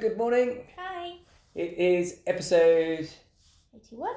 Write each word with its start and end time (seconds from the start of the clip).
good 0.00 0.16
morning. 0.16 0.62
Hi. 0.78 1.16
It 1.54 1.74
is 1.74 2.20
episode 2.26 3.06
81? 3.74 4.14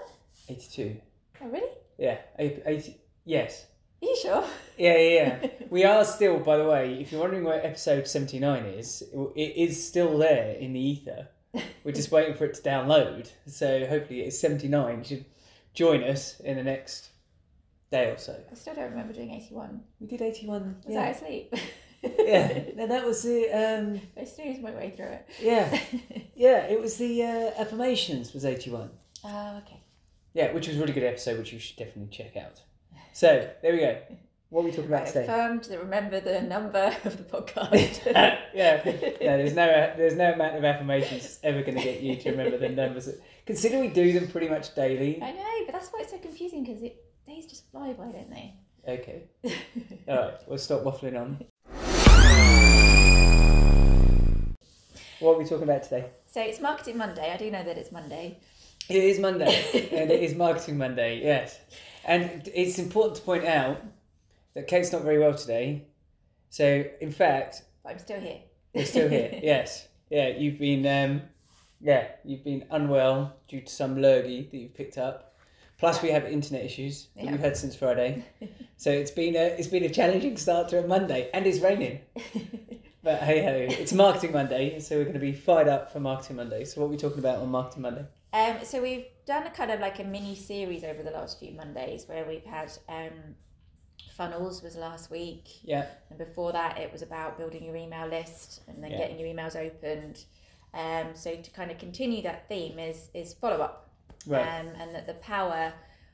82. 0.48 0.96
Oh, 1.42 1.48
really? 1.50 1.72
Yeah, 1.98 2.20
80. 2.40 3.02
Yes. 3.26 3.66
Are 4.02 4.06
you 4.06 4.18
sure? 4.22 4.46
Yeah, 4.78 4.98
yeah, 4.98 5.40
yeah. 5.42 5.50
we 5.70 5.84
are 5.84 6.06
still, 6.06 6.40
by 6.40 6.56
the 6.56 6.64
way, 6.64 7.02
if 7.02 7.12
you're 7.12 7.20
wondering 7.20 7.44
where 7.44 7.66
episode 7.66 8.08
79 8.08 8.64
is, 8.64 9.04
it 9.36 9.58
is 9.58 9.86
still 9.86 10.18
there 10.18 10.54
in 10.54 10.72
the 10.72 10.80
ether. 10.80 11.28
We're 11.84 11.92
just 11.92 12.12
waiting 12.14 12.36
for 12.36 12.46
it 12.46 12.54
to 12.54 12.62
download. 12.62 13.30
So 13.48 13.86
hopefully 13.86 14.22
it's 14.22 14.40
79. 14.40 15.00
You 15.00 15.04
should 15.04 15.26
join 15.74 16.02
us 16.04 16.40
in 16.40 16.56
the 16.56 16.64
next 16.64 17.10
day 17.92 18.10
or 18.10 18.18
so. 18.18 18.42
I 18.50 18.56
still 18.56 18.74
don't 18.74 18.92
remember 18.92 19.12
doing 19.12 19.32
81. 19.32 19.82
We 20.00 20.08
did 20.08 20.22
81. 20.22 20.78
Was 20.86 20.96
yeah. 20.96 21.02
I 21.02 21.08
asleep? 21.08 21.54
yeah. 22.04 22.64
No, 22.76 22.88
that 22.88 23.06
was 23.06 23.24
the, 23.24 23.50
um, 23.52 24.02
I 24.20 24.24
snoozed 24.26 24.62
my 24.62 24.72
way 24.72 24.92
through 24.96 25.08
it. 25.08 25.30
yeah. 25.42 25.80
Yeah, 26.36 26.66
it 26.66 26.80
was 26.82 26.98
the 26.98 27.24
uh, 27.24 27.62
affirmations 27.62 28.34
was 28.34 28.44
81. 28.44 28.90
Oh, 29.24 29.58
okay. 29.66 29.80
Yeah, 30.34 30.52
which 30.52 30.68
was 30.68 30.78
a 30.78 30.80
really 30.80 30.94
good 30.94 31.04
episode, 31.04 31.38
which 31.38 31.54
you 31.54 31.60
should 31.60 31.78
definitely 31.78 32.10
check 32.16 32.36
out. 32.36 32.60
So 33.14 33.50
there 33.62 33.72
we 33.72 33.80
go. 33.80 33.98
What 34.50 34.62
are 34.62 34.66
we 34.66 34.72
talking 34.72 34.94
I 34.94 34.98
about 34.98 35.08
today? 35.08 35.24
affirmed 35.24 35.64
to 35.64 35.78
remember 35.78 36.20
the 36.20 36.42
number 36.42 36.96
of 37.06 37.18
the 37.18 37.24
podcast. 37.24 38.04
yeah, 38.54 38.82
yeah. 39.22 39.38
There's 39.38 39.54
no 39.54 39.94
there's 39.96 40.16
no 40.16 40.34
amount 40.34 40.56
of 40.58 40.64
affirmations 40.66 41.22
that's 41.22 41.40
ever 41.44 41.62
going 41.62 41.78
to 41.78 41.84
get 41.84 42.02
you 42.02 42.16
to 42.18 42.32
remember 42.32 42.58
the 42.58 42.70
numbers. 42.70 43.10
Consider 43.46 43.80
we 43.80 43.88
do 43.90 44.12
them 44.14 44.28
pretty 44.28 44.50
much 44.50 44.74
daily. 44.76 45.22
I 45.22 45.32
know, 45.32 45.66
but 45.66 45.74
that's 45.74 45.90
why 45.90 46.00
it's 46.02 46.12
so 46.12 46.18
confusing 46.18 46.64
because 46.64 46.82
it 46.82 46.98
days 47.28 47.46
just 47.46 47.70
fly 47.72 47.94
by, 47.94 48.12
don't 48.12 48.30
they? 48.32 48.56
Okay. 48.88 49.24
All 50.08 50.16
right. 50.18 50.34
We'll 50.48 50.58
stop 50.58 50.82
waffling 50.84 51.20
on. 51.20 51.46
What 55.24 55.36
are 55.36 55.38
we 55.38 55.46
talking 55.46 55.64
about 55.64 55.84
today? 55.84 56.04
so 56.28 56.42
it's 56.42 56.60
Marketing 56.60 56.98
Monday. 56.98 57.32
I 57.32 57.38
do 57.38 57.50
know 57.50 57.64
that 57.64 57.78
it's 57.78 57.94
Monday. 57.94 58.40
It 58.90 59.02
is 59.02 59.20
Monday, 59.20 59.56
and 59.94 60.12
it 60.12 60.22
is 60.22 60.36
Marketing 60.36 60.78
Monday. 60.78 61.22
Yes, 61.24 61.58
and 62.04 62.50
it's 62.54 62.78
important 62.78 63.16
to 63.16 63.22
point 63.22 63.46
out 63.46 63.82
that 64.54 64.68
Kate's 64.68 64.92
not 64.92 65.04
very 65.04 65.20
well 65.20 65.34
today. 65.34 65.86
So, 66.50 66.84
in 67.00 67.10
fact, 67.14 67.64
I'm 67.86 68.00
still 68.00 68.20
here. 68.20 68.40
You're 68.74 68.84
still 68.84 69.08
here. 69.08 69.40
yes. 69.42 69.88
Yeah, 70.10 70.28
you've 70.28 70.60
been 70.60 70.86
um 70.86 71.22
yeah, 71.80 72.08
you've 72.26 72.44
been 72.44 72.66
unwell 72.70 73.34
due 73.48 73.62
to 73.62 73.72
some 73.72 74.02
lurgy 74.02 74.50
that 74.52 74.58
you've 74.58 74.76
picked 74.76 74.98
up. 74.98 75.38
Plus 75.78 76.02
we 76.02 76.12
have 76.12 76.26
internet 76.26 76.66
issues 76.66 77.08
that 77.16 77.24
Yeah. 77.24 77.32
we've 77.32 77.40
had 77.40 77.56
since 77.56 77.78
Friday. 77.78 78.26
So 78.76 78.92
it's 78.92 79.12
been 79.12 79.38
a 79.38 79.56
it's 79.58 79.70
been 79.70 79.84
a 79.86 79.90
challenging 79.90 80.36
start 80.36 80.68
to 80.70 80.84
a 80.84 80.88
Monday 80.88 81.30
and 81.34 81.48
it's 81.48 81.60
raining. 81.60 82.02
But 83.04 83.20
hey 83.24 83.44
ho, 83.44 83.52
it's 83.82 83.92
marketing 83.92 84.32
Monday, 84.32 84.80
so 84.80 84.98
we're 84.98 85.04
gonna 85.04 85.20
be 85.20 85.34
fired 85.34 85.68
up 85.68 85.92
for 85.92 86.00
marketing 86.00 86.38
Monday. 86.38 86.64
So 86.64 86.80
what 86.80 86.88
are 86.88 86.90
we 86.90 86.98
talking 86.98 87.20
about 87.20 87.40
on 87.40 87.50
marketing 87.50 87.82
Monday? 87.82 88.06
Um, 88.32 88.58
so 88.64 88.82
we've 88.82 89.06
done 89.26 89.46
a 89.46 89.50
kind 89.50 89.72
of 89.72 89.82
like 89.82 90.00
a 90.00 90.04
mini 90.06 90.36
series 90.36 90.84
over 90.86 91.04
the 91.04 91.12
last 91.12 91.38
few 91.40 91.52
Mondays 91.52 92.08
where 92.08 92.24
we've 92.26 92.46
had 92.46 92.72
um, 92.88 93.36
funnels 94.16 94.64
was 94.64 94.78
last 94.78 95.12
week, 95.12 95.50
Yeah. 95.64 95.86
and 96.10 96.18
before 96.18 96.54
that 96.54 96.78
it 96.78 96.92
was 96.94 97.02
about 97.02 97.38
building 97.38 97.66
your 97.66 97.76
email 97.76 98.08
list 98.08 98.62
and 98.68 98.82
then 98.82 98.92
Yeah. 98.92 99.00
getting 99.00 99.20
your 99.20 99.28
emails 99.28 99.56
opened. 99.58 100.24
Um, 100.74 101.14
so 101.14 101.36
to 101.36 101.52
kind 101.52 101.72
of 101.72 101.78
continue 101.78 102.22
that 102.24 102.48
theme 102.48 102.80
is 102.80 103.10
is 103.14 103.34
follow 103.34 103.62
up, 103.62 103.90
Right. 104.26 104.42
um, 104.62 104.68
and 104.80 104.96
that 104.96 105.06
the 105.08 105.14
power 105.16 105.74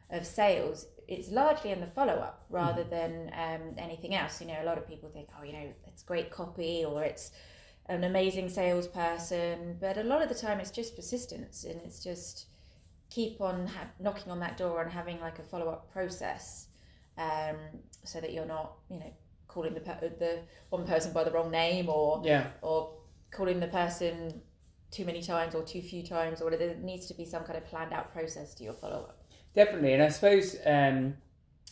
of 0.10 0.26
sales 0.26 0.88
is 1.12 1.32
largely 1.32 1.72
in 1.72 1.80
the 1.82 1.88
follow 1.88 2.14
up 2.14 2.46
rather 2.50 2.84
Mm-hmm. 2.84 2.90
than 2.90 3.32
um, 3.34 3.62
anything 3.78 4.14
else. 4.16 4.40
You 4.42 4.48
know, 4.48 4.60
a 4.62 4.66
lot 4.66 4.78
of 4.78 4.88
people 4.88 5.10
think, 5.10 5.30
oh, 5.38 5.44
you 5.44 5.54
know, 5.54 5.68
it's 5.88 6.04
great 6.04 6.30
copy 6.30 6.86
or 6.86 7.04
it's 7.04 7.32
an 7.88 8.04
amazing 8.04 8.50
salesperson, 8.50 9.78
but 9.82 9.98
a 9.98 10.04
lot 10.04 10.22
of 10.22 10.30
the 10.30 10.36
time 10.36 10.60
it's 10.60 10.72
just 10.72 10.96
persistence 10.96 11.64
and 11.64 11.82
it's 11.86 12.04
just 12.04 12.46
keep 13.10 13.42
on 13.42 13.66
ha- 13.68 13.90
knocking 14.00 14.32
on 14.32 14.40
that 14.40 14.56
door 14.58 14.82
and 14.84 14.92
having 14.92 15.20
like 15.20 15.40
a 15.40 15.44
follow 15.44 15.70
up 15.70 15.92
process, 15.92 16.68
um, 17.18 17.56
so 18.06 18.22
that 18.22 18.32
you're 18.34 18.46
not, 18.46 18.78
you 18.92 19.00
know, 19.00 19.12
calling 19.48 19.74
the 19.74 19.80
per- 19.80 20.00
the 20.20 20.40
one 20.70 20.86
person 20.86 21.12
by 21.12 21.24
the 21.24 21.32
wrong 21.32 21.50
name 21.50 21.90
or 21.90 22.22
yeah. 22.24 22.48
or 22.62 22.94
calling 23.32 23.60
the 23.60 23.68
person 23.68 24.42
too 24.92 25.06
many 25.06 25.22
times 25.22 25.56
or 25.56 25.64
too 25.64 25.82
few 25.82 26.04
times 26.04 26.42
or 26.42 26.46
whatever. 26.46 26.68
There 26.68 26.76
needs 26.76 27.08
to 27.08 27.14
be 27.16 27.26
some 27.26 27.44
kind 27.44 27.58
of 27.58 27.66
planned 27.66 27.94
out 27.94 28.14
process 28.14 28.54
to 28.56 28.64
your 28.64 28.74
follow 28.74 29.02
up. 29.10 29.19
Definitely, 29.56 29.94
and 29.94 30.04
I 30.04 30.10
suppose 30.10 30.56
um, 30.66 31.16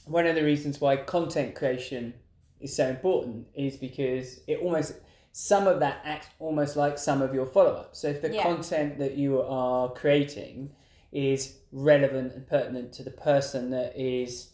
one 0.06 0.26
of 0.26 0.36
the 0.36 0.44
reasons 0.44 0.82
why 0.82 0.98
content 0.98 1.56
creation 1.56 2.14
is 2.60 2.76
so 2.76 2.88
important 2.88 3.48
is 3.54 3.78
because 3.78 4.42
it 4.48 4.60
almost 4.60 4.94
some 5.32 5.68
of 5.68 5.80
that 5.82 6.02
acts 6.04 6.28
almost 6.40 6.76
like 6.76 6.98
some 6.98 7.22
of 7.22 7.32
your 7.32 7.46
follow 7.46 7.74
up. 7.74 7.96
So 7.96 8.08
if 8.08 8.22
the 8.24 8.34
Yeah. 8.34 8.42
content 8.42 8.98
that 8.98 9.14
you 9.16 9.42
are 9.42 9.90
creating 9.92 10.72
is 11.12 11.58
relevant 11.72 12.34
and 12.34 12.48
pertinent 12.48 12.92
to 12.94 13.04
the 13.04 13.12
person 13.12 13.70
that 13.70 13.96
is 13.96 14.50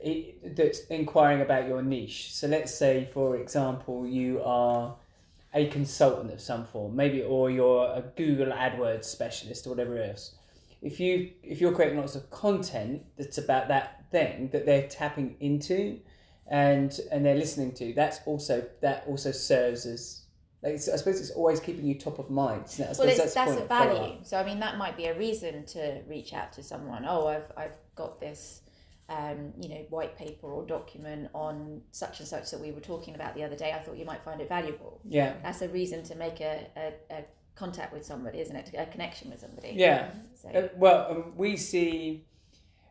it, 0.00 0.56
that's 0.56 0.80
inquiring 0.86 1.40
about 1.40 1.68
your 1.68 1.80
niche. 1.82 2.34
So 2.34 2.48
let's 2.48 2.74
say, 2.74 3.04
for 3.12 3.36
example, 3.36 4.06
you 4.06 4.42
are 4.42 4.96
a 5.54 5.66
consultant 5.68 6.32
of 6.32 6.40
some 6.40 6.64
form, 6.64 6.94
maybe, 6.96 7.22
or 7.22 7.50
you're 7.50 7.86
a 7.86 8.02
Google 8.16 8.52
AdWords 8.52 9.04
specialist 9.04 9.66
or 9.66 9.70
whatever 9.70 9.96
else 10.02 10.34
if 10.82 11.00
you 11.00 11.30
if 11.42 11.60
you're 11.60 11.72
creating 11.72 11.98
lots 11.98 12.14
of 12.14 12.30
content 12.30 13.02
that's 13.16 13.38
about 13.38 13.68
that 13.68 14.04
thing 14.10 14.48
that 14.52 14.66
they're 14.66 14.88
tapping 14.88 15.36
into 15.40 15.98
and 16.48 17.00
and 17.10 17.24
they're 17.24 17.36
listening 17.36 17.72
to 17.72 17.92
that's 17.94 18.20
also 18.26 18.64
that 18.80 19.04
also 19.06 19.32
serves 19.32 19.86
as 19.86 20.26
like 20.62 20.74
it's, 20.74 20.88
I 20.88 20.96
suppose 20.96 21.20
it's 21.20 21.30
always 21.30 21.60
keeping 21.60 21.86
you 21.86 21.94
top 21.94 22.18
of 22.18 22.30
mind 22.30 22.64
isn't 22.66 22.84
it? 22.84 22.88
I 22.88 22.98
Well, 22.98 23.16
the 23.16 23.32
that's 23.32 23.56
a 23.56 23.64
value. 23.66 24.16
So 24.22 24.38
I 24.38 24.44
mean, 24.44 24.60
that 24.60 24.78
might 24.78 24.96
be 24.96 25.06
a 25.06 25.16
reason 25.16 25.64
to 25.66 26.02
reach 26.08 26.32
out 26.32 26.52
to 26.54 26.62
someone. 26.62 27.04
Oh, 27.06 27.26
I've 27.26 27.52
I've 27.56 27.76
got 27.94 28.20
this, 28.20 28.62
um, 29.08 29.52
you 29.60 29.68
know, 29.68 29.86
white 29.90 30.16
paper 30.16 30.48
or 30.48 30.64
document 30.64 31.28
on 31.34 31.82
such 31.92 32.20
and 32.20 32.28
such 32.28 32.50
that 32.50 32.60
we 32.60 32.72
were 32.72 32.80
talking 32.80 33.14
about 33.14 33.34
the 33.34 33.44
other 33.44 33.56
day. 33.56 33.72
I 33.72 33.78
thought 33.80 33.96
you 33.96 34.06
might 34.06 34.22
find 34.22 34.40
it 34.40 34.48
valuable. 34.48 35.00
yeah 35.06 35.34
That's 35.42 35.62
a 35.62 35.68
reason 35.68 36.02
to 36.04 36.16
make 36.16 36.40
a, 36.40 36.66
a, 36.76 37.14
a 37.14 37.24
contact 37.56 37.92
with 37.92 38.04
somebody, 38.04 38.40
isn't 38.40 38.54
it? 38.54 38.70
A 38.78 38.86
connection 38.86 39.30
with 39.30 39.40
somebody. 39.40 39.72
yeah 39.74 40.10
So, 40.40 40.48
Uh, 40.50 40.68
well 40.76 41.06
um, 41.10 41.32
we 41.36 41.56
see 41.56 42.24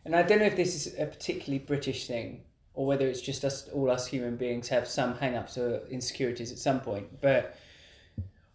and 0.03 0.15
I 0.15 0.21
don't 0.23 0.39
know 0.39 0.45
if 0.45 0.55
this 0.55 0.75
is 0.75 0.99
a 0.99 1.05
particularly 1.05 1.59
British 1.59 2.05
thing 2.07 2.41
or 2.73 2.85
whether 2.85 3.07
it's 3.07 3.21
just 3.21 3.45
us 3.45 3.69
all 3.69 3.89
us 3.89 4.07
human 4.07 4.35
beings 4.35 4.67
have 4.69 4.87
some 4.87 5.15
hang-ups 5.15 5.57
or 5.57 5.81
insecurities 5.89 6.51
at 6.51 6.57
some 6.57 6.79
point 6.81 7.21
but 7.21 7.55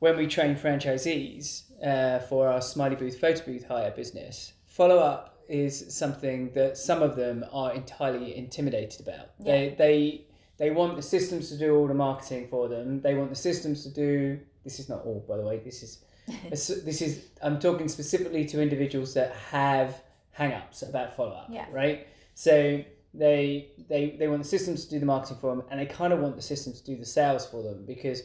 when 0.00 0.16
we 0.16 0.26
train 0.26 0.54
franchisees 0.56 1.62
uh, 1.84 2.18
for 2.20 2.48
our 2.48 2.60
smiley 2.60 2.96
booth 2.96 3.18
photo 3.18 3.44
booth 3.44 3.64
hire 3.66 3.90
business 3.92 4.52
follow 4.66 4.98
up 4.98 5.38
is 5.48 5.92
something 5.96 6.50
that 6.52 6.76
some 6.76 7.02
of 7.02 7.16
them 7.16 7.44
are 7.52 7.72
entirely 7.72 8.36
intimidated 8.36 9.00
about 9.00 9.26
they 9.40 9.74
they 9.78 10.24
they 10.58 10.70
want 10.70 10.94
the 10.96 11.02
systems 11.02 11.48
to 11.48 11.56
do 11.56 11.74
all 11.76 11.86
the 11.88 11.94
marketing 11.94 12.46
for 12.46 12.68
them 12.68 13.00
they 13.00 13.14
want 13.14 13.30
the 13.30 13.36
systems 13.50 13.82
to 13.82 13.88
do 13.90 14.38
this 14.64 14.78
is 14.80 14.88
not 14.88 15.04
all 15.04 15.24
by 15.28 15.36
the 15.36 15.42
way 15.42 15.58
this 15.58 15.82
is 15.82 15.98
this 16.50 17.02
is 17.02 17.24
i'm 17.42 17.58
talking 17.58 17.88
specifically 17.88 18.44
to 18.44 18.60
individuals 18.62 19.14
that 19.14 19.32
have 19.50 20.02
hang-ups 20.32 20.82
about 20.82 21.16
follow-up 21.16 21.48
Yeah. 21.50 21.66
right 21.72 22.06
so 22.34 22.82
they 23.14 23.70
they 23.88 24.10
they 24.18 24.28
want 24.28 24.42
the 24.42 24.48
systems 24.48 24.84
to 24.84 24.90
do 24.90 25.00
the 25.00 25.06
marketing 25.06 25.38
for 25.40 25.54
them 25.54 25.64
and 25.70 25.80
they 25.80 25.86
kind 25.86 26.12
of 26.12 26.20
want 26.20 26.36
the 26.36 26.42
systems 26.42 26.80
to 26.80 26.86
do 26.92 26.96
the 26.96 27.04
sales 27.06 27.44
for 27.46 27.62
them 27.62 27.84
because 27.86 28.22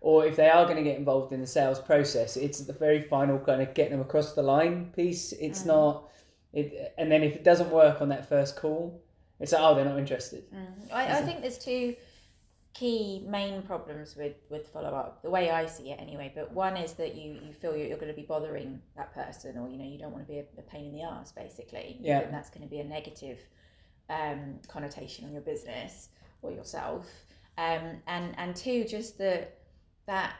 or 0.00 0.24
if 0.24 0.36
they 0.36 0.48
are 0.48 0.64
going 0.64 0.76
to 0.76 0.82
get 0.84 0.96
involved 0.96 1.32
in 1.32 1.40
the 1.40 1.46
sales 1.46 1.80
process 1.80 2.36
it's 2.36 2.60
the 2.60 2.72
very 2.72 3.02
final 3.02 3.38
kind 3.38 3.60
of 3.60 3.74
getting 3.74 3.92
them 3.92 4.00
across 4.00 4.34
the 4.34 4.42
line 4.42 4.92
piece 4.94 5.32
it's 5.32 5.62
Mm. 5.62 5.66
not 5.66 6.08
it 6.52 6.94
and 6.96 7.10
then 7.10 7.22
if 7.24 7.34
it 7.34 7.42
doesn't 7.44 7.70
work 7.70 8.00
on 8.00 8.08
that 8.10 8.28
first 8.28 8.54
call 8.56 9.02
it's 9.40 9.50
like 9.52 9.60
oh 9.60 9.74
they're 9.74 9.84
not 9.84 9.98
interested 9.98 10.44
Mm. 10.52 10.92
I, 10.92 11.18
I 11.18 11.22
think 11.22 11.40
there's 11.40 11.58
two 11.58 11.96
key 12.78 13.24
main 13.26 13.62
problems 13.62 14.14
with 14.16 14.36
with 14.50 14.64
follow 14.68 14.92
up 15.02 15.20
the 15.22 15.30
way 15.36 15.44
I 15.50 15.66
see 15.66 15.90
it 15.92 15.98
anyway 16.06 16.28
but 16.38 16.46
one 16.52 16.76
is 16.76 16.92
that 17.00 17.12
you 17.20 17.28
you 17.46 17.52
feel 17.60 17.72
you're, 17.76 17.88
you're 17.88 18.02
going 18.04 18.14
to 18.16 18.20
be 18.24 18.28
bothering 18.34 18.80
that 18.96 19.12
person 19.14 19.58
or 19.58 19.68
you 19.68 19.78
know 19.78 19.84
you 19.92 19.98
don't 19.98 20.12
want 20.12 20.24
to 20.26 20.32
be 20.32 20.38
a, 20.38 20.44
a 20.58 20.62
pain 20.62 20.84
in 20.86 20.92
the 20.94 21.02
ass 21.02 21.32
basically 21.32 21.88
Yeah. 22.00 22.20
and 22.20 22.32
that's 22.34 22.50
going 22.50 22.62
to 22.68 22.70
be 22.76 22.80
a 22.80 22.84
negative 22.84 23.38
um, 24.10 24.42
connotation 24.68 25.24
on 25.26 25.32
your 25.32 25.42
business 25.52 26.08
or 26.42 26.50
yourself 26.52 27.06
um, 27.66 27.86
and 28.06 28.26
and 28.38 28.54
two 28.54 28.84
just 28.84 29.18
that 29.18 29.58
that 30.06 30.34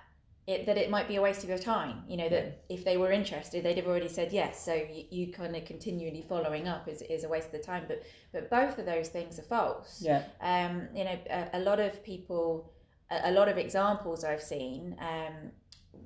it, 0.52 0.64
that 0.66 0.78
it 0.78 0.88
might 0.90 1.06
be 1.06 1.16
a 1.16 1.22
waste 1.28 1.42
of 1.44 1.48
your 1.48 1.58
time 1.74 1.96
you 2.08 2.16
know 2.16 2.28
that 2.28 2.44
if 2.68 2.80
they 2.84 2.96
were 2.96 3.12
interested 3.12 3.62
they'd 3.62 3.76
have 3.76 3.86
already 3.86 4.08
said 4.18 4.32
yes 4.32 4.64
so 4.64 4.72
you, 4.74 5.04
you 5.10 5.24
kind 5.40 5.54
of 5.54 5.62
continually 5.66 6.24
following 6.32 6.66
up 6.74 6.88
is, 6.88 7.02
is 7.02 7.22
a 7.24 7.28
waste 7.28 7.46
of 7.46 7.52
the 7.52 7.64
time 7.72 7.84
but 7.86 8.02
but 8.32 8.48
both 8.58 8.78
of 8.78 8.86
those 8.86 9.08
things 9.16 9.38
are 9.38 9.42
false 9.56 10.00
yeah 10.00 10.22
um, 10.40 10.88
you 10.94 11.04
know, 11.04 11.18
a, 11.30 11.58
a 11.58 11.60
lot 11.60 11.80
of 11.80 12.02
people, 12.02 12.72
a, 13.10 13.30
a 13.30 13.32
lot 13.32 13.48
of 13.48 13.56
examples 13.58 14.24
I've 14.24 14.42
seen 14.54 14.96
um, 15.00 15.34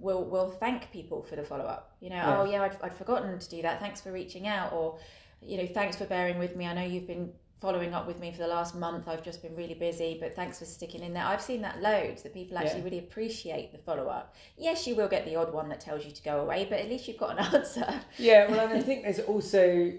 will 0.00 0.24
will 0.24 0.50
thank 0.50 0.90
people 0.90 1.22
for 1.22 1.36
the 1.36 1.44
follow 1.44 1.64
up. 1.64 1.96
You 2.00 2.10
know, 2.10 2.16
Yeah. 2.16 2.40
oh 2.40 2.44
yeah, 2.52 2.62
I'd, 2.62 2.76
I'd 2.82 2.94
forgotten 2.94 3.38
to 3.38 3.48
do 3.48 3.62
that. 3.62 3.80
Thanks 3.80 4.00
for 4.00 4.10
reaching 4.12 4.46
out, 4.48 4.72
or 4.72 4.98
you 5.40 5.56
know, 5.58 5.66
thanks 5.66 5.96
for 5.96 6.06
bearing 6.06 6.38
with 6.38 6.56
me. 6.56 6.66
I 6.66 6.74
know 6.74 6.82
you've 6.82 7.06
been 7.06 7.32
following 7.62 7.94
up 7.94 8.08
with 8.08 8.18
me 8.18 8.32
for 8.32 8.38
the 8.38 8.46
last 8.48 8.74
month. 8.74 9.06
I've 9.08 9.22
just 9.22 9.40
been 9.40 9.54
really 9.54 9.74
busy, 9.74 10.18
but 10.20 10.34
thanks 10.34 10.58
for 10.58 10.64
sticking 10.64 11.02
in 11.04 11.14
there. 11.14 11.24
I've 11.24 11.40
seen 11.40 11.62
that 11.62 11.80
loads 11.80 12.22
that 12.24 12.34
people 12.34 12.58
actually 12.58 12.80
Yeah. 12.80 12.84
really 12.84 12.98
appreciate 12.98 13.70
the 13.70 13.78
follow 13.78 14.08
up. 14.08 14.34
Yes, 14.58 14.84
you 14.86 14.96
will 14.96 15.08
get 15.08 15.24
the 15.24 15.36
odd 15.36 15.52
one 15.52 15.68
that 15.68 15.80
tells 15.80 16.04
you 16.04 16.10
to 16.10 16.22
go 16.24 16.40
away, 16.40 16.66
but 16.68 16.80
at 16.80 16.88
least 16.88 17.06
you've 17.06 17.18
got 17.18 17.38
an 17.38 17.44
answer. 17.54 18.00
Yeah, 18.18 18.50
well, 18.50 18.60
and 18.66 18.72
I 18.76 18.82
think 18.82 19.04
there's 19.04 19.20
also 19.20 19.92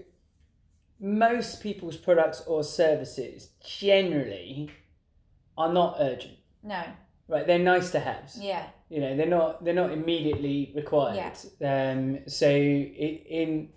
most 1.00 1.62
people's 1.62 1.96
products 1.96 2.42
or 2.46 2.62
services 2.62 3.48
generally 3.66 4.70
are 5.56 5.72
not 5.72 5.96
urgent, 6.00 6.36
No, 6.62 6.82
right? 7.28 7.46
They're 7.46 7.58
nice 7.58 7.90
to 7.92 8.00
have. 8.00 8.30
yeah, 8.38 8.66
You 8.90 9.00
know, 9.00 9.16
they're 9.16 9.26
not 9.26 9.64
they're 9.64 9.74
not 9.74 9.90
immediately 9.90 10.70
required. 10.74 11.32
Um, 11.62 12.18
so 12.28 12.46
it, 12.48 13.26
in 13.28 13.70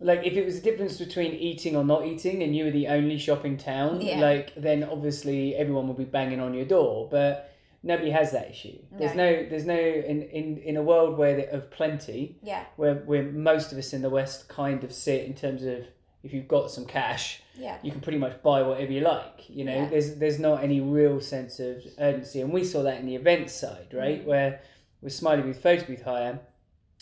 like 0.00 0.24
if 0.24 0.34
it 0.34 0.44
was 0.44 0.56
a 0.58 0.60
difference 0.62 0.98
between 0.98 1.32
eating 1.34 1.74
or 1.76 1.84
not 1.84 2.04
eating, 2.06 2.42
and 2.42 2.54
you 2.54 2.64
were 2.64 2.70
the 2.70 2.88
only 2.88 3.18
shop 3.18 3.44
in 3.44 3.56
town, 3.56 4.00
Yeah. 4.00 4.20
like 4.20 4.54
then 4.56 4.84
obviously 4.84 5.54
everyone 5.56 5.88
would 5.88 5.96
be 5.96 6.04
banging 6.04 6.40
on 6.40 6.54
your 6.54 6.66
door, 6.66 7.08
but. 7.10 7.44
Nobody 7.80 8.10
has 8.10 8.32
that 8.32 8.50
issue. 8.50 8.76
There's 8.90 9.14
no, 9.14 9.46
there's 9.48 9.64
no 9.64 9.78
in, 9.78 10.22
in, 10.22 10.58
in 10.58 10.76
a 10.76 10.82
world 10.82 11.16
where 11.16 11.36
they, 11.36 11.46
of 11.46 11.70
plenty, 11.70 12.36
yeah, 12.42 12.64
where 12.74 12.96
where 12.96 13.22
most 13.22 13.70
of 13.70 13.78
us 13.78 13.92
in 13.92 14.02
the 14.02 14.10
West 14.10 14.48
kind 14.48 14.82
of 14.82 14.92
sit 14.92 15.24
in 15.26 15.32
terms 15.32 15.62
of 15.62 15.86
if 16.24 16.32
you've 16.34 16.48
got 16.48 16.72
some 16.72 16.86
cash, 16.86 17.40
yeah, 17.56 17.78
you 17.84 17.92
can 17.92 18.00
pretty 18.00 18.18
much 18.18 18.42
buy 18.42 18.62
whatever 18.62 18.90
you 18.90 19.02
like. 19.02 19.48
You 19.48 19.64
know, 19.64 19.74
Yeah. 19.76 19.88
there's 19.90 20.16
there's 20.16 20.40
not 20.40 20.64
any 20.64 20.80
real 20.80 21.20
sense 21.20 21.60
of 21.60 21.76
urgency, 22.00 22.40
and 22.40 22.52
we 22.52 22.64
saw 22.64 22.82
that 22.82 22.98
in 22.98 23.06
the 23.06 23.14
event 23.14 23.48
side, 23.48 23.94
right? 23.94 24.22
Mm. 24.24 24.26
Where 24.26 24.60
with 25.00 25.12
Smiley 25.12 25.42
Booth 25.42 25.62
Photo 25.62 25.84
Booth 25.86 26.02
Hire, 26.02 26.40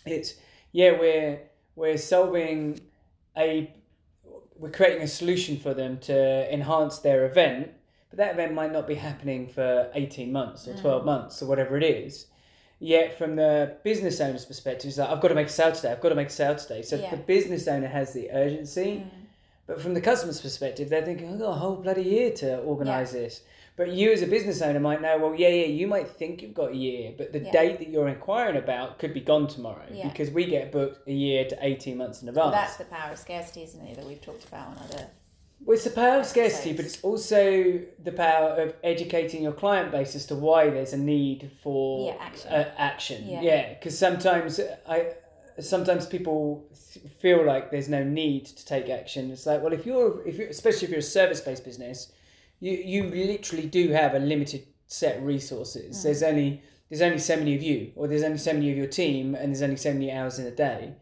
it's 0.04 0.34
yeah 0.72 0.92
we're 1.00 1.40
we're 1.76 1.98
solving 1.98 2.80
a 3.36 3.70
we're 4.58 4.70
creating 4.70 5.02
a 5.02 5.08
solution 5.08 5.58
for 5.58 5.74
them 5.74 5.98
to 5.98 6.52
enhance 6.52 6.98
their 7.00 7.26
event, 7.26 7.70
but 8.08 8.16
that 8.16 8.32
event 8.32 8.54
might 8.54 8.72
not 8.72 8.86
be 8.88 8.94
happening 8.94 9.46
for 9.48 9.90
eighteen 9.94 10.32
months 10.32 10.66
or 10.66 10.74
twelve 10.76 11.04
months 11.04 11.42
or 11.42 11.46
whatever 11.46 11.76
it 11.76 11.84
is. 11.84 12.26
Yet 12.78 13.16
from 13.16 13.36
the 13.36 13.76
business 13.84 14.20
owner's 14.20 14.44
perspective, 14.44 14.88
it's 14.88 14.98
like 14.98 15.08
I've 15.08 15.20
got 15.20 15.28
to 15.28 15.34
make 15.34 15.46
a 15.46 15.50
sale 15.50 15.72
today. 15.72 15.92
I've 15.92 16.00
got 16.00 16.10
to 16.10 16.14
make 16.14 16.28
a 16.28 16.32
sale 16.32 16.56
today. 16.56 16.82
So 16.82 16.96
Yeah. 16.96 17.10
the 17.10 17.16
business 17.18 17.66
owner 17.68 17.86
has 17.86 18.12
the 18.12 18.30
urgency, 18.30 19.02
Mm. 19.04 19.10
but 19.66 19.80
from 19.80 19.94
the 19.94 20.00
customer's 20.00 20.40
perspective, 20.42 20.88
they're 20.90 21.04
thinking, 21.04 21.32
I've 21.32 21.38
got 21.38 21.50
a 21.50 21.54
whole 21.54 21.76
bloody 21.76 22.02
year 22.02 22.32
to 22.32 22.58
organise 22.60 23.12
this. 23.12 23.42
But 23.76 23.92
you 23.92 24.10
as 24.10 24.22
a 24.22 24.26
business 24.26 24.62
owner 24.62 24.80
might 24.80 25.02
know, 25.02 25.18
well, 25.18 25.34
yeah, 25.34 25.48
yeah, 25.48 25.66
you 25.66 25.86
might 25.86 26.08
think 26.08 26.40
you've 26.40 26.54
got 26.54 26.70
a 26.72 26.74
year, 26.74 27.12
but 27.16 27.32
the 27.34 27.40
Yeah. 27.40 27.52
date 27.52 27.78
that 27.78 27.88
you're 27.88 28.08
inquiring 28.08 28.56
about 28.56 28.98
could 28.98 29.12
be 29.12 29.20
gone 29.20 29.46
tomorrow 29.46 29.84
Yeah. 29.92 30.08
because 30.08 30.30
we 30.30 30.46
get 30.46 30.72
booked 30.72 31.06
a 31.06 31.12
year 31.12 31.44
to 31.44 31.58
18 31.60 31.98
months 31.98 32.22
in 32.22 32.32
Well, 32.34 32.46
advance. 32.48 32.68
that's 32.68 32.76
the 32.78 32.86
power 32.86 33.12
of 33.12 33.18
scarcity, 33.18 33.62
isn't 33.64 33.86
it? 33.86 33.96
That 33.96 34.06
we've 34.06 34.20
talked 34.22 34.44
about 34.48 34.68
on 34.68 34.78
other. 34.82 35.08
Well, 35.64 35.74
it's 35.74 35.84
the 35.84 35.90
power 35.90 36.20
of 36.20 36.26
scarcity, 36.26 36.72
but 36.72 36.86
it's 36.86 37.02
also 37.04 37.80
the 38.02 38.12
power 38.12 38.50
of 38.62 38.74
educating 38.82 39.42
your 39.42 39.52
client 39.52 39.90
base 39.92 40.14
as 40.16 40.24
to 40.26 40.34
why 40.36 40.70
there's 40.70 40.92
a 40.94 40.98
need 40.98 41.50
for 41.62 42.06
Yeah, 42.06 42.16
action. 42.18 42.52
Uh, 42.52 42.70
action. 42.78 43.24
Yeah. 43.28 43.40
Yeah, 43.42 43.74
because 43.74 43.98
sometimes 43.98 44.58
I, 44.88 45.12
sometimes 45.60 46.06
people 46.06 46.64
feel 47.18 47.44
like 47.44 47.70
there's 47.70 47.88
no 47.90 48.02
need 48.04 48.46
to 48.46 48.64
take 48.64 48.88
action. 48.88 49.30
It's 49.30 49.44
like, 49.44 49.62
well, 49.62 49.72
if 49.74 49.84
you're, 49.84 50.26
if 50.26 50.36
you're, 50.36 50.48
especially 50.48 50.84
if 50.84 50.90
you're 50.90 51.00
a 51.00 51.02
service-based 51.02 51.64
business, 51.64 52.12
you 52.60 52.72
you 52.72 53.02
literally 53.04 53.66
do 53.66 53.88
have 53.88 54.14
a 54.14 54.18
limited 54.18 54.66
set 54.86 55.18
of 55.18 55.24
resources. 55.24 55.98
Mm. 55.98 56.02
There's 56.02 56.22
only 56.22 56.62
there's 56.88 57.02
only 57.02 57.18
so 57.18 57.36
many 57.36 57.54
of 57.54 57.62
you, 57.62 57.92
or 57.96 58.06
there's 58.08 58.22
only 58.22 58.38
so 58.38 58.52
many 58.52 58.70
of 58.70 58.76
your 58.76 58.86
team, 58.86 59.34
and 59.34 59.48
there's 59.48 59.62
only 59.62 59.76
so 59.76 59.92
many 59.92 60.12
hours 60.12 60.38
in 60.38 60.46
a 60.46 60.50
day. 60.50 60.94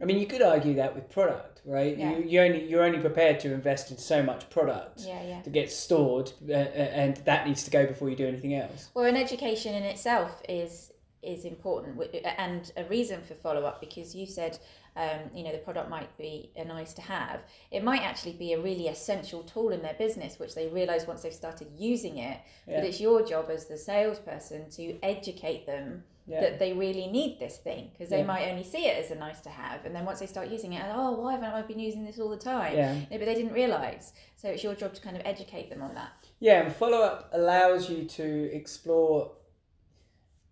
I 0.00 0.04
mean, 0.04 0.18
you 0.18 0.26
could 0.26 0.42
argue 0.42 0.74
that 0.74 0.94
with 0.94 1.10
product, 1.10 1.60
right? 1.64 1.98
Yeah. 1.98 2.16
You, 2.16 2.24
you 2.24 2.40
only 2.40 2.64
you're 2.68 2.84
only 2.84 3.00
prepared 3.00 3.40
to 3.40 3.52
invest 3.52 3.90
in 3.90 3.98
so 3.98 4.22
much 4.22 4.48
product 4.48 5.00
Yeah, 5.00 5.22
yeah. 5.22 5.42
to 5.42 5.50
get 5.50 5.72
stored, 5.72 6.30
uh, 6.48 6.52
uh, 6.52 6.56
and 6.56 7.16
that 7.18 7.46
needs 7.46 7.64
to 7.64 7.70
go 7.70 7.86
before 7.86 8.08
you 8.08 8.16
do 8.16 8.26
anything 8.26 8.54
else. 8.54 8.90
Well, 8.94 9.06
an 9.06 9.16
education 9.16 9.74
in 9.74 9.82
itself 9.82 10.42
is 10.48 10.92
is 11.20 11.44
important 11.44 12.00
and 12.38 12.70
a 12.76 12.84
reason 12.84 13.20
for 13.20 13.34
follow 13.34 13.64
up 13.64 13.80
because 13.80 14.14
you 14.14 14.24
said 14.24 14.56
um, 15.04 15.20
you 15.34 15.42
know 15.44 15.52
the 15.52 15.58
product 15.68 15.88
might 15.88 16.10
be 16.18 16.50
a 16.56 16.64
nice 16.64 16.92
to 16.94 17.02
have 17.02 17.38
it 17.70 17.82
might 17.84 18.02
actually 18.02 18.32
be 18.32 18.52
a 18.52 18.60
really 18.60 18.88
essential 18.88 19.42
tool 19.44 19.70
in 19.70 19.80
their 19.80 19.94
business 19.94 20.38
which 20.40 20.54
they 20.54 20.66
realize 20.68 21.06
once 21.06 21.22
they've 21.22 21.32
started 21.44 21.68
using 21.78 22.18
it 22.18 22.38
Yeah. 22.66 22.80
but 22.80 22.84
it's 22.88 23.00
your 23.00 23.24
job 23.24 23.46
as 23.56 23.66
the 23.66 23.78
salesperson 23.78 24.68
to 24.78 24.98
educate 25.02 25.66
them 25.66 26.02
Yeah. 26.26 26.40
that 26.44 26.58
they 26.58 26.72
really 26.84 27.06
need 27.18 27.38
this 27.38 27.56
thing 27.58 27.82
because 27.92 28.10
they 28.10 28.18
Yeah. 28.24 28.32
might 28.34 28.48
only 28.50 28.64
see 28.64 28.84
it 28.90 28.96
as 29.02 29.10
a 29.10 29.14
nice 29.26 29.40
to 29.42 29.50
have 29.50 29.84
and 29.86 29.94
then 29.94 30.04
once 30.04 30.18
they 30.20 30.26
start 30.26 30.48
using 30.56 30.72
it 30.74 30.82
oh 30.98 31.12
why 31.20 31.30
haven't 31.36 31.52
I 31.58 31.62
been 31.62 31.78
using 31.88 32.04
this 32.04 32.18
all 32.18 32.28
the 32.38 32.44
time 32.54 32.74
Yeah. 32.76 32.92
no, 33.10 33.16
but 33.20 33.26
they 33.28 33.34
didn't 33.40 33.52
realize 33.62 34.12
so 34.36 34.48
it's 34.48 34.64
your 34.66 34.74
job 34.74 34.92
to 34.94 35.00
kind 35.00 35.16
of 35.16 35.22
educate 35.24 35.70
them 35.70 35.80
on 35.82 35.94
that 35.94 36.12
Yeah, 36.40 36.62
and 36.64 36.70
follow 36.82 37.00
up 37.10 37.30
allows 37.32 37.88
you 37.88 38.04
to 38.18 38.26
explore 38.60 39.32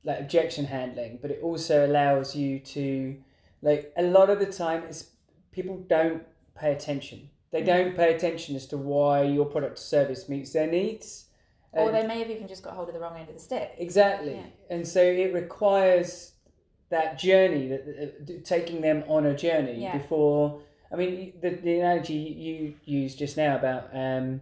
like 0.04 0.20
objection 0.20 0.64
handling, 0.66 1.18
but 1.20 1.30
it 1.32 1.40
also 1.42 1.84
allows 1.84 2.36
you 2.36 2.60
to 2.60 3.16
like 3.68 3.92
a 3.96 4.02
lot 4.16 4.28
of 4.30 4.38
the 4.38 4.46
time 4.46 4.80
it's 4.88 5.00
people 5.56 5.76
don't 5.96 6.22
pay 6.60 6.70
attention. 6.72 7.18
They 7.52 7.62
Mm. 7.62 7.66
don't 7.72 7.92
pay 8.00 8.14
attention 8.16 8.54
as 8.60 8.66
to 8.72 8.76
why 8.90 9.22
your 9.36 9.46
product 9.54 9.78
or 9.78 9.82
service 9.96 10.22
meets 10.28 10.52
their 10.52 10.66
needs. 10.78 11.08
or 11.72 11.88
And- 11.90 11.94
they 11.96 12.06
may 12.06 12.18
have 12.20 12.30
even 12.30 12.48
just 12.48 12.62
got 12.62 12.72
hold 12.74 12.88
of 12.88 12.94
the 12.94 13.00
wrong 13.00 13.16
end 13.20 13.28
of 13.28 13.34
the 13.34 13.40
stick 13.40 13.68
Exactly. 13.76 14.32
Yeah. 14.34 14.46
And 14.74 14.82
so 14.88 15.02
it 15.02 15.34
requires 15.34 16.32
that 16.88 17.18
journey, 17.18 17.64
that 17.68 17.82
that- 18.26 18.44
taking 18.44 18.80
them 18.80 19.04
on 19.08 19.26
a 19.26 19.34
journey 19.34 19.82
Yeah. 19.82 19.98
before. 19.98 20.60
I 20.92 20.96
mean, 20.96 21.32
the, 21.42 21.50
the 21.50 21.80
analogy 21.80 22.14
you 22.46 22.74
used 22.84 23.18
just 23.18 23.36
now 23.36 23.56
about 23.56 23.84
um, 23.92 24.40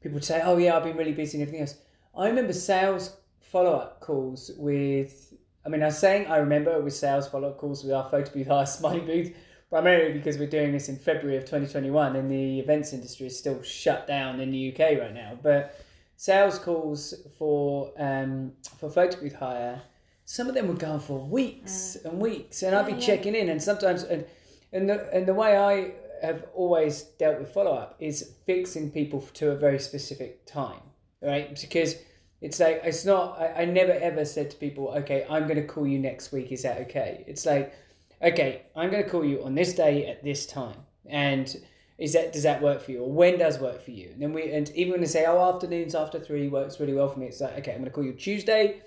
people 0.00 0.20
say, 0.20 0.40
"Oh 0.42 0.56
yeah, 0.56 0.76
I've 0.76 0.82
been 0.84 0.96
really 0.96 1.12
busy 1.12 1.36
and 1.38 1.42
everything 1.42 1.60
else." 1.60 1.76
I 2.16 2.26
remember 2.28 2.52
sales 2.54 3.16
follow 3.40 3.72
up 3.74 4.00
calls 4.00 4.50
with. 4.58 5.31
I 5.64 5.68
mean, 5.68 5.82
I 5.82 5.86
was 5.86 5.98
saying 5.98 6.26
I 6.26 6.38
remember 6.38 6.80
with 6.80 6.94
sales 6.94 7.28
follow 7.28 7.50
up 7.50 7.58
calls 7.58 7.84
with 7.84 7.92
our 7.92 8.08
photo 8.08 8.32
booth, 8.32 8.50
our 8.50 8.66
smiley 8.66 9.00
booth, 9.00 9.34
primarily 9.70 10.12
because 10.12 10.38
we're 10.38 10.48
doing 10.50 10.72
this 10.72 10.88
in 10.88 10.96
February 10.98 11.36
of 11.36 11.44
2021 11.44 12.16
and 12.16 12.30
the 12.30 12.58
events 12.60 12.92
industry 12.92 13.26
is 13.26 13.38
still 13.38 13.62
shut 13.62 14.06
down 14.06 14.40
in 14.40 14.50
the 14.50 14.72
UK 14.72 14.98
right 14.98 15.14
now. 15.14 15.38
But 15.40 15.78
sales 16.16 16.58
calls 16.58 17.14
for 17.38 17.92
um, 17.98 18.52
for 18.78 18.90
photo 18.90 19.20
booth 19.20 19.34
hire, 19.34 19.82
some 20.24 20.48
of 20.48 20.54
them 20.54 20.68
would 20.68 20.78
go 20.78 20.92
on 20.92 21.00
for 21.00 21.18
weeks 21.18 21.96
and 22.04 22.20
weeks, 22.20 22.62
and 22.62 22.74
I'd 22.74 22.86
be 22.86 22.92
Yeah, 22.92 22.98
yeah. 22.98 23.06
checking 23.06 23.34
in, 23.34 23.48
and 23.48 23.62
sometimes 23.62 24.02
and 24.02 24.24
and 24.72 24.88
the 24.90 25.14
and 25.14 25.26
the 25.26 25.34
way 25.34 25.56
I 25.56 25.92
have 26.26 26.44
always 26.54 27.02
dealt 27.18 27.40
with 27.40 27.52
follow 27.52 27.72
up 27.72 27.96
is 27.98 28.34
fixing 28.46 28.90
people 28.90 29.20
to 29.34 29.50
a 29.50 29.56
very 29.56 29.78
specific 29.80 30.46
time, 30.46 30.80
right? 31.20 31.58
Because 31.60 31.96
it's 32.42 32.60
like 32.60 32.82
it's 32.84 33.04
not. 33.06 33.40
I, 33.40 33.62
I 33.62 33.64
never 33.64 33.92
ever 33.92 34.24
said 34.24 34.50
to 34.50 34.56
people, 34.56 34.88
okay, 34.88 35.24
I'm 35.30 35.44
going 35.44 35.56
to 35.56 35.66
call 35.66 35.86
you 35.86 35.98
next 35.98 36.32
week. 36.32 36.52
Is 36.52 36.64
that 36.64 36.78
okay? 36.82 37.24
It's 37.26 37.46
like, 37.46 37.74
okay, 38.20 38.62
I'm 38.76 38.90
going 38.90 39.02
to 39.02 39.08
call 39.08 39.24
you 39.24 39.42
on 39.44 39.54
this 39.54 39.72
day 39.72 40.06
at 40.08 40.22
this 40.22 40.44
time, 40.44 40.76
and 41.06 41.56
is 41.98 42.14
that 42.14 42.32
does 42.32 42.42
that 42.42 42.60
work 42.60 42.82
for 42.82 42.90
you 42.90 43.00
or 43.00 43.12
when 43.12 43.38
does 43.38 43.60
work 43.60 43.80
for 43.80 43.92
you 43.92 44.10
and 44.12 44.20
then 44.20 44.32
we 44.32 44.50
and 44.50 44.70
even 44.70 44.92
when 44.92 45.00
they 45.00 45.06
say 45.06 45.24
oh 45.26 45.54
afternoons 45.54 45.94
after 45.94 46.18
three 46.18 46.48
works 46.48 46.80
really 46.80 46.94
well 46.94 47.08
for 47.08 47.18
me 47.20 47.26
it's 47.26 47.40
like 47.40 47.56
okay 47.56 47.70
i'm 47.70 47.78
going 47.78 47.84
to 47.84 47.92
call 47.92 48.02
you 48.02 48.12
tuesday 48.12 48.80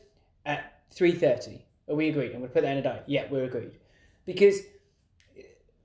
at 0.45 0.83
3.30 0.93 1.61
are 1.87 1.95
we 1.95 2.09
agreed 2.09 2.31
i'm 2.31 2.39
going 2.39 2.47
to 2.47 2.49
put 2.49 2.63
that 2.63 2.71
in 2.71 2.79
a 2.79 2.81
diary 2.81 2.99
yeah 3.05 3.25
we're 3.29 3.45
agreed 3.45 3.71
because 4.25 4.61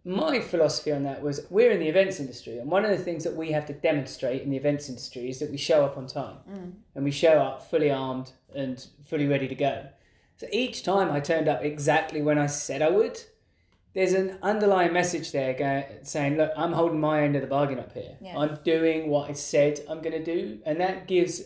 my 0.04 0.40
philosophy 0.40 0.92
on 0.92 1.02
that 1.02 1.20
was 1.22 1.46
we're 1.50 1.70
in 1.70 1.80
the 1.80 1.88
events 1.88 2.20
industry 2.20 2.58
and 2.58 2.70
one 2.70 2.84
of 2.84 2.90
the 2.90 3.04
things 3.04 3.24
that 3.24 3.36
we 3.36 3.52
have 3.52 3.66
to 3.66 3.72
demonstrate 3.72 4.42
in 4.42 4.50
the 4.50 4.56
events 4.56 4.88
industry 4.88 5.28
is 5.28 5.38
that 5.38 5.50
we 5.50 5.56
show 5.56 5.84
up 5.84 5.98
on 5.98 6.06
time 6.06 6.36
mm. 6.50 6.72
and 6.94 7.04
we 7.04 7.10
show 7.10 7.38
up 7.38 7.70
fully 7.70 7.90
armed 7.90 8.32
and 8.54 8.86
fully 9.04 9.26
ready 9.26 9.46
to 9.46 9.54
go 9.54 9.86
so 10.36 10.46
each 10.52 10.82
time 10.82 11.10
i 11.12 11.20
turned 11.20 11.48
up 11.48 11.62
exactly 11.62 12.22
when 12.22 12.38
i 12.38 12.46
said 12.46 12.80
i 12.80 12.88
would 12.88 13.20
there's 13.94 14.12
an 14.12 14.38
underlying 14.42 14.92
message 14.92 15.32
there 15.32 15.52
going, 15.54 15.84
saying, 16.02 16.36
look, 16.36 16.52
I'm 16.56 16.72
holding 16.72 17.00
my 17.00 17.22
end 17.22 17.34
of 17.34 17.42
the 17.42 17.48
bargain 17.48 17.78
up 17.78 17.92
here. 17.92 18.16
Yeah. 18.20 18.38
I'm 18.38 18.58
doing 18.64 19.08
what 19.08 19.28
I 19.28 19.32
said 19.32 19.80
I'm 19.88 20.00
going 20.00 20.12
to 20.12 20.24
do. 20.24 20.60
And 20.64 20.80
that 20.80 21.08
gives 21.08 21.42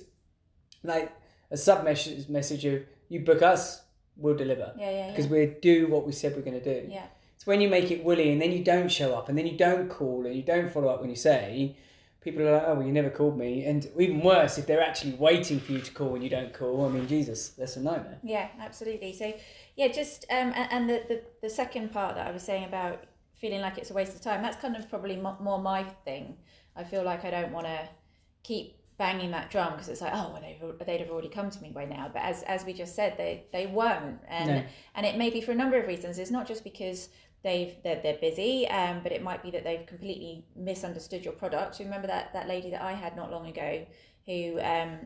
like 0.82 1.10
a 1.50 1.56
sub 1.56 1.84
message 1.84 2.28
message 2.28 2.64
of 2.66 2.82
you 3.08 3.20
book 3.20 3.42
us, 3.42 3.82
we'll 4.16 4.36
deliver. 4.36 4.74
Yeah, 4.76 4.90
yeah, 4.90 5.10
Because 5.10 5.26
yeah. 5.26 5.32
we 5.32 5.46
do 5.62 5.86
what 5.88 6.06
we 6.06 6.12
said 6.12 6.34
we're 6.36 6.42
going 6.42 6.60
to 6.60 6.82
do. 6.82 6.88
Yeah. 6.90 7.06
It's 7.44 7.46
when 7.46 7.60
you 7.60 7.68
make 7.68 7.90
it 7.90 8.02
woolly 8.02 8.32
and 8.32 8.40
then 8.40 8.52
you 8.52 8.64
don't 8.64 8.90
show 8.90 9.14
up 9.14 9.28
and 9.28 9.36
then 9.36 9.46
you 9.46 9.54
don't 9.58 9.90
call 9.90 10.24
and 10.24 10.34
you 10.34 10.40
don't 10.42 10.72
follow 10.72 10.88
up 10.88 11.02
when 11.02 11.10
you 11.10 11.16
say, 11.16 11.76
people 12.22 12.40
are 12.40 12.52
like, 12.52 12.62
oh, 12.66 12.74
well, 12.76 12.86
you 12.86 12.90
never 12.92 13.10
called 13.10 13.36
me. 13.38 13.66
And 13.66 13.86
even 14.00 14.20
worse, 14.20 14.56
if 14.56 14.66
they're 14.66 14.82
actually 14.82 15.12
waiting 15.12 15.60
for 15.60 15.72
you 15.72 15.80
to 15.82 15.92
call 15.92 16.14
and 16.14 16.24
you 16.24 16.30
don't 16.30 16.54
call, 16.54 16.86
I 16.86 16.88
mean, 16.88 17.06
Jesus, 17.06 17.50
that's 17.50 17.76
a 17.76 17.82
nightmare. 17.82 18.18
Yeah, 18.22 18.48
absolutely. 18.58 19.12
So, 19.12 19.34
yeah, 19.76 19.88
just 19.88 20.24
um, 20.30 20.54
and 20.56 20.88
the, 20.88 21.02
the 21.06 21.22
the 21.42 21.50
second 21.50 21.92
part 21.92 22.14
that 22.14 22.26
I 22.26 22.30
was 22.30 22.42
saying 22.42 22.64
about 22.64 23.04
feeling 23.34 23.60
like 23.60 23.76
it's 23.76 23.90
a 23.90 23.94
waste 23.94 24.14
of 24.14 24.22
time. 24.22 24.40
That's 24.40 24.56
kind 24.56 24.74
of 24.74 24.88
probably 24.88 25.16
mo- 25.16 25.36
more 25.38 25.58
my 25.60 25.84
thing. 26.06 26.38
I 26.74 26.82
feel 26.84 27.02
like 27.04 27.26
I 27.26 27.30
don't 27.30 27.52
want 27.52 27.66
to 27.66 27.78
keep 28.42 28.78
banging 28.96 29.32
that 29.32 29.50
drum 29.50 29.72
because 29.72 29.88
it's 29.88 30.00
like, 30.00 30.12
oh, 30.14 30.30
well, 30.32 30.40
they've, 30.40 30.86
they'd 30.86 31.00
have 31.00 31.10
already 31.10 31.28
come 31.28 31.50
to 31.50 31.60
me 31.60 31.70
by 31.74 31.84
now. 31.84 32.08
But 32.10 32.22
as 32.22 32.42
as 32.44 32.64
we 32.64 32.72
just 32.72 32.94
said, 32.96 33.18
they 33.18 33.44
they 33.52 33.66
won't, 33.66 34.20
and 34.28 34.48
No. 34.48 34.62
and 34.94 35.04
it 35.04 35.18
may 35.18 35.28
be 35.28 35.42
for 35.42 35.52
a 35.52 35.54
number 35.54 35.76
of 35.78 35.86
reasons. 35.86 36.18
It's 36.18 36.30
not 36.30 36.48
just 36.48 36.64
because 36.64 37.10
they've 37.44 37.76
they're, 37.84 38.00
they're 38.02 38.18
busy 38.20 38.66
um, 38.68 39.00
but 39.02 39.12
it 39.12 39.22
might 39.22 39.42
be 39.42 39.50
that 39.52 39.62
they've 39.62 39.86
completely 39.86 40.44
misunderstood 40.56 41.24
your 41.24 41.34
product. 41.34 41.78
Remember 41.78 42.08
that 42.08 42.32
that 42.32 42.48
lady 42.48 42.70
that 42.70 42.82
i 42.82 42.92
had 42.92 43.14
not 43.16 43.30
long 43.30 43.46
ago 43.46 43.86
who 44.26 44.58
um, 44.62 44.98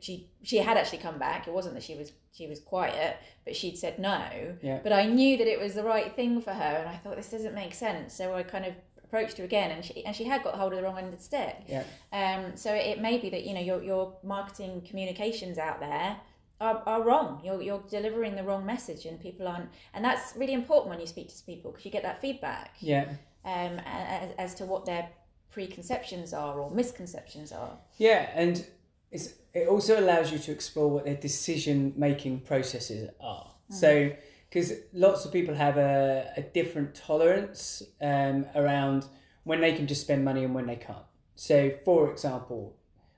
she 0.00 0.30
she 0.42 0.58
had 0.58 0.76
actually 0.76 0.98
come 0.98 1.18
back. 1.18 1.48
It 1.48 1.52
wasn't 1.52 1.74
that 1.74 1.82
she 1.82 1.96
was 1.96 2.12
she 2.32 2.46
was 2.46 2.60
quiet 2.60 3.16
but 3.44 3.54
she'd 3.56 3.76
said 3.76 3.98
no. 3.98 4.22
Yeah. 4.62 4.78
but 4.82 4.92
i 4.92 5.04
knew 5.04 5.36
that 5.36 5.46
it 5.46 5.60
was 5.60 5.74
the 5.74 5.82
right 5.82 6.14
thing 6.14 6.40
for 6.40 6.52
her 6.52 6.76
and 6.80 6.88
i 6.88 6.96
thought 6.96 7.16
this 7.16 7.30
doesn't 7.30 7.54
make 7.54 7.74
sense. 7.74 8.14
So 8.14 8.34
i 8.34 8.42
kind 8.42 8.64
of 8.64 8.74
approached 9.04 9.38
her 9.38 9.44
again 9.44 9.70
and 9.70 9.84
she 9.84 10.04
and 10.04 10.14
she 10.14 10.24
had 10.24 10.42
got 10.42 10.54
hold 10.54 10.72
of 10.72 10.78
the 10.78 10.84
wrong 10.84 10.98
end 10.98 11.12
of 11.12 11.18
the 11.18 11.22
stick. 11.22 11.56
Yeah. 11.68 11.84
um, 12.12 12.56
so 12.56 12.72
it 12.72 13.00
may 13.00 13.18
be 13.18 13.30
that 13.30 13.44
you 13.44 13.54
know 13.54 13.60
your, 13.60 13.82
your 13.82 14.16
marketing 14.22 14.82
communications 14.88 15.58
out 15.58 15.80
there 15.80 16.16
are, 16.60 16.82
are 16.86 17.02
wrong. 17.02 17.40
You're, 17.44 17.60
you're 17.62 17.82
delivering 17.88 18.34
the 18.34 18.42
wrong 18.42 18.64
message, 18.64 19.04
and 19.06 19.20
people 19.20 19.46
aren't. 19.46 19.68
And 19.94 20.04
that's 20.04 20.34
really 20.36 20.54
important 20.54 20.90
when 20.90 21.00
you 21.00 21.06
speak 21.06 21.28
to 21.28 21.44
people 21.44 21.70
because 21.70 21.84
you 21.84 21.90
get 21.90 22.02
that 22.02 22.20
feedback 22.20 22.76
Yeah. 22.80 23.08
um, 23.44 23.80
as, 23.84 24.30
as 24.38 24.54
to 24.56 24.64
what 24.64 24.86
their 24.86 25.08
preconceptions 25.50 26.32
are 26.32 26.58
or 26.60 26.70
misconceptions 26.70 27.52
are. 27.52 27.76
Yeah, 27.98 28.30
and 28.34 28.64
it's, 29.10 29.34
it 29.54 29.68
also 29.68 29.98
allows 29.98 30.32
you 30.32 30.38
to 30.38 30.52
explore 30.52 30.88
what 30.88 31.04
their 31.04 31.14
decision 31.16 31.92
making 31.96 32.40
processes 32.40 33.10
are. 33.20 33.52
So, 33.68 34.12
because 34.48 34.72
lots 34.92 35.24
of 35.24 35.32
people 35.32 35.54
have 35.54 35.76
a, 35.76 36.30
a 36.36 36.42
different 36.42 36.94
tolerance 36.94 37.82
um, 38.00 38.46
around 38.54 39.06
when 39.44 39.60
they 39.60 39.72
can 39.72 39.86
just 39.88 40.02
spend 40.02 40.24
money 40.24 40.44
and 40.44 40.54
when 40.54 40.66
they 40.66 40.76
can't. 40.76 41.04
So, 41.34 41.72
for 41.84 42.10
example, 42.12 42.76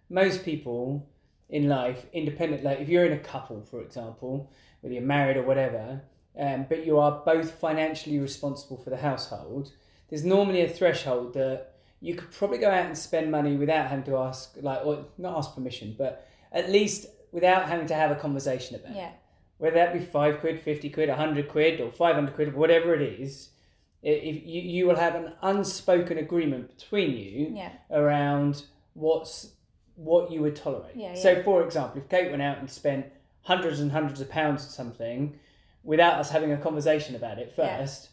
most 0.09 0.45
people 0.45 1.07
in 1.49 1.69
life, 1.69 2.07
independent, 2.13 2.63
like 2.63 2.81
if 2.81 2.89
you're 2.89 3.07
in 3.07 3.13
a 3.13 3.19
couple, 3.19 3.63
for 3.63 3.81
example, 3.81 4.53
whether 4.81 4.95
you're 4.95 5.03
married 5.03 5.37
or 5.37 5.43
whatever, 5.43 6.03
um, 6.39 6.67
but 6.69 6.85
you 6.87 6.99
are 6.99 7.23
both 7.25 7.53
financially 7.53 8.19
responsible 8.19 8.77
for 8.77 8.91
the 8.91 8.99
household, 8.99 9.73
there's 10.11 10.25
normally 10.25 10.61
a 10.63 10.69
threshold 10.69 11.35
that 11.35 11.75
you 12.01 12.15
could 12.15 12.31
probably 12.31 12.59
go 12.59 12.71
out 12.71 12.87
and 12.87 12.97
spend 12.97 13.31
money 13.31 13.57
without 13.57 13.89
having 13.89 14.05
to 14.05 14.17
ask, 14.17 14.57
like, 14.61 14.85
or 14.85 15.07
not 15.17 15.37
ask 15.37 15.55
permission, 15.55 15.95
but 15.99 16.27
at 16.53 16.71
least 16.71 17.07
without 17.33 17.69
having 17.69 17.87
to 17.87 17.95
have 17.95 18.11
a 18.11 18.15
conversation 18.15 18.77
about 18.77 18.93
it. 18.93 18.97
Yeah, 18.97 19.11
Whether 19.59 19.77
that 19.77 19.93
be 19.93 20.01
five 20.01 20.41
quid, 20.41 20.61
50 20.61 20.91
quid, 20.91 21.09
100 21.09 21.49
quid, 21.49 21.81
or 21.81 21.91
500 21.91 22.35
quid, 22.35 22.55
whatever 22.55 22.95
it 22.95 23.03
is, 23.21 23.51
if 24.03 24.47
you, 24.47 24.63
you 24.63 24.87
will 24.87 24.97
have 24.97 25.17
an 25.17 25.33
unspoken 25.43 26.19
agreement 26.19 26.77
between 26.77 27.17
you 27.17 27.53
yeah, 27.55 27.73
around 27.91 28.63
what's 28.95 29.55
what 29.99 30.31
you 30.31 30.41
would 30.41 30.55
tolerate. 30.57 30.95
Yeah, 30.95 31.15
So, 31.15 31.43
for 31.43 31.63
example, 31.65 32.01
if 32.01 32.09
Kate 32.09 32.31
went 32.31 32.41
out 32.43 32.59
and 32.59 32.71
spent 32.71 33.07
hundreds 33.43 33.81
and 33.81 33.91
hundreds 33.93 34.21
of 34.21 34.31
pounds 34.31 34.65
or 34.65 34.69
something 34.71 35.39
without 35.83 36.19
us 36.21 36.31
having 36.31 36.53
a 36.53 36.57
conversation 36.57 37.17
about 37.17 37.39
it 37.39 37.53
Yeah. 37.59 37.79
first, 37.79 38.11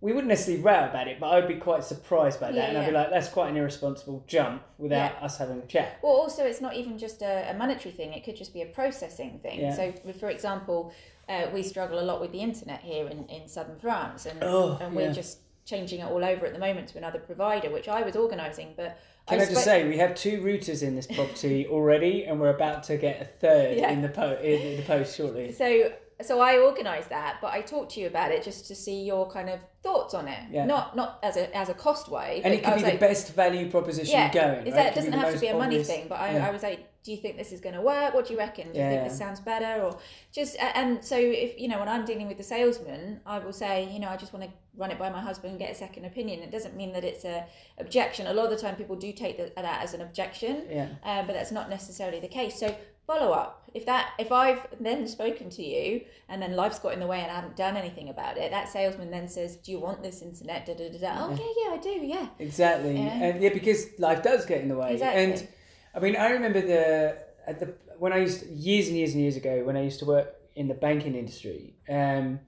we 0.00 0.12
wouldn't 0.12 0.28
necessarily 0.28 0.62
row 0.62 0.84
about 0.88 1.08
it, 1.08 1.18
but 1.20 1.28
I 1.28 1.36
would 1.38 1.48
be 1.48 1.54
quite 1.56 1.82
surprised 1.84 2.38
by 2.40 2.48
that, 2.48 2.54
Yeah, 2.56 2.64
and 2.70 2.78
I'd 2.78 2.86
be 2.86 2.92
like, 2.92 3.08
"That's 3.10 3.28
quite 3.28 3.48
an 3.50 3.56
irresponsible 3.56 4.24
jump 4.26 4.62
without 4.76 5.12
Yeah. 5.18 5.24
us 5.24 5.38
having 5.38 5.60
a 5.60 5.66
chat." 5.66 5.98
Well, 6.02 6.12
also, 6.12 6.44
it's 6.44 6.60
not 6.60 6.74
even 6.74 6.98
just 6.98 7.22
a, 7.22 7.50
a 7.50 7.54
monetary 7.54 7.92
thing, 7.94 8.12
it 8.12 8.22
could 8.24 8.36
just 8.36 8.52
be 8.52 8.62
a 8.62 8.66
processing 8.66 9.38
thing. 9.38 9.60
Yeah. 9.60 9.72
So, 9.74 9.92
for 10.12 10.28
example, 10.28 10.92
uh, 11.28 11.46
we 11.54 11.62
struggle 11.62 12.00
a 12.00 12.04
lot 12.04 12.20
with 12.20 12.32
the 12.32 12.40
internet 12.40 12.80
here 12.82 13.06
in, 13.08 13.26
in 13.28 13.48
southern 13.48 13.78
France, 13.78 14.26
and, 14.26 14.42
Oh, 14.42 14.76
and 14.80 14.94
we're 14.94 15.06
yeah. 15.06 15.12
just 15.12 15.38
changing 15.64 16.00
it 16.00 16.10
all 16.10 16.22
over 16.22 16.44
at 16.44 16.52
the 16.52 16.58
moment 16.58 16.88
to 16.88 16.98
another 16.98 17.18
provider, 17.20 17.70
which 17.70 17.88
I 17.88 18.02
was 18.02 18.14
organising. 18.16 18.74
But 18.76 18.98
Can 19.26 19.40
I, 19.40 19.44
spe- 19.44 19.52
just 19.52 19.64
say 19.64 19.88
we 19.88 19.96
have 19.98 20.14
two 20.14 20.40
routers 20.42 20.82
in 20.82 20.94
this 20.96 21.06
property 21.06 21.66
already, 21.66 22.24
and 22.24 22.38
we're 22.40 22.50
about 22.54 22.82
to 22.84 22.96
get 22.96 23.22
a 23.22 23.24
third 23.24 23.78
Yeah. 23.78 23.90
in 23.90 24.02
the 24.02 24.08
po- 24.10 24.38
in, 24.42 24.76
the 24.76 24.82
post 24.82 25.16
shortly. 25.16 25.52
So, 25.52 25.92
so 26.22 26.40
I 26.40 26.58
organised 26.58 27.08
that, 27.08 27.38
but 27.40 27.52
I 27.52 27.62
talked 27.62 27.92
to 27.94 28.00
you 28.00 28.06
about 28.06 28.32
it 28.32 28.42
just 28.44 28.66
to 28.68 28.74
see 28.74 29.02
your 29.02 29.30
kind 29.30 29.48
of 29.48 29.60
thoughts 29.82 30.12
on 30.14 30.28
it. 30.28 30.38
Yeah. 30.50 30.66
Not 30.66 30.94
not 30.94 31.18
as 31.22 31.36
a 31.38 31.54
as 31.56 31.68
a 31.70 31.74
cost 31.74 32.08
way. 32.10 32.42
And 32.44 32.52
it 32.52 32.62
could 32.62 32.76
be 32.76 32.82
was 32.82 32.92
the 32.92 32.98
best 32.98 33.32
value 33.34 33.70
proposition 33.70 34.12
yeah, 34.12 34.32
going. 34.32 34.66
Is 34.66 34.74
right? 34.74 34.82
that 34.84 34.92
It 34.92 34.94
doesn't 34.94 35.12
have 35.12 35.32
to 35.34 35.40
be 35.40 35.46
a 35.48 35.52
money 35.54 35.76
obvious- 35.76 35.86
thing, 35.88 36.06
but 36.08 36.20
I, 36.20 36.34
yeah. 36.34 36.46
I 36.46 36.50
was 36.50 36.62
like, 36.62 36.86
do 37.04 37.12
you 37.12 37.18
think 37.18 37.36
this 37.36 37.52
is 37.52 37.60
going 37.60 37.74
to 37.74 37.82
work? 37.82 38.14
What 38.14 38.26
do 38.26 38.32
you 38.32 38.38
reckon? 38.38 38.72
Do 38.72 38.78
you 38.78 38.84
Yeah, 38.84 38.90
think 38.90 39.04
this 39.08 39.18
sounds 39.18 39.38
better, 39.40 39.82
or 39.82 39.98
just 40.32 40.56
and 40.58 41.04
so 41.04 41.16
if 41.18 41.60
you 41.60 41.68
know 41.68 41.78
when 41.78 41.88
I'm 41.88 42.04
dealing 42.04 42.28
with 42.28 42.38
the 42.38 42.42
salesman, 42.42 43.20
I 43.26 43.38
will 43.38 43.52
say, 43.52 43.88
you 43.92 44.00
know, 44.00 44.08
I 44.08 44.16
just 44.16 44.32
want 44.32 44.44
to 44.46 44.50
run 44.76 44.90
it 44.90 44.98
by 44.98 45.10
my 45.10 45.20
husband 45.20 45.50
and 45.52 45.58
get 45.60 45.70
a 45.70 45.74
second 45.74 46.04
opinion. 46.06 46.40
It 46.40 46.50
doesn't 46.50 46.74
mean 46.76 46.92
that 46.94 47.04
it's 47.04 47.24
a 47.24 47.46
objection. 47.78 48.26
A 48.26 48.32
lot 48.32 48.46
of 48.46 48.50
the 48.50 48.56
time, 48.56 48.74
people 48.76 48.96
do 48.96 49.12
take 49.12 49.36
that, 49.36 49.54
that 49.54 49.82
as 49.84 49.94
an 49.94 50.00
objection, 50.00 50.64
Yeah. 50.70 50.88
uh, 51.04 51.22
but 51.26 51.34
that's 51.34 51.52
not 51.52 51.68
necessarily 51.70 52.20
the 52.20 52.28
case. 52.28 52.58
So 52.58 52.74
follow 53.06 53.32
up. 53.32 53.62
If 53.74 53.84
that 53.86 54.12
if 54.18 54.32
I've 54.32 54.66
then 54.80 55.06
spoken 55.06 55.50
to 55.50 55.62
you 55.62 56.00
and 56.28 56.40
then 56.40 56.56
life's 56.56 56.78
got 56.78 56.94
in 56.94 57.00
the 57.00 57.06
way 57.06 57.20
and 57.20 57.30
I 57.30 57.34
haven't 57.34 57.56
done 57.56 57.76
anything 57.76 58.08
about 58.08 58.38
it, 58.38 58.50
that 58.50 58.68
salesman 58.70 59.10
then 59.10 59.28
says, 59.28 59.56
"Do 59.56 59.72
you 59.72 59.78
want 59.80 60.02
this 60.02 60.22
internet?" 60.22 60.64
Da 60.64 60.74
da 60.74 60.88
da 60.90 60.98
da. 60.98 61.26
Oh 61.26 61.30
yeah, 61.30 61.52
yeah, 61.66 61.74
I 61.74 61.78
do. 61.78 61.90
Yeah. 62.06 62.26
Exactly. 62.38 62.96
Yeah. 62.96 63.24
And 63.24 63.42
yeah, 63.42 63.50
because 63.52 63.86
life 63.98 64.22
does 64.22 64.46
get 64.46 64.62
in 64.62 64.68
the 64.68 64.76
way. 64.76 64.92
Exactly. 64.94 65.22
And 65.24 65.48
I 65.94 66.00
mean, 66.00 66.16
I 66.16 66.30
remember 66.30 66.60
the 66.60 67.18
at 67.46 67.60
the 67.60 67.74
when 67.98 68.12
I 68.12 68.18
used 68.18 68.46
years 68.46 68.88
and 68.88 68.96
years 68.96 69.12
and 69.12 69.22
years 69.22 69.36
ago 69.36 69.64
when 69.64 69.76
I 69.76 69.82
used 69.82 70.00
to 70.00 70.04
work 70.04 70.34
in 70.56 70.68
the 70.68 70.74
banking 70.74 71.14
industry. 71.14 71.74
Um, 71.88 72.40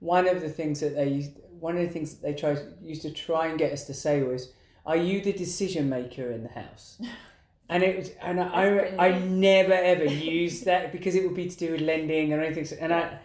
one 0.00 0.26
of 0.26 0.40
the 0.40 0.48
things 0.48 0.80
that 0.80 0.94
they 0.96 1.08
used, 1.08 1.32
one 1.60 1.76
of 1.76 1.82
the 1.82 1.88
things 1.88 2.14
that 2.14 2.22
they 2.22 2.34
tried 2.34 2.58
used 2.80 3.02
to 3.02 3.10
try 3.10 3.46
and 3.46 3.58
get 3.58 3.72
us 3.72 3.84
to 3.84 3.94
say 3.94 4.22
was, 4.22 4.52
"Are 4.86 4.96
you 4.96 5.20
the 5.20 5.32
decision 5.32 5.88
maker 5.88 6.30
in 6.30 6.42
the 6.42 6.50
house?" 6.50 7.00
And 7.68 7.82
it 7.82 7.96
was, 7.96 8.10
and 8.20 8.38
I, 8.38 8.70
That's 8.70 8.98
I, 8.98 9.08
I 9.08 9.18
never 9.20 9.72
ever 9.72 10.04
used 10.34 10.66
that 10.66 10.92
because 10.92 11.14
it 11.14 11.24
would 11.24 11.34
be 11.34 11.48
to 11.48 11.56
do 11.56 11.72
with 11.72 11.80
lending 11.80 12.32
and 12.34 12.42
anything. 12.42 12.78
And 12.78 12.92
I, 12.92 13.18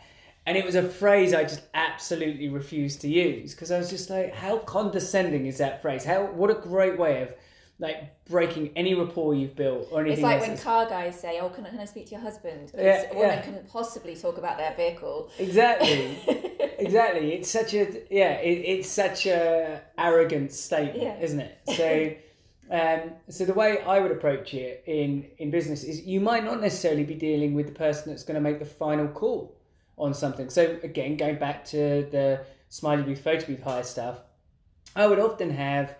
and 0.45 0.55
it 0.55 0.63
was 0.63 0.75
a 0.75 0.83
phrase 0.83 1.33
I 1.33 1.43
just 1.43 1.63
absolutely 1.73 2.47
refused 2.47 3.01
to 3.01 3.09
use 3.09 3.53
because 3.53 3.71
I 3.71 3.77
was 3.77 3.89
just 3.89 4.09
like, 4.09 4.33
how 4.33 4.59
condescending 4.59 5.47
is 5.47 5.57
that 5.57 5.81
phrase? 5.81 6.05
How 6.05 6.27
what 6.27 6.49
a 6.49 6.53
great 6.53 6.97
way 6.97 7.23
of 7.23 7.33
like 7.79 8.25
breaking 8.25 8.71
any 8.75 8.95
rapport 8.95 9.35
you've 9.35 9.55
built 9.55 9.87
or 9.91 10.01
anything. 10.01 10.17
It's 10.17 10.23
like 10.23 10.41
when 10.41 10.57
car 10.57 10.87
guys 10.87 11.19
say, 11.19 11.39
"Oh, 11.39 11.49
can 11.49 11.65
I, 11.65 11.69
can 11.69 11.79
I 11.79 11.85
speak 11.85 12.05
to 12.07 12.11
your 12.13 12.21
husband?" 12.21 12.71
Yeah, 12.75 13.11
a 13.11 13.13
woman 13.13 13.29
yeah. 13.29 13.41
couldn't 13.41 13.69
possibly 13.69 14.15
talk 14.15 14.37
about 14.37 14.57
their 14.57 14.73
vehicle. 14.73 15.29
exactly, 15.37 16.17
exactly. 16.79 17.33
It's 17.33 17.49
such 17.51 17.73
a 17.73 18.01
yeah. 18.09 18.33
It, 18.39 18.79
it's 18.79 18.89
such 18.89 19.27
a 19.27 19.81
arrogant 19.97 20.51
statement, 20.53 21.01
Yeah. 21.01 21.19
isn't 21.19 21.39
it? 21.39 21.57
So. 21.75 22.15
Um, 22.69 23.11
so 23.29 23.45
the 23.45 23.53
way 23.53 23.79
I 23.81 23.99
would 23.99 24.11
approach 24.11 24.53
it 24.53 24.83
in, 24.85 25.25
in 25.37 25.51
business 25.51 25.85
is 25.85 26.01
you 26.01 26.19
might 26.19 26.43
not 26.43 26.59
necessarily 26.59 27.05
be 27.05 27.15
dealing 27.15 27.53
with 27.53 27.65
the 27.67 27.71
person 27.71 28.11
that's 28.11 28.23
going 28.23 28.35
to 28.35 28.41
make 28.41 28.59
the 28.59 28.65
final 28.65 29.07
call 29.07 29.55
on 29.97 30.13
something. 30.13 30.49
So 30.49 30.77
again, 30.83 31.15
going 31.15 31.37
back 31.37 31.63
to 31.67 32.05
the 32.11 32.41
smiley 32.67 33.03
booth, 33.03 33.23
photo 33.23 33.45
booth 33.45 33.63
hire 33.63 33.83
stuff, 33.83 34.19
I 34.97 35.07
would 35.07 35.17
often 35.17 35.49
have 35.51 35.95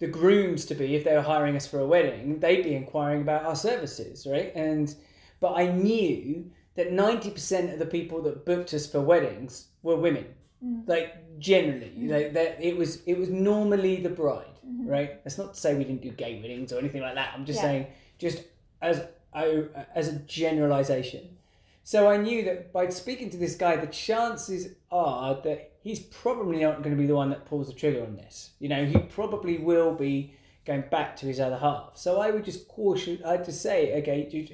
the 0.00 0.08
grooms 0.08 0.64
to 0.64 0.74
be 0.74 0.96
if 0.96 1.04
they 1.04 1.14
were 1.14 1.22
hiring 1.22 1.56
us 1.56 1.66
for 1.66 1.78
a 1.78 1.86
wedding, 1.86 2.40
they'd 2.40 2.64
be 2.64 2.74
inquiring 2.74 3.20
about 3.22 3.44
our 3.44 3.54
services, 3.54 4.26
right? 4.26 4.50
And 4.54 4.92
but 5.38 5.54
I 5.54 5.66
knew 5.66 6.50
that 6.74 6.92
ninety 6.92 7.30
percent 7.30 7.72
of 7.72 7.78
the 7.78 7.86
people 7.86 8.22
that 8.22 8.44
booked 8.44 8.74
us 8.74 8.86
for 8.86 9.00
weddings 9.00 9.68
were 9.82 9.96
women, 9.96 10.26
mm. 10.64 10.88
like 10.88 11.38
generally, 11.38 11.92
mm. 11.96 12.10
like 12.10 12.32
that 12.32 12.62
it 12.62 12.76
was 12.76 13.02
it 13.04 13.18
was 13.18 13.28
normally 13.28 13.96
the 14.00 14.08
bride, 14.08 14.58
mm-hmm. 14.66 14.88
right? 14.88 15.22
That's 15.22 15.38
not 15.38 15.54
to 15.54 15.60
say 15.60 15.74
we 15.74 15.84
didn't 15.84 16.02
do 16.02 16.10
gay 16.10 16.40
weddings 16.40 16.72
or 16.72 16.78
anything 16.78 17.02
like 17.02 17.14
that. 17.14 17.32
I'm 17.34 17.44
just 17.44 17.58
Yeah. 17.58 17.68
saying, 17.68 17.86
just 18.18 18.42
as 18.80 19.02
I 19.34 19.64
as 19.94 20.08
a 20.08 20.18
generalization. 20.20 21.36
So 21.82 22.08
I 22.08 22.16
knew 22.16 22.44
that 22.44 22.72
by 22.72 22.88
speaking 22.88 23.30
to 23.30 23.36
this 23.36 23.54
guy, 23.54 23.76
the 23.76 23.86
chances 23.86 24.74
are 24.90 25.40
that 25.42 25.69
he's 25.82 26.00
probably 26.00 26.60
not 26.60 26.82
going 26.82 26.94
to 26.94 27.00
be 27.00 27.06
the 27.06 27.14
one 27.14 27.30
that 27.30 27.46
pulls 27.46 27.68
the 27.68 27.74
trigger 27.74 28.02
on 28.02 28.16
this. 28.16 28.50
You 28.58 28.68
know, 28.68 28.84
he 28.84 28.98
probably 28.98 29.58
will 29.58 29.94
be 29.94 30.34
going 30.66 30.84
back 30.90 31.16
to 31.16 31.26
his 31.26 31.40
other 31.40 31.56
half. 31.58 31.96
So 31.96 32.20
I 32.20 32.30
would 32.30 32.44
just 32.44 32.68
caution, 32.68 33.20
I'd 33.24 33.44
just 33.44 33.62
say, 33.62 33.98
okay, 34.00 34.28
you, 34.30 34.48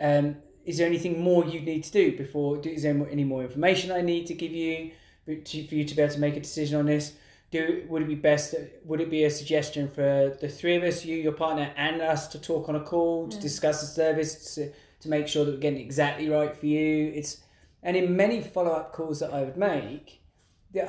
um, 0.00 0.36
is 0.64 0.78
there 0.78 0.86
anything 0.86 1.22
more 1.22 1.44
you 1.46 1.60
need 1.60 1.84
to 1.84 1.92
do 1.92 2.16
before? 2.16 2.58
do- 2.58 2.68
Is 2.68 2.82
there 2.82 3.08
any 3.10 3.24
more 3.24 3.42
information 3.42 3.90
I 3.90 4.02
need 4.02 4.26
to 4.26 4.34
give 4.34 4.52
you 4.52 4.90
to, 5.26 5.66
for 5.66 5.74
you 5.74 5.84
to 5.84 5.94
be 5.94 6.02
able 6.02 6.12
to 6.14 6.20
make 6.20 6.36
a 6.36 6.40
decision 6.40 6.78
on 6.78 6.86
this? 6.86 7.14
Do 7.50 7.86
would 7.88 8.02
it 8.02 8.08
be 8.08 8.14
best? 8.14 8.54
Would 8.84 9.00
it 9.00 9.08
be 9.08 9.24
a 9.24 9.30
suggestion 9.30 9.88
for 9.88 10.36
the 10.38 10.48
three 10.50 10.76
of 10.76 10.82
us, 10.82 11.06
you, 11.06 11.16
your 11.16 11.32
partner, 11.32 11.72
and 11.78 12.02
us, 12.02 12.28
to 12.28 12.38
talk 12.38 12.68
on 12.68 12.76
a 12.76 12.80
call 12.80 13.28
to 13.28 13.40
discuss 13.40 13.80
the 13.80 13.86
service 13.86 14.54
to, 14.56 14.70
to 15.00 15.08
make 15.08 15.26
sure 15.28 15.46
that 15.46 15.52
we're 15.52 15.60
getting 15.60 15.80
exactly 15.80 16.28
right 16.28 16.54
for 16.54 16.66
you? 16.66 17.10
It's 17.14 17.38
and 17.82 17.96
in 17.96 18.14
many 18.14 18.42
follow 18.42 18.72
up 18.72 18.92
calls 18.92 19.20
that 19.20 19.32
I 19.32 19.42
would 19.42 19.56
make, 19.56 20.17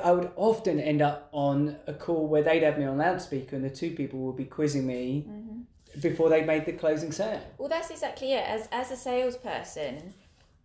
I 0.04 0.12
would 0.12 0.30
often 0.36 0.78
end 0.78 1.00
up 1.00 1.28
on 1.32 1.76
a 1.86 1.94
call 1.94 2.26
where 2.28 2.42
they'd 2.42 2.62
have 2.62 2.78
me 2.78 2.84
on 2.84 2.98
loudspeaker 2.98 3.56
and 3.56 3.64
the 3.64 3.70
two 3.70 3.92
people 3.92 4.20
would 4.20 4.36
be 4.36 4.44
quizzing 4.44 4.86
me 4.86 5.26
before 6.00 6.28
they 6.28 6.44
made 6.44 6.66
the 6.66 6.72
closing 6.72 7.12
sale. 7.12 7.42
Well, 7.58 7.68
that's 7.68 7.90
exactly 7.90 8.32
it. 8.32 8.44
As 8.46 8.68
as 8.72 8.90
a 8.90 8.96
salesperson, 8.96 10.14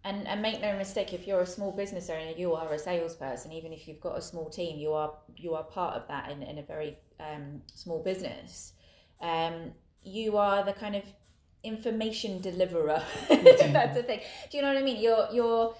and 0.03 0.27
and 0.27 0.41
make 0.41 0.61
no 0.61 0.77
mistake, 0.77 1.13
if 1.13 1.27
you're 1.27 1.41
a 1.41 1.47
small 1.47 1.71
business 1.71 2.09
owner, 2.09 2.31
you 2.37 2.53
are 2.53 2.71
a 2.73 2.79
salesperson. 2.79 3.51
Even 3.51 3.73
if 3.73 3.87
you've 3.87 4.01
got 4.01 4.17
a 4.17 4.21
small 4.21 4.49
team, 4.49 4.77
you 4.77 4.93
are 4.93 5.13
you 5.35 5.55
are 5.55 5.63
part 5.63 5.95
of 5.95 6.07
that 6.07 6.31
in, 6.31 6.43
in 6.43 6.59
a 6.59 6.63
very 6.63 6.97
um, 7.19 7.61
small 7.73 8.03
business. 8.03 8.73
Um, 9.21 9.71
you 10.03 10.37
are 10.37 10.63
the 10.63 10.73
kind 10.73 10.95
of 10.95 11.03
information 11.63 12.39
deliverer. 12.41 13.01
that's 13.29 13.97
the 13.97 14.03
thing. 14.03 14.21
Do 14.51 14.57
you 14.57 14.63
know 14.63 14.69
what 14.69 14.77
I 14.77 14.83
mean? 14.83 15.01
You're 15.01 15.27
you're 15.33 15.75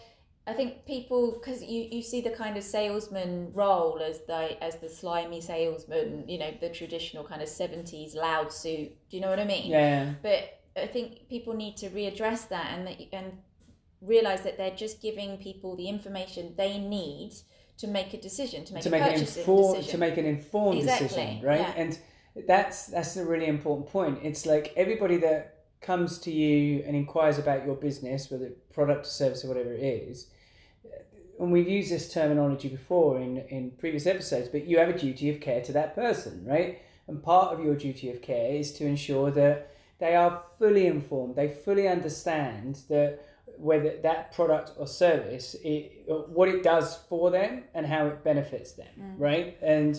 I 0.48 0.54
think 0.54 0.86
people 0.86 1.32
because 1.32 1.64
you, 1.64 1.88
you 1.92 2.04
see 2.04 2.22
the 2.22 2.30
kind 2.30 2.56
of 2.56 2.64
salesman 2.64 3.52
role 3.54 4.00
as 4.00 4.22
the 4.28 4.64
as 4.64 4.78
the 4.78 4.90
slimy 4.90 5.42
salesman, 5.42 6.26
you 6.28 6.38
know, 6.38 6.54
the 6.62 6.70
traditional 6.70 7.24
kind 7.24 7.42
of 7.42 7.50
seventies 7.50 8.16
loud 8.16 8.52
suit. 8.52 8.92
Do 9.10 9.18
you 9.18 9.22
know 9.22 9.30
what 9.30 9.40
I 9.40 9.46
mean? 9.46 9.72
Yeah. 9.72 10.14
But 10.22 10.62
I 10.78 10.88
think 10.88 11.28
people 11.30 11.56
need 11.56 11.78
to 11.78 11.90
readdress 11.90 12.50
that 12.50 12.74
and 12.74 12.88
that, 12.88 13.02
and 13.12 13.34
realize 14.02 14.44
that 14.44 14.58
they're 14.58 14.76
just 14.76 15.02
giving 15.02 15.38
people 15.38 15.76
the 15.76 15.88
information 15.88 16.54
they 16.58 16.78
need 16.78 17.34
to 17.78 17.88
make 17.88 18.14
a 18.14 18.22
decision 18.22 18.64
to 18.66 18.74
make 18.74 18.84
to 18.84 18.90
a 18.90 18.92
make 18.92 19.02
an 19.02 19.20
informed 19.20 19.76
decision. 19.78 19.92
to 19.92 19.98
make 19.98 20.18
an 20.18 20.26
informed 20.26 20.78
Exactly, 20.80 21.08
decision, 21.08 21.42
right? 21.42 21.60
yeah. 21.60 21.74
And 21.76 22.00
that's 22.48 22.88
that's 22.88 23.18
a 23.18 23.26
really 23.26 23.48
important 23.48 23.88
point. 23.88 24.20
It's 24.22 24.46
like 24.46 24.74
everybody 24.76 25.18
that 25.18 25.64
comes 25.82 26.20
to 26.20 26.32
you 26.32 26.84
and 26.86 26.96
inquires 26.96 27.38
about 27.38 27.66
your 27.66 27.76
business, 27.76 28.30
whether 28.32 28.52
product 28.74 29.06
or 29.06 29.10
service 29.10 29.44
or 29.44 29.50
whatever 29.50 29.74
it 29.74 29.82
is, 29.84 30.28
and 31.40 31.52
we've 31.52 31.68
used 31.68 31.92
this 31.92 32.12
terminology 32.14 32.70
before 32.70 33.20
in, 33.20 33.38
in 33.50 33.72
previous 33.72 34.06
episodes, 34.06 34.48
but 34.50 34.66
you 34.66 34.78
have 34.80 34.90
a 34.90 34.98
duty 34.98 35.30
of 35.30 35.40
care 35.42 35.62
to 35.62 35.72
that 35.74 35.96
person, 35.96 36.44
right? 36.46 36.82
And 37.08 37.22
part 37.22 37.54
of 37.54 37.64
your 37.64 37.76
duty 37.76 38.10
of 38.10 38.22
care 38.22 38.52
is 38.56 38.72
to 38.74 38.86
ensure 38.86 39.32
that 39.32 39.72
they 40.00 40.16
are 40.16 40.44
fully 40.60 40.88
informed, 40.88 41.36
they 41.36 41.48
fully 41.48 41.88
understand 41.88 42.80
that 42.90 43.20
whether 43.58 43.96
that 44.04 44.34
product 44.34 44.72
or 44.78 44.88
service, 44.88 45.56
it, 45.64 46.04
what 46.08 46.50
it 46.50 46.64
does 46.64 46.98
for 47.10 47.32
them 47.32 47.64
and 47.74 47.86
how 47.86 48.08
it 48.08 48.24
benefits 48.24 48.74
them, 48.74 49.16
right? 49.18 49.58
And 49.62 49.96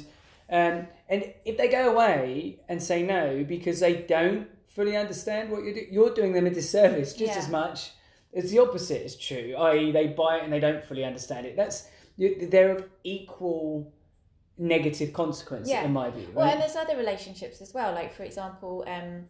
um, 0.48 0.86
and 1.08 1.32
if 1.44 1.56
they 1.56 1.66
go 1.68 1.92
away 1.92 2.60
and 2.68 2.80
say 2.80 3.02
no 3.02 3.42
because 3.44 3.80
they 3.80 3.96
don't 4.02 4.46
fully 4.68 4.96
understand 4.96 5.50
what 5.50 5.64
you're 5.64 5.74
doing, 5.74 5.88
you're 5.90 6.14
doing 6.14 6.34
them 6.34 6.46
a 6.46 6.50
disservice 6.50 7.14
just 7.14 7.32
Yeah. 7.32 7.38
as 7.38 7.48
much 7.48 7.90
as 8.36 8.50
the 8.50 8.58
opposite 8.60 9.02
is 9.04 9.16
true. 9.16 9.54
I.e., 9.58 9.90
they 9.92 10.06
buy 10.08 10.36
it 10.38 10.44
and 10.44 10.52
they 10.52 10.60
don't 10.60 10.84
fully 10.84 11.04
understand 11.04 11.46
it. 11.46 11.56
That's 11.56 11.88
they're 12.18 12.76
of 12.76 12.88
equal 13.04 13.92
negative 14.58 15.12
consequence 15.12 15.68
Yeah. 15.68 15.84
in 15.84 15.92
my 15.92 16.10
view. 16.10 16.28
Well, 16.32 16.48
and 16.48 16.60
there's 16.60 16.76
other 16.76 16.96
relationships 16.96 17.60
as 17.60 17.74
well. 17.74 17.92
Like 17.92 18.12
for 18.14 18.22
example, 18.22 18.84
um, 18.86 19.28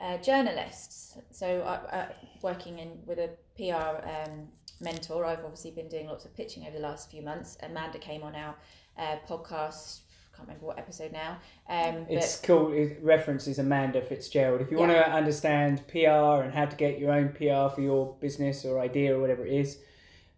uh, 0.00 0.18
journalists. 0.18 1.18
So 1.30 1.62
I, 1.62 1.96
uh, 1.96 2.06
working 2.42 2.78
in 2.78 2.98
with 3.06 3.18
a 3.18 3.30
PR 3.56 4.06
um, 4.08 4.48
mentor, 4.80 5.24
I've 5.24 5.44
obviously 5.44 5.70
been 5.72 5.88
doing 5.88 6.06
lots 6.06 6.24
of 6.24 6.34
pitching 6.36 6.64
over 6.66 6.76
the 6.76 6.82
last 6.82 7.10
few 7.10 7.22
months. 7.22 7.56
Amanda 7.62 7.98
came 7.98 8.22
on 8.22 8.34
our 8.34 8.54
uh, 8.98 9.16
podcast. 9.28 10.00
Can't 10.36 10.48
remember 10.48 10.66
what 10.66 10.78
episode 10.78 11.12
now. 11.12 11.38
Um, 11.68 12.06
It's 12.08 12.40
called 12.40 12.72
It 12.74 12.98
references 13.02 13.58
Amanda 13.58 14.00
Fitzgerald. 14.02 14.60
If 14.60 14.70
you 14.70 14.78
Yeah. 14.78 14.86
want 14.86 14.92
to 14.92 15.10
understand 15.12 15.86
PR 15.88 16.42
and 16.42 16.52
how 16.52 16.66
to 16.66 16.76
get 16.76 16.98
your 16.98 17.12
own 17.12 17.28
PR 17.30 17.68
for 17.74 17.80
your 17.80 18.14
business 18.20 18.64
or 18.64 18.80
idea 18.80 19.16
or 19.16 19.20
whatever 19.20 19.46
it 19.46 19.52
is, 19.52 19.80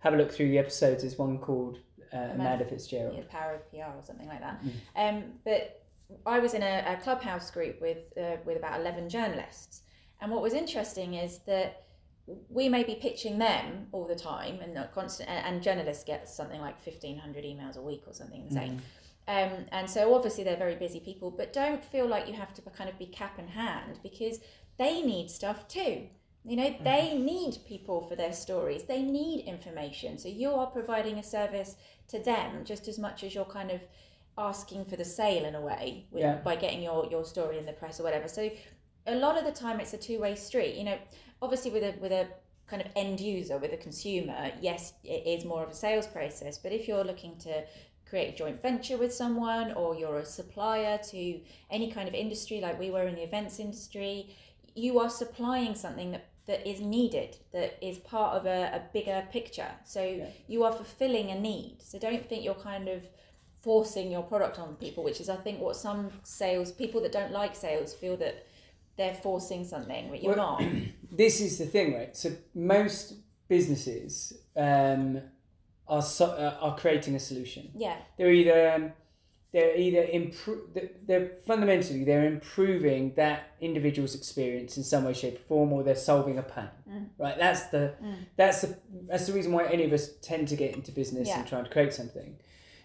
have 0.00 0.14
a 0.14 0.16
look 0.16 0.30
through 0.32 0.48
the 0.50 0.58
episodes. 0.58 1.02
There's 1.02 1.18
one 1.18 1.38
called 1.38 1.78
uh, 2.12 2.16
Amanda 2.34 2.64
but 2.64 2.68
Fitzgerald. 2.70 3.14
yeah, 3.16 3.22
the 3.22 3.26
power 3.28 3.54
of 3.54 3.70
PR 3.70 3.96
or 3.98 4.02
something 4.02 4.28
like 4.28 4.40
that. 4.40 4.60
Mm. 4.62 4.70
Um, 5.16 5.24
but 5.44 5.82
I 6.24 6.38
was 6.38 6.54
in 6.54 6.62
a, 6.62 6.84
a 6.86 6.96
clubhouse 7.02 7.50
group 7.50 7.80
with 7.80 8.12
uh, 8.16 8.36
with 8.44 8.56
about 8.56 8.78
eleven 8.80 9.08
journalists, 9.08 9.82
and 10.20 10.30
what 10.30 10.40
was 10.40 10.54
interesting 10.54 11.14
is 11.14 11.38
that 11.46 11.82
we 12.48 12.68
may 12.68 12.84
be 12.84 12.94
pitching 12.94 13.38
them 13.38 13.88
all 13.92 14.04
the 14.06 14.14
time, 14.14 14.60
and 14.60 14.72
not 14.72 14.92
constant. 14.92 15.28
And, 15.28 15.44
and 15.46 15.62
journalists 15.62 16.04
get 16.04 16.28
something 16.28 16.60
like 16.60 16.78
fifteen 16.78 17.18
hundred 17.18 17.44
emails 17.44 17.76
a 17.76 17.82
week 17.82 18.04
or 18.06 18.14
something 18.14 18.42
insane. 18.42 18.80
Um, 19.28 19.66
and 19.72 19.90
so 19.90 20.14
obviously 20.14 20.44
they're 20.44 20.56
very 20.56 20.76
busy 20.76 21.00
people, 21.00 21.30
but 21.30 21.52
don't 21.52 21.82
feel 21.82 22.06
like 22.06 22.28
you 22.28 22.34
have 22.34 22.54
to 22.54 22.62
kind 22.62 22.88
of 22.88 22.98
be 22.98 23.06
cap 23.06 23.38
in 23.38 23.48
hand 23.48 23.98
because 24.02 24.38
they 24.78 25.02
need 25.02 25.30
stuff 25.30 25.66
too. 25.68 26.06
You 26.44 26.56
know, 26.56 26.76
they 26.84 27.18
need 27.18 27.56
people 27.66 28.02
for 28.02 28.14
their 28.14 28.32
stories. 28.32 28.84
They 28.84 29.02
need 29.02 29.46
information. 29.46 30.16
So 30.16 30.28
you 30.28 30.52
are 30.52 30.66
providing 30.66 31.18
a 31.18 31.22
service 31.24 31.74
to 32.08 32.20
them 32.20 32.64
just 32.64 32.86
as 32.86 33.00
much 33.00 33.24
as 33.24 33.34
you're 33.34 33.44
kind 33.44 33.72
of 33.72 33.80
asking 34.38 34.84
for 34.84 34.94
the 34.96 35.04
sale 35.04 35.44
in 35.44 35.56
a 35.56 35.60
way 35.60 36.06
with, 36.12 36.22
Yeah. 36.22 36.36
by 36.36 36.54
getting 36.54 36.82
your, 36.82 37.08
your 37.10 37.24
story 37.24 37.58
in 37.58 37.66
the 37.66 37.72
press 37.72 37.98
or 37.98 38.04
whatever. 38.04 38.28
So 38.28 38.48
a 39.08 39.16
lot 39.16 39.36
of 39.36 39.44
the 39.44 39.50
time 39.50 39.80
it's 39.80 39.92
a 39.92 39.98
two 39.98 40.20
way 40.20 40.36
street. 40.36 40.76
You 40.76 40.84
know, 40.84 40.98
obviously 41.42 41.72
with 41.72 41.82
a 41.82 41.98
with 42.00 42.12
a 42.12 42.28
kind 42.68 42.80
of 42.82 42.88
end 42.94 43.18
user, 43.20 43.58
with 43.58 43.72
a 43.72 43.76
consumer, 43.76 44.52
yes, 44.60 44.92
it 45.02 45.26
is 45.26 45.44
more 45.44 45.64
of 45.64 45.70
a 45.70 45.74
sales 45.74 46.06
process. 46.06 46.58
But 46.58 46.70
if 46.72 46.86
you're 46.86 47.04
looking 47.04 47.36
to 47.38 47.64
create 48.08 48.34
a 48.34 48.36
joint 48.36 48.60
venture 48.62 48.96
with 48.96 49.12
someone 49.12 49.72
or 49.72 49.94
you're 49.96 50.18
a 50.18 50.24
supplier 50.24 50.98
to 51.10 51.40
any 51.70 51.90
kind 51.90 52.08
of 52.08 52.14
industry 52.14 52.60
like 52.60 52.78
we 52.78 52.90
were 52.90 53.06
in 53.06 53.14
the 53.14 53.22
events 53.22 53.58
industry, 53.58 54.34
you 54.74 54.98
are 55.00 55.10
supplying 55.10 55.74
something 55.74 56.12
that, 56.12 56.26
that 56.46 56.68
is 56.68 56.80
needed, 56.80 57.36
that 57.52 57.76
is 57.84 57.98
part 57.98 58.36
of 58.36 58.46
a, 58.46 58.70
a 58.74 58.82
bigger 58.92 59.26
picture. 59.32 59.70
So 59.84 60.26
you 60.46 60.62
are 60.64 60.72
fulfilling 60.72 61.30
a 61.30 61.40
need. 61.40 61.78
So 61.80 61.98
don't 61.98 62.24
think 62.28 62.44
you're 62.44 62.54
kind 62.54 62.88
of 62.88 63.02
forcing 63.62 64.12
your 64.12 64.22
product 64.22 64.60
on 64.60 64.76
people, 64.76 65.02
which 65.02 65.20
is 65.20 65.28
I 65.28 65.36
think 65.36 65.60
what 65.60 65.74
some 65.74 66.10
sales 66.22 66.70
people 66.70 67.00
that 67.02 67.10
don't 67.10 67.32
like 67.32 67.56
sales 67.56 67.92
feel 67.92 68.16
that 68.18 68.46
they're 68.96 69.14
forcing 69.14 69.64
something, 69.64 70.08
but 70.10 70.22
you're 70.22 70.36
Well- 70.36 70.60
not. 70.60 70.62
this 71.10 71.40
is 71.40 71.58
the 71.58 71.66
thing, 71.66 71.94
right? 71.94 72.16
So 72.16 72.30
most 72.54 73.14
businesses 73.48 74.32
um, 74.56 75.20
are 75.88 76.02
so, 76.02 76.26
uh, 76.26 76.56
are 76.60 76.76
creating 76.76 77.14
a 77.14 77.20
solution. 77.20 77.70
Yeah. 77.74 77.96
They're 78.18 78.32
either 78.32 78.72
um, 78.74 78.92
they're 79.52 79.76
either 79.76 80.02
improve 80.02 80.76
they're 81.06 81.30
fundamentally 81.46 82.04
they're 82.04 82.26
improving 82.26 83.14
that 83.14 83.54
individual's 83.60 84.14
experience 84.14 84.76
in 84.76 84.82
some 84.84 85.04
way, 85.04 85.12
shape, 85.14 85.36
or 85.36 85.44
form, 85.48 85.72
or 85.72 85.82
they're 85.82 85.94
solving 85.94 86.38
a 86.38 86.42
pain. 86.42 86.68
Mm. 86.90 87.06
Right? 87.18 87.38
That's 87.38 87.66
the 87.68 87.94
that's 88.36 88.62
the 88.62 88.76
that's 89.08 89.26
the 89.26 89.32
reason 89.32 89.52
why 89.52 89.66
any 89.66 89.84
of 89.84 89.92
us 89.92 90.10
tend 90.22 90.48
to 90.48 90.56
get 90.56 90.74
into 90.74 90.92
business 90.92 91.28
Yeah. 91.28 91.38
and 91.38 91.48
trying 91.48 91.64
to 91.64 91.70
create 91.70 91.94
something. 91.94 92.36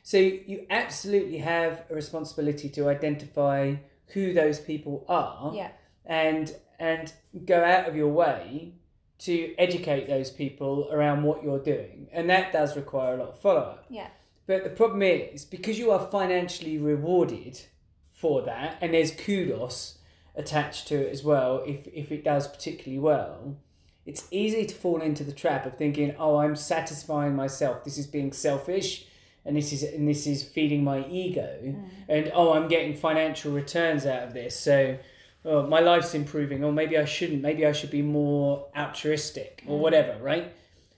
So 0.04 0.18
you 0.18 0.66
absolutely 0.70 1.38
have 1.40 1.84
a 1.90 1.96
responsibility 1.96 2.70
to 2.70 2.90
identify 2.90 3.76
who 4.14 4.34
those 4.34 4.60
people 4.60 5.06
are 5.08 5.52
Yeah. 5.56 5.72
and 6.06 6.56
and 6.80 7.12
go 7.46 7.64
out 7.64 7.88
of 7.88 7.96
your 7.96 8.10
way 8.10 8.74
to 9.22 9.56
educate 9.58 10.08
those 10.08 10.32
people 10.32 10.90
around 10.92 11.24
what 11.24 11.44
you're 11.44 11.60
doing. 11.60 12.08
And 12.12 12.30
that 12.30 12.52
does 12.52 12.76
require 12.76 13.16
a 13.16 13.18
lot 13.18 13.30
of 13.30 13.40
follow-up. 13.40 13.86
Yeah. 13.90 14.08
but 14.48 14.64
the 14.64 14.70
problem 14.70 15.02
is 15.02 15.46
because 15.46 15.78
you 15.78 15.92
are 15.92 16.08
financially 16.08 16.78
rewarded 16.78 17.62
for 18.10 18.42
that 18.44 18.78
and 18.82 18.94
there's 18.94 19.12
kudos 19.12 19.98
attached 20.36 20.88
to 20.88 20.96
it 20.96 21.12
as 21.12 21.24
well 21.24 21.64
if, 21.66 21.88
if 21.88 22.12
it 22.12 22.24
does 22.24 22.48
particularly 22.48 23.00
well 23.00 23.58
it's 24.06 24.28
easy 24.32 24.66
to 24.66 24.76
fall 24.76 25.02
into 25.02 25.24
the 25.24 25.32
trap 25.32 25.66
of 25.66 25.76
thinking 25.76 26.16
oh 26.18 26.38
i'm 26.38 26.56
satisfying 26.56 27.36
myself. 27.36 27.84
This 27.84 27.98
is 27.98 28.08
being 28.08 28.32
selfish 28.34 29.06
and 29.46 29.56
this 29.56 29.72
is 29.74 29.84
and 29.84 30.08
this 30.08 30.26
is 30.28 30.44
feeding 30.44 30.84
my 30.84 31.06
ego. 31.08 31.60
Mm. 31.64 31.90
And 32.10 32.32
oh 32.34 32.54
i'm 32.54 32.68
getting 32.68 32.96
financial 32.96 33.52
returns 33.52 34.06
out 34.06 34.24
of 34.24 34.34
this. 34.34 34.60
So 34.60 34.98
oh, 35.46 35.68
my 35.68 35.80
life's 35.80 36.14
improving 36.14 36.64
or 36.64 36.72
maybe 36.72 36.98
i 36.98 37.06
shouldn't 37.06 37.42
maybe 37.42 37.66
i 37.66 37.72
should 37.72 37.92
be 37.92 38.02
more 38.02 38.68
altruistic 38.78 39.64
or 39.68 39.78
mm. 39.78 39.82
whatever 39.82 40.22
right? 40.22 40.54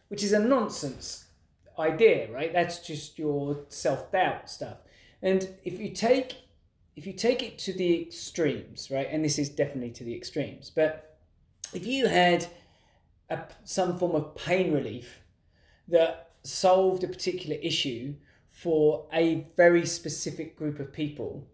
Which 0.09 0.23
is 0.23 0.33
a 0.33 0.39
nonsense 0.39 1.25
idea 1.79 2.31
right? 2.31 2.53
That's 2.53 2.79
just 2.79 3.17
your 3.17 3.65
self-doubt 3.69 4.49
stuff. 4.49 4.77
And 5.21 5.47
if 5.63 5.79
you 5.79 5.89
take 5.89 6.35
if 6.95 7.07
you 7.07 7.13
take 7.13 7.41
it 7.41 7.57
to 7.59 7.73
the 7.73 8.01
extremes 8.01 8.91
right 8.91 9.07
and 9.09 9.25
this 9.25 9.39
is 9.39 9.49
definitely 9.49 9.91
to 9.91 10.03
the 10.03 10.15
extremes 10.15 10.69
but 10.69 11.17
if 11.73 11.87
you 11.87 12.07
had 12.07 12.45
a, 13.29 13.39
some 13.63 13.97
form 13.97 14.15
of 14.15 14.35
pain 14.35 14.73
relief 14.73 15.21
that 15.87 16.31
solved 16.43 17.03
a 17.03 17.07
particular 17.07 17.57
issue 17.61 18.15
for 18.49 19.07
a 19.11 19.47
very 19.57 19.85
specific 19.85 20.55
group 20.55 20.79
of 20.79 20.93
people, 20.93 21.47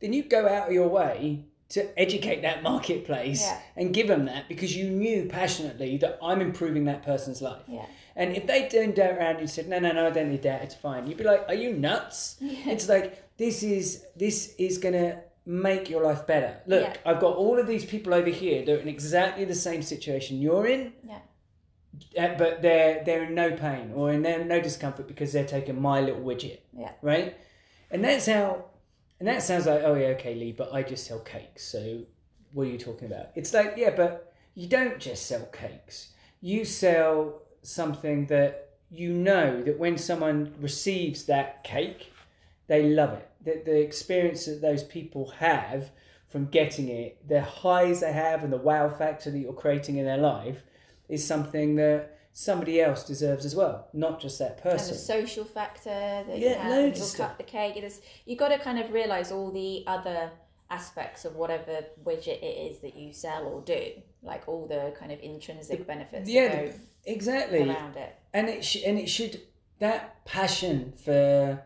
then 0.00 0.12
you 0.12 0.22
go 0.22 0.46
out 0.46 0.68
of 0.68 0.74
your 0.74 0.88
way 0.88 1.44
to 1.68 1.98
educate 1.98 2.42
that 2.42 2.62
marketplace 2.62 3.42
Yeah. 3.42 3.58
and 3.76 3.92
give 3.92 4.06
them 4.08 4.26
that 4.26 4.48
because 4.48 4.76
you 4.76 4.88
knew 4.88 5.26
passionately 5.26 5.96
that 5.98 6.18
I'm 6.22 6.40
improving 6.40 6.84
that 6.84 7.02
person's 7.02 7.42
life. 7.42 7.62
Yeah. 7.66 7.86
And 8.14 8.36
if 8.36 8.46
they 8.46 8.68
turned 8.68 8.98
around 8.98 9.36
and 9.38 9.50
said, 9.50 9.68
"No, 9.68 9.78
no, 9.78 9.92
no, 9.92 10.06
I 10.06 10.10
don't 10.10 10.30
need 10.30 10.42
that. 10.42 10.62
It's 10.62 10.74
fine," 10.74 11.06
you'd 11.06 11.18
be 11.18 11.24
like, 11.24 11.44
"Are 11.48 11.54
you 11.54 11.72
nuts?" 11.72 12.36
Yeah. 12.40 12.70
It's 12.72 12.88
like 12.88 13.36
this 13.36 13.62
is 13.62 14.04
this 14.16 14.54
is 14.58 14.78
gonna 14.78 15.22
make 15.44 15.90
your 15.90 16.02
life 16.02 16.26
better. 16.26 16.56
Look. 16.66 16.98
I've 17.04 17.20
got 17.20 17.36
all 17.36 17.58
of 17.58 17.66
these 17.66 17.84
people 17.84 18.14
over 18.14 18.30
here. 18.30 18.64
They're 18.64 18.78
in 18.78 18.88
exactly 18.88 19.44
the 19.44 19.54
same 19.54 19.82
situation 19.82 20.40
you're 20.40 20.66
in, 20.66 20.92
Yeah. 21.06 21.18
uh, 22.24 22.38
but 22.38 22.62
they're 22.62 23.02
they're 23.04 23.24
in 23.24 23.34
no 23.34 23.52
pain 23.52 23.92
or 23.94 24.12
in 24.12 24.22
no 24.22 24.60
discomfort 24.60 25.06
because 25.08 25.32
they're 25.32 25.44
taking 25.44 25.80
my 25.80 26.00
little 26.00 26.20
widget, 26.22 26.58
Yeah. 26.76 26.92
right? 27.02 27.36
And 27.90 28.04
that's 28.04 28.26
how. 28.26 28.66
And 29.18 29.28
that 29.28 29.42
sounds 29.42 29.66
like, 29.66 29.82
oh 29.82 29.94
yeah, 29.94 30.08
okay, 30.08 30.34
Lee, 30.34 30.52
but 30.52 30.72
I 30.72 30.82
just 30.82 31.06
sell 31.06 31.20
cakes. 31.20 31.64
So 31.64 32.00
what 32.52 32.64
are 32.64 32.70
you 32.70 32.78
talking 32.78 33.06
about? 33.06 33.28
It's 33.34 33.54
like, 33.54 33.74
yeah, 33.76 33.94
but 33.96 34.32
you 34.54 34.68
don't 34.68 34.98
just 34.98 35.26
sell 35.26 35.46
cakes. 35.46 36.12
You 36.40 36.64
sell 36.64 37.42
something 37.62 38.26
that 38.26 38.70
you 38.90 39.12
know 39.12 39.62
that 39.62 39.78
when 39.78 39.98
someone 39.98 40.54
receives 40.60 41.24
that 41.24 41.64
cake, 41.64 42.12
they 42.66 42.88
love 42.90 43.12
it. 43.12 43.30
That 43.44 43.64
the 43.64 43.80
experience 43.80 44.46
that 44.46 44.60
those 44.60 44.84
people 44.84 45.30
have 45.38 45.90
from 46.28 46.46
getting 46.46 46.88
it, 46.88 47.26
the 47.26 47.40
highs 47.40 48.00
they 48.00 48.12
have 48.12 48.42
and 48.42 48.52
the 48.52 48.58
wow 48.58 48.88
factor 48.88 49.30
that 49.30 49.38
you're 49.38 49.52
creating 49.52 49.96
in 49.96 50.04
their 50.04 50.18
life 50.18 50.62
is 51.08 51.26
something 51.26 51.76
that 51.76 52.15
somebody 52.38 52.82
else 52.82 53.02
deserves 53.02 53.46
as 53.46 53.56
well, 53.56 53.88
not 53.94 54.20
just 54.20 54.38
that 54.38 54.52
and 54.52 54.60
person. 54.62 54.92
the 54.92 54.98
social 54.98 55.42
factor 55.42 55.88
that 55.88 56.38
Yeah, 56.38 56.50
you 56.50 56.54
have, 56.56 56.70
loads 56.70 57.00
of 57.00 57.06
stuff. 57.06 57.28
cut 57.30 57.38
the 57.38 57.44
cake. 57.44 57.76
There's, 57.80 58.02
you 58.26 58.36
got 58.36 58.48
to 58.50 58.58
kind 58.58 58.78
of 58.78 58.92
realize 58.92 59.32
all 59.32 59.50
the 59.50 59.84
other 59.86 60.30
aspects 60.68 61.24
of 61.24 61.34
whatever 61.34 61.86
widget 62.04 62.42
it 62.42 62.70
is 62.70 62.80
that 62.80 62.94
you 62.94 63.10
sell 63.10 63.46
or 63.46 63.62
do, 63.62 63.90
like 64.22 64.46
all 64.48 64.66
the 64.66 64.94
kind 64.98 65.12
of 65.12 65.18
intrinsic 65.20 65.86
benefits 65.86 66.28
yeah, 66.28 66.66
exactly. 67.06 67.66
around 67.70 67.96
it. 67.96 68.14
and 68.34 68.50
it 68.50 68.62
sh- 68.62 68.82
and 68.84 68.98
it 68.98 69.08
should 69.08 69.40
that 69.78 70.22
passion 70.26 70.92
for 71.04 71.62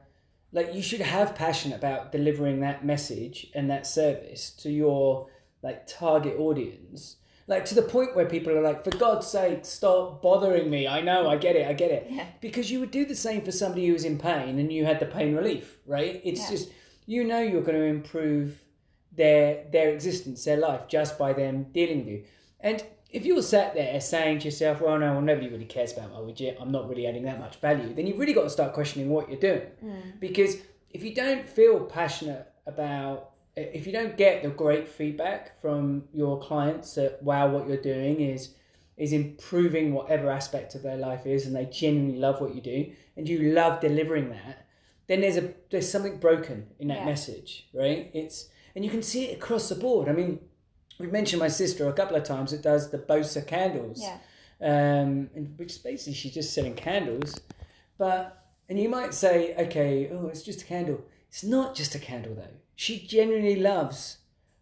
like 0.52 0.72
you 0.72 0.83
should 0.83 1.00
have 1.00 1.35
passion 1.35 1.72
about 1.72 2.12
delivering 2.12 2.61
that 2.61 2.85
message 2.85 3.48
and 3.56 3.68
that 3.70 3.87
service 3.88 4.50
to 4.50 4.70
your 4.70 5.26
like 5.62 5.85
target 5.88 6.38
audience 6.38 7.16
like 7.50 7.64
to 7.66 7.74
the 7.74 7.82
point 7.82 8.14
where 8.16 8.24
people 8.34 8.52
are 8.56 8.62
like 8.62 8.82
for 8.84 8.90
god's 8.96 9.26
sake 9.26 9.64
stop 9.64 10.22
bothering 10.22 10.70
me 10.70 10.86
i 10.88 11.00
know 11.08 11.28
i 11.28 11.36
get 11.36 11.54
it 11.56 11.66
i 11.66 11.74
get 11.74 11.90
it 11.90 12.06
Yeah. 12.08 12.26
because 12.40 12.70
you 12.70 12.80
would 12.80 12.90
do 12.92 13.04
the 13.04 13.14
same 13.26 13.42
for 13.42 13.52
somebody 13.52 13.86
who 13.86 13.92
was 13.92 14.04
in 14.04 14.18
pain 14.18 14.58
and 14.60 14.72
you 14.72 14.86
had 14.86 15.00
the 15.00 15.06
pain 15.06 15.34
relief 15.36 15.66
right 15.86 16.20
it's 16.24 16.42
Yeah. 16.44 16.50
just 16.54 16.70
you 17.06 17.24
know 17.24 17.40
you're 17.40 17.66
going 17.70 17.78
to 17.78 17.84
improve 17.98 18.62
their 19.20 19.64
their 19.72 19.88
existence 19.90 20.44
their 20.44 20.56
life 20.68 20.88
just 20.88 21.18
by 21.18 21.32
them 21.32 21.54
dealing 21.78 21.98
with 21.98 22.08
you 22.08 22.24
and 22.60 22.82
if 23.12 23.26
you're 23.26 23.42
sat 23.42 23.74
there 23.74 24.00
saying 24.00 24.38
to 24.38 24.44
yourself, 24.44 24.80
well, 24.80 24.96
no, 24.96 25.14
well, 25.14 25.20
nobody 25.20 25.48
really 25.48 25.64
cares 25.64 25.92
about 25.92 26.12
my 26.12 26.18
widget, 26.18 26.54
I'm 26.60 26.70
not 26.70 26.88
really 26.88 27.08
adding 27.08 27.24
that 27.24 27.40
much 27.40 27.56
value, 27.56 27.92
then 27.92 28.06
you've 28.06 28.20
really 28.20 28.32
got 28.32 28.44
to 28.44 28.50
start 28.50 28.72
questioning 28.72 29.08
what 29.08 29.28
you're 29.28 29.40
doing. 29.40 29.62
Hmm. 29.80 30.10
Because 30.20 30.58
if 30.90 31.02
you 31.02 31.12
don't 31.12 31.44
feel 31.44 31.80
passionate 31.86 32.46
about, 32.68 33.30
if 33.56 33.86
you 33.86 33.92
don't 33.92 34.16
get 34.16 34.42
the 34.42 34.48
great 34.50 34.88
feedback 34.88 35.60
from 35.60 36.04
your 36.12 36.38
clients 36.40 36.94
that, 36.94 37.22
wow, 37.22 37.48
what 37.48 37.68
you're 37.68 37.76
doing 37.82 38.20
is 38.20 38.54
is 38.96 39.12
improving 39.14 39.94
whatever 39.94 40.30
aspect 40.30 40.74
of 40.74 40.82
their 40.82 40.96
life 40.98 41.24
is 41.24 41.46
and 41.46 41.56
they 41.56 41.64
genuinely 41.64 42.18
love 42.18 42.38
what 42.38 42.54
you 42.54 42.60
do 42.60 42.92
and 43.16 43.26
you 43.26 43.50
love 43.52 43.80
delivering 43.80 44.28
that, 44.28 44.66
then 45.06 45.22
there's 45.22 45.38
a 45.38 45.54
there's 45.70 45.90
something 45.90 46.18
broken 46.18 46.66
in 46.78 46.88
that 46.88 46.98
Yeah. 46.98 47.04
message, 47.06 47.66
right? 47.72 48.10
It's 48.12 48.48
and 48.74 48.84
you 48.84 48.90
can 48.90 49.02
see 49.02 49.24
it 49.26 49.36
across 49.38 49.68
the 49.68 49.74
board. 49.74 50.08
I 50.08 50.12
mean, 50.12 50.38
we've 50.98 51.10
mentioned 51.12 51.40
my 51.40 51.48
sister 51.48 51.88
a 51.88 51.92
couple 51.92 52.14
of 52.16 52.24
times 52.24 52.50
that 52.50 52.62
does 52.62 52.90
the 52.90 52.98
Bosa 52.98 53.44
candles, 53.46 54.00
Yeah. 54.02 54.18
um, 54.60 55.30
and 55.34 55.58
which 55.58 55.72
is 55.72 55.78
basically 55.78 56.12
she's 56.14 56.34
just 56.34 56.52
selling 56.52 56.74
candles. 56.74 57.34
But 57.98 58.36
and 58.68 58.78
you 58.78 58.88
might 58.88 59.14
say, 59.14 59.54
okay, 59.56 60.08
oh, 60.12 60.28
it's 60.28 60.42
just 60.42 60.62
a 60.62 60.64
candle. 60.64 61.02
It's 61.28 61.42
not 61.42 61.74
just 61.74 61.94
a 61.94 61.98
candle 61.98 62.34
though. 62.34 62.54
She 62.81 62.99
genuinely 62.99 63.57
loves 63.57 64.16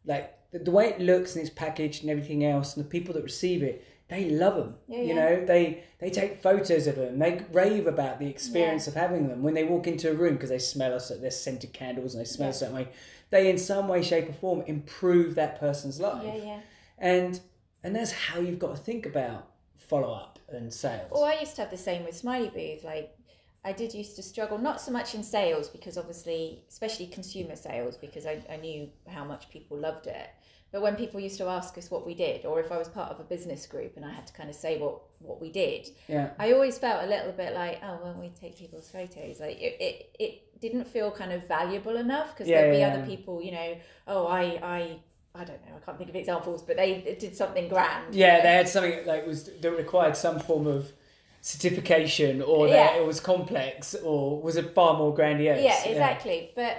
like 0.05 0.35
the, 0.51 0.59
the 0.59 0.73
way 0.73 0.89
it 0.89 1.01
looks 1.01 1.37
and 1.37 1.41
it's 1.47 1.55
packaged 1.55 2.03
and 2.03 2.11
everything 2.11 2.45
else, 2.45 2.75
and 2.75 2.85
the 2.85 2.89
people 2.89 3.15
that 3.15 3.23
receive 3.23 3.63
it, 3.63 3.87
they 4.09 4.29
love 4.29 4.57
them. 4.57 4.75
Yeah, 4.89 4.99
you 5.03 5.07
yeah. 5.09 5.15
know, 5.15 5.45
they 5.47 5.85
they 6.01 6.11
take 6.11 6.43
photos 6.43 6.89
of 6.89 6.97
them. 6.97 7.21
They 7.21 7.41
rave 7.53 7.87
about 7.87 8.19
the 8.19 8.27
experience 8.27 8.89
of 8.89 8.95
having 8.95 9.29
them 9.29 9.45
when 9.45 9.55
they 9.55 9.63
walk 9.63 9.87
into 9.87 10.11
a 10.11 10.15
room 10.15 10.35
because 10.35 10.49
they 10.51 10.59
smell 10.59 10.95
us. 10.95 11.11
They're 11.11 11.31
scented 11.31 11.73
candles 11.73 12.15
and 12.17 12.21
they 12.21 12.29
smell 12.29 12.49
Yeah. 12.49 12.55
a 12.55 12.55
certain 12.55 12.75
way. 12.75 12.89
They, 13.31 13.51
in 13.51 13.57
some 13.59 13.87
way, 13.87 14.03
shape, 14.03 14.29
or 14.29 14.33
form, 14.33 14.63
improve 14.67 15.37
that 15.37 15.61
person's 15.61 16.01
life 16.01 16.25
Yeah, 16.25 16.45
yeah. 16.45 16.61
and 16.99 17.41
and 17.85 17.95
that's 17.95 18.11
how 18.11 18.41
you've 18.41 18.59
got 18.59 18.75
to 18.75 18.83
think 18.83 19.07
about 19.07 19.47
follow 19.77 20.13
up 20.13 20.41
and 20.49 20.75
sales. 20.75 21.09
Well, 21.13 21.23
I 21.23 21.35
used 21.39 21.55
to 21.55 21.63
have 21.63 21.71
the 21.71 21.77
same 21.77 22.05
with 22.05 22.17
Smiley 22.17 22.49
Booth. 22.49 22.83
Like, 22.83 23.15
I 23.65 23.73
did 23.73 23.93
used 23.93 24.17
to 24.17 24.23
struggle, 24.23 24.59
not 24.59 24.81
so 24.81 24.93
much 24.93 25.15
in 25.15 25.23
sales, 25.23 25.69
because 25.69 25.99
obviously, 25.99 26.63
especially 26.69 27.07
consumer 27.09 27.57
sales, 27.57 27.97
because 27.97 28.25
I, 28.27 28.43
I 28.51 28.57
knew 28.57 28.89
how 29.09 29.25
much 29.25 29.51
people 29.51 29.77
loved 29.77 30.07
it. 30.07 30.29
But 30.71 30.83
when 30.83 30.97
people 30.97 31.19
used 31.19 31.39
to 31.39 31.47
ask 31.47 31.79
us 31.79 31.91
what 31.91 32.07
we 32.07 32.15
did, 32.15 32.45
or 32.45 32.61
if 32.61 32.71
I 32.71 32.77
was 32.77 32.89
part 32.89 33.11
of 33.11 33.21
a 33.21 33.25
business 33.25 33.67
group 33.67 33.97
and 33.97 34.05
I 34.05 34.11
had 34.11 34.27
to 34.27 34.33
kind 34.35 34.51
of 34.51 34.55
say 34.55 34.79
what, 34.79 35.01
what 35.19 35.41
we 35.41 35.51
did, 35.51 35.89
yeah, 36.09 36.31
I 36.39 36.53
always 36.53 36.79
felt 36.79 37.05
a 37.05 37.07
little 37.07 37.33
bit 37.33 37.55
like, 37.55 37.81
oh, 37.83 37.99
well, 38.03 38.17
we 38.21 38.29
take 38.29 38.57
people's 38.59 38.91
photos. 38.91 39.41
Like, 39.41 39.59
it, 39.61 39.77
it, 39.81 40.17
it 40.21 40.61
didn't 40.61 40.85
feel 40.87 41.11
kind 41.11 41.33
of 41.33 41.49
valuable 41.49 41.97
enough 41.97 42.35
because 42.35 42.49
Yeah, 42.49 42.61
there'd 42.63 42.73
be 42.75 42.79
yeah, 42.79 42.89
other 42.89 43.07
people, 43.07 43.43
you 43.43 43.53
know, 43.53 43.77
oh, 44.09 44.27
I, 44.27 44.43
I, 44.63 44.99
I 45.35 45.45
don't 45.45 45.65
know, 45.67 45.77
I 45.77 45.85
can't 45.85 45.97
think 45.97 46.11
of 46.11 46.17
examples, 46.17 46.63
but 46.63 46.77
they 46.77 47.17
did 47.19 47.35
something 47.35 47.69
grand. 47.69 48.15
yeah, 48.15 48.43
they 48.43 48.53
had 48.53 48.69
something 48.69 49.07
like 49.07 49.27
was 49.27 49.45
that 49.45 49.71
required 49.73 50.17
some 50.19 50.39
form 50.39 50.67
of 50.67 50.93
certification, 51.41 52.43
or 52.43 52.69
that 52.69 52.95
Yeah. 52.95 53.01
it 53.01 53.07
was 53.07 53.21
complex, 53.21 53.95
or 53.95 54.41
was 54.41 54.57
it 54.57 54.75
far 54.75 54.97
more 54.99 55.15
grandiose? 55.15 55.63
yeah 55.63 55.83
exactly 55.85 56.51
but 56.55 56.77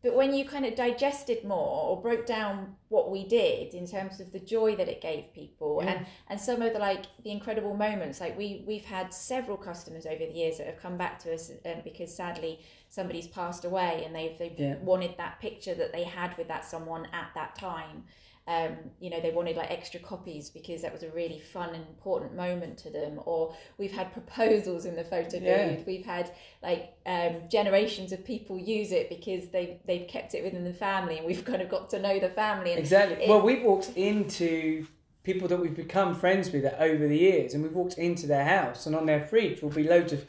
but 0.00 0.14
when 0.14 0.32
you 0.32 0.44
kind 0.44 0.64
of 0.64 0.76
digested 0.76 1.42
more 1.44 1.88
or 1.90 2.00
broke 2.00 2.24
down 2.24 2.76
what 2.88 3.10
we 3.10 3.26
did 3.26 3.74
in 3.74 3.84
terms 3.86 4.20
of 4.20 4.30
the 4.30 4.38
joy 4.38 4.76
that 4.76 4.88
it 4.88 5.00
gave 5.00 5.32
people 5.34 5.80
Yeah. 5.82 5.90
and 5.92 6.06
and 6.30 6.40
some 6.40 6.62
of 6.62 6.72
the 6.72 6.78
like 6.78 7.04
the 7.24 7.30
incredible 7.30 7.74
moments 7.74 8.20
like 8.20 8.38
we 8.38 8.64
we've 8.66 8.84
had 8.84 9.12
several 9.12 9.56
customers 9.56 10.06
over 10.06 10.24
the 10.24 10.32
years 10.32 10.58
that 10.58 10.66
have 10.68 10.80
come 10.80 10.96
back 10.96 11.18
to 11.24 11.34
us 11.34 11.50
um, 11.66 11.80
because 11.84 12.14
sadly 12.14 12.60
somebody's 12.88 13.26
passed 13.26 13.64
away 13.64 14.02
and 14.06 14.14
they've 14.14 14.38
they've 14.38 14.58
Yeah. 14.58 14.76
wanted 14.76 15.16
that 15.18 15.40
picture 15.40 15.74
that 15.74 15.92
they 15.92 16.04
had 16.04 16.36
with 16.38 16.48
that 16.48 16.64
someone 16.64 17.06
at 17.12 17.30
that 17.34 17.56
time 17.56 18.04
um, 18.48 18.76
you 18.98 19.10
know 19.10 19.20
they 19.20 19.30
wanted 19.30 19.56
like 19.56 19.70
extra 19.70 20.00
copies 20.00 20.48
because 20.50 20.82
that 20.82 20.92
was 20.92 21.02
a 21.02 21.10
really 21.10 21.38
fun 21.38 21.68
and 21.74 21.86
important 21.86 22.34
moment 22.34 22.78
to 22.78 22.90
them 22.90 23.20
or 23.26 23.54
we've 23.76 23.92
had 23.92 24.12
proposals 24.12 24.86
in 24.86 24.96
the 24.96 25.04
photo 25.04 25.36
Yeah. 25.38 25.68
booth 25.68 25.86
we've 25.86 26.06
had 26.06 26.32
like 26.62 26.94
um, 27.06 27.42
generations 27.50 28.10
of 28.10 28.24
people 28.24 28.58
use 28.58 28.90
it 28.90 29.08
because 29.10 29.50
they 29.50 29.80
they've 29.86 30.08
kept 30.08 30.34
it 30.34 30.42
within 30.42 30.64
the 30.64 30.72
family 30.72 31.18
and 31.18 31.26
we've 31.26 31.44
kind 31.52 31.60
of 31.62 31.68
got 31.68 31.90
to 31.90 31.98
know 32.00 32.18
the 32.18 32.30
family 32.30 32.70
and 32.72 32.80
exactly. 32.80 33.22
it- 33.24 33.28
well, 33.28 33.42
we've 33.42 33.62
walked 33.62 33.90
into 33.96 34.86
people 35.24 35.46
that 35.48 35.60
we've 35.60 35.76
become 35.76 36.14
friends 36.14 36.50
with 36.50 36.64
over 36.78 37.06
the 37.06 37.18
years, 37.18 37.52
and 37.52 37.62
we've 37.62 37.74
walked 37.74 37.98
into 37.98 38.26
their 38.26 38.46
house, 38.46 38.86
and 38.86 38.96
on 38.96 39.04
their 39.04 39.20
fridge 39.20 39.60
will 39.60 39.68
be 39.68 39.82
loads 39.86 40.10
of 40.10 40.24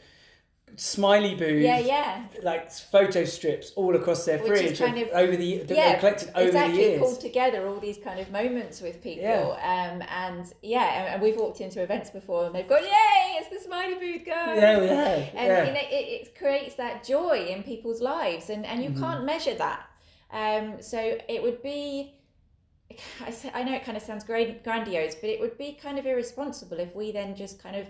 smiley 0.76 1.34
booth. 1.34 1.62
yeah 1.62 1.78
yeah 1.78 2.24
Like 2.42 2.70
photo 2.70 3.24
strips 3.24 3.72
all 3.76 3.94
across 3.96 4.24
their 4.24 4.38
Which 4.38 4.48
fridge 4.48 4.78
kind 4.78 4.98
of, 4.98 5.08
over 5.08 5.36
the 5.36 5.58
that 5.58 5.76
yeah, 5.76 5.90
they've 5.92 6.00
collected 6.00 6.30
over 6.34 6.46
exactly 6.48 6.76
the 6.76 6.82
years. 6.90 7.00
pulled 7.00 7.20
together 7.20 7.66
all 7.68 7.78
these 7.78 7.98
kind 7.98 8.18
of 8.20 8.30
moments 8.30 8.80
with 8.80 9.02
people 9.02 9.24
Yeah. 9.24 9.92
um, 9.92 10.02
and 10.08 10.52
yeah 10.62 11.12
and, 11.14 11.22
we've 11.22 11.36
walked 11.36 11.60
into 11.60 11.82
events 11.82 12.10
before 12.10 12.46
and 12.46 12.54
they've 12.54 12.68
gone 12.68 12.82
yay 12.82 13.36
it's 13.38 13.48
the 13.48 13.60
smiley 13.60 13.94
booth 13.94 14.24
guys 14.26 14.56
Yeah, 14.60 14.80
we 14.80 14.86
have. 14.86 15.18
and 15.34 15.46
yeah. 15.46 15.64
you 15.66 15.72
know, 15.72 15.80
it, 15.90 16.06
it 16.28 16.34
creates 16.38 16.74
that 16.76 17.04
joy 17.04 17.46
in 17.48 17.62
people's 17.62 18.00
lives 18.00 18.50
and, 18.50 18.64
and 18.66 18.82
you 18.82 18.90
Mhm. 18.90 19.00
can't 19.00 19.24
measure 19.24 19.54
that 19.54 19.86
um, 20.32 20.80
so 20.80 21.18
it 21.28 21.42
would 21.42 21.62
be 21.62 22.14
I, 23.20 23.32
I 23.54 23.62
know 23.62 23.74
it 23.74 23.84
kind 23.84 23.96
of 23.96 24.02
sounds 24.02 24.24
grand, 24.24 24.62
grandiose 24.64 25.14
but 25.14 25.30
it 25.30 25.40
would 25.40 25.56
be 25.58 25.72
kind 25.80 25.98
of 25.98 26.06
irresponsible 26.06 26.78
if 26.80 26.94
we 26.94 27.12
then 27.12 27.34
just 27.36 27.62
kind 27.62 27.76
of 27.76 27.86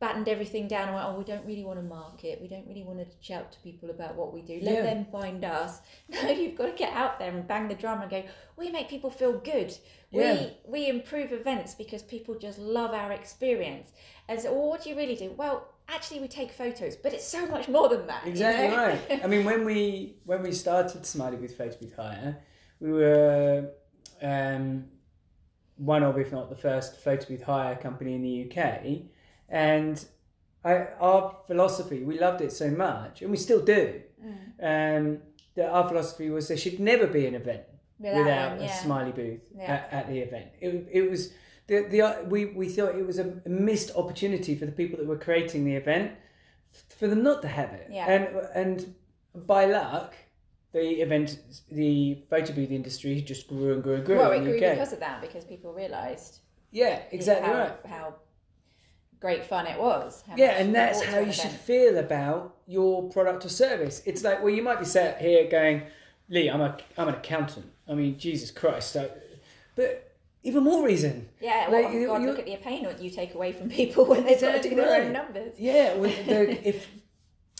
battened 0.00 0.28
everything 0.28 0.66
down 0.66 0.88
and 0.88 0.94
went 0.94 1.06
oh 1.06 1.14
we 1.16 1.24
don't 1.24 1.44
really 1.46 1.62
want 1.62 1.78
to 1.78 1.84
market 1.86 2.40
we 2.40 2.48
don't 2.48 2.66
really 2.66 2.82
want 2.82 2.98
to 2.98 3.06
shout 3.20 3.52
to 3.52 3.58
people 3.60 3.90
about 3.90 4.14
what 4.16 4.32
we 4.32 4.40
do 4.42 4.58
let 4.62 4.74
Yeah. 4.76 4.82
them 4.82 5.04
find 5.12 5.44
us 5.44 5.80
no 6.08 6.28
you've 6.30 6.56
got 6.56 6.66
to 6.66 6.72
get 6.72 6.92
out 6.94 7.18
there 7.18 7.30
and 7.30 7.46
bang 7.46 7.68
the 7.68 7.74
drum 7.74 8.00
and 8.00 8.10
go 8.10 8.24
we 8.56 8.70
make 8.70 8.88
people 8.88 9.10
feel 9.10 9.32
good 9.38 9.76
Yeah. 10.10 10.32
we 10.32 10.56
we 10.66 10.88
improve 10.88 11.32
events 11.32 11.74
because 11.74 12.02
people 12.02 12.34
just 12.38 12.58
love 12.58 12.92
our 12.94 13.12
experience 13.12 13.92
and 14.28 14.40
so 14.40 14.52
well, 14.54 14.68
what 14.70 14.82
do 14.82 14.90
you 14.90 14.96
really 14.96 15.16
do 15.16 15.32
well 15.36 15.68
actually 15.88 16.20
we 16.20 16.28
take 16.28 16.50
photos 16.50 16.96
but 16.96 17.12
it's 17.12 17.26
so 17.26 17.46
much 17.46 17.68
more 17.68 17.88
than 17.88 18.06
that 18.06 18.24
you 18.24 18.30
Exactly 18.30 18.68
know? 18.68 18.76
right. 18.86 19.24
I 19.24 19.26
mean, 19.26 19.44
when 19.44 19.64
we 19.64 20.16
when 20.24 20.42
we 20.42 20.52
started 20.52 21.04
Smiley 21.04 21.36
Booth 21.36 21.56
Photo 21.56 21.76
Booth 21.80 21.96
Hire, 21.96 22.38
we 22.80 22.92
were 22.92 23.68
um, 24.22 24.84
one 25.76 26.02
of, 26.04 26.16
if 26.18 26.30
not 26.32 26.48
the 26.48 26.56
first, 26.56 27.00
photo 27.02 27.26
with 27.28 27.42
hire 27.42 27.74
company 27.76 28.14
in 28.14 28.22
the 28.22 28.34
UK, 28.50 28.82
and 29.50 30.04
I, 30.64 30.86
our 31.00 31.36
philosophy 31.46 32.02
we 32.04 32.18
loved 32.18 32.40
it 32.40 32.52
so 32.52 32.70
much, 32.70 33.22
and 33.22 33.30
we 33.30 33.36
still 33.36 33.62
do. 33.62 34.00
Mm. 34.24 34.98
Um, 34.98 35.18
that 35.56 35.68
our 35.70 35.88
philosophy 35.88 36.30
was 36.30 36.48
there 36.48 36.56
should 36.56 36.78
never 36.78 37.06
be 37.06 37.26
an 37.26 37.34
event 37.34 37.62
Without 37.98 38.16
without 38.18 38.56
one, 38.56 38.66
a 38.66 38.72
smiley 38.72 39.12
booth 39.12 39.48
Yeah. 39.56 39.72
at, 39.72 39.92
at 39.92 40.08
the 40.08 40.20
event. 40.20 40.48
It, 40.60 40.88
it 40.90 41.10
was 41.10 41.32
the 41.66 41.82
the 41.82 42.24
we, 42.28 42.46
we 42.46 42.68
thought 42.68 42.94
it 42.94 43.06
was 43.06 43.18
a 43.18 43.40
missed 43.46 43.90
opportunity 43.96 44.54
for 44.56 44.66
the 44.66 44.72
people 44.72 44.98
that 44.98 45.06
were 45.06 45.18
creating 45.18 45.64
the 45.64 45.74
event 45.74 46.12
for 46.98 47.08
them 47.08 47.22
not 47.22 47.42
to 47.42 47.48
have 47.48 47.72
it. 47.72 47.88
Yeah. 47.90 48.10
And 48.10 48.24
and 48.54 48.94
by 49.34 49.66
luck, 49.66 50.14
the 50.72 51.02
event 51.02 51.38
the 51.70 52.22
photo 52.30 52.52
booth 52.52 52.70
industry 52.70 53.20
just 53.20 53.48
grew 53.48 53.74
and 53.74 53.82
grew 53.82 53.94
and 53.96 54.04
grew 54.04 54.16
well, 54.18 54.30
it 54.32 54.40
grew 54.44 54.54
UK. 54.54 54.72
because 54.74 54.92
of 54.92 55.00
that 55.00 55.20
because 55.20 55.44
people 55.44 55.72
realised 55.72 56.40
yeah, 56.70 57.00
exactly 57.10 57.48
how, 57.48 57.58
right. 57.58 57.86
how 57.86 58.14
great 59.20 59.44
fun 59.44 59.66
it 59.66 59.78
was. 59.78 60.24
Yeah, 60.36 60.52
and 60.52 60.74
that's 60.74 61.02
how 61.02 61.20
you 61.20 61.32
should 61.32 61.50
feel 61.50 61.98
about 61.98 62.56
your 62.66 63.08
product 63.10 63.44
or 63.44 63.48
service. 63.48 64.02
It's 64.06 64.24
like, 64.24 64.42
well, 64.42 64.52
you 64.52 64.62
might 64.62 64.78
be 64.78 64.84
sat 64.84 65.20
here 65.20 65.48
going, 65.48 65.82
Lee, 66.28 66.48
I'm 66.48 66.60
a, 66.60 66.76
I'm 66.96 67.08
an 67.08 67.14
accountant. 67.14 67.66
I 67.88 67.94
mean, 67.94 68.18
Jesus 68.18 68.50
Christ. 68.50 68.92
So, 68.92 69.10
but 69.76 70.12
even 70.42 70.64
more 70.64 70.84
reason. 70.84 71.28
Yeah, 71.40 71.66
Like, 71.70 71.84
well, 71.86 71.92
you- 71.92 72.06
God, 72.06 72.22
look 72.22 72.38
at 72.38 72.46
the 72.46 72.56
pain 72.56 72.84
that 72.84 73.00
you 73.02 73.10
take 73.10 73.34
away 73.34 73.52
from 73.52 73.68
people 73.68 74.06
when 74.06 74.24
they've 74.24 74.40
got 74.40 74.62
to 74.62 74.68
do 74.68 74.74
their 74.74 75.02
own 75.02 75.12
numbers. 75.12 75.54
Yeah, 75.58 75.94
well, 75.96 76.10
the, 76.26 76.68
if 76.68 76.88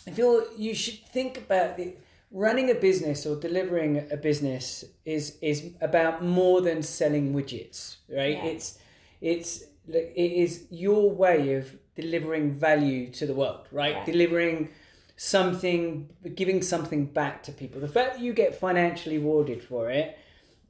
if 0.07 0.16
you're, 0.16 0.44
you 0.57 0.75
should 0.75 1.05
think 1.09 1.37
about 1.37 1.77
the, 1.77 1.94
running 2.31 2.70
a 2.70 2.75
business 2.75 3.27
or 3.27 3.38
delivering 3.38 4.07
a 4.11 4.16
business 4.16 4.85
is 5.05 5.37
is 5.42 5.73
about 5.81 6.25
more 6.25 6.61
than 6.61 6.83
selling 6.83 7.35
widgets, 7.35 7.96
right? 8.09 8.37
Yeah. 8.37 8.44
It's 8.44 8.79
it's 9.20 9.64
like, 9.87 10.12
it 10.14 10.33
is 10.33 10.66
your 10.71 11.11
way 11.11 11.55
of 11.55 11.77
delivering 11.95 12.53
value 12.53 13.11
to 13.12 13.27
the 13.27 13.35
world, 13.35 13.66
right? 13.73 13.95
Yeah. 13.95 14.05
Delivering 14.05 14.71
something, 15.16 16.09
giving 16.35 16.62
something 16.62 17.07
back 17.07 17.43
to 17.45 17.53
people. 17.53 17.81
The 17.81 17.88
fact 17.88 18.14
that 18.14 18.23
you 18.23 18.33
get 18.33 18.59
financially 18.59 19.19
rewarded 19.19 19.62
for 19.62 19.90
it 19.90 20.19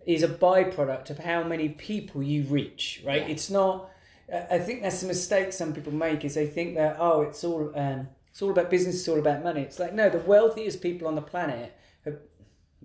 is 0.06 0.22
a 0.22 0.28
byproduct 0.28 1.10
of 1.10 1.18
how 1.18 1.44
many 1.44 1.68
people 1.68 2.22
you 2.22 2.44
reach, 2.44 3.02
right? 3.04 3.22
Yeah. 3.22 3.28
It's 3.28 3.50
not. 3.50 3.90
I 4.50 4.58
think 4.58 4.82
that's 4.82 5.00
the 5.00 5.08
mistake 5.08 5.52
some 5.52 5.72
people 5.72 5.92
make 5.92 6.24
is 6.24 6.34
they 6.34 6.46
think 6.46 6.76
that 6.76 6.96
oh, 7.00 7.22
it's 7.22 7.42
all 7.42 7.72
um, 7.74 8.08
it's 8.28 8.40
all 8.42 8.50
about 8.50 8.70
business, 8.70 8.96
it's 8.96 9.08
all 9.08 9.18
about 9.18 9.42
money. 9.42 9.62
It's 9.62 9.78
like 9.78 9.92
no, 9.92 10.08
the 10.08 10.18
wealthiest 10.18 10.80
people 10.80 11.08
on 11.08 11.16
the 11.16 11.22
planet, 11.22 11.76
have, 12.04 12.18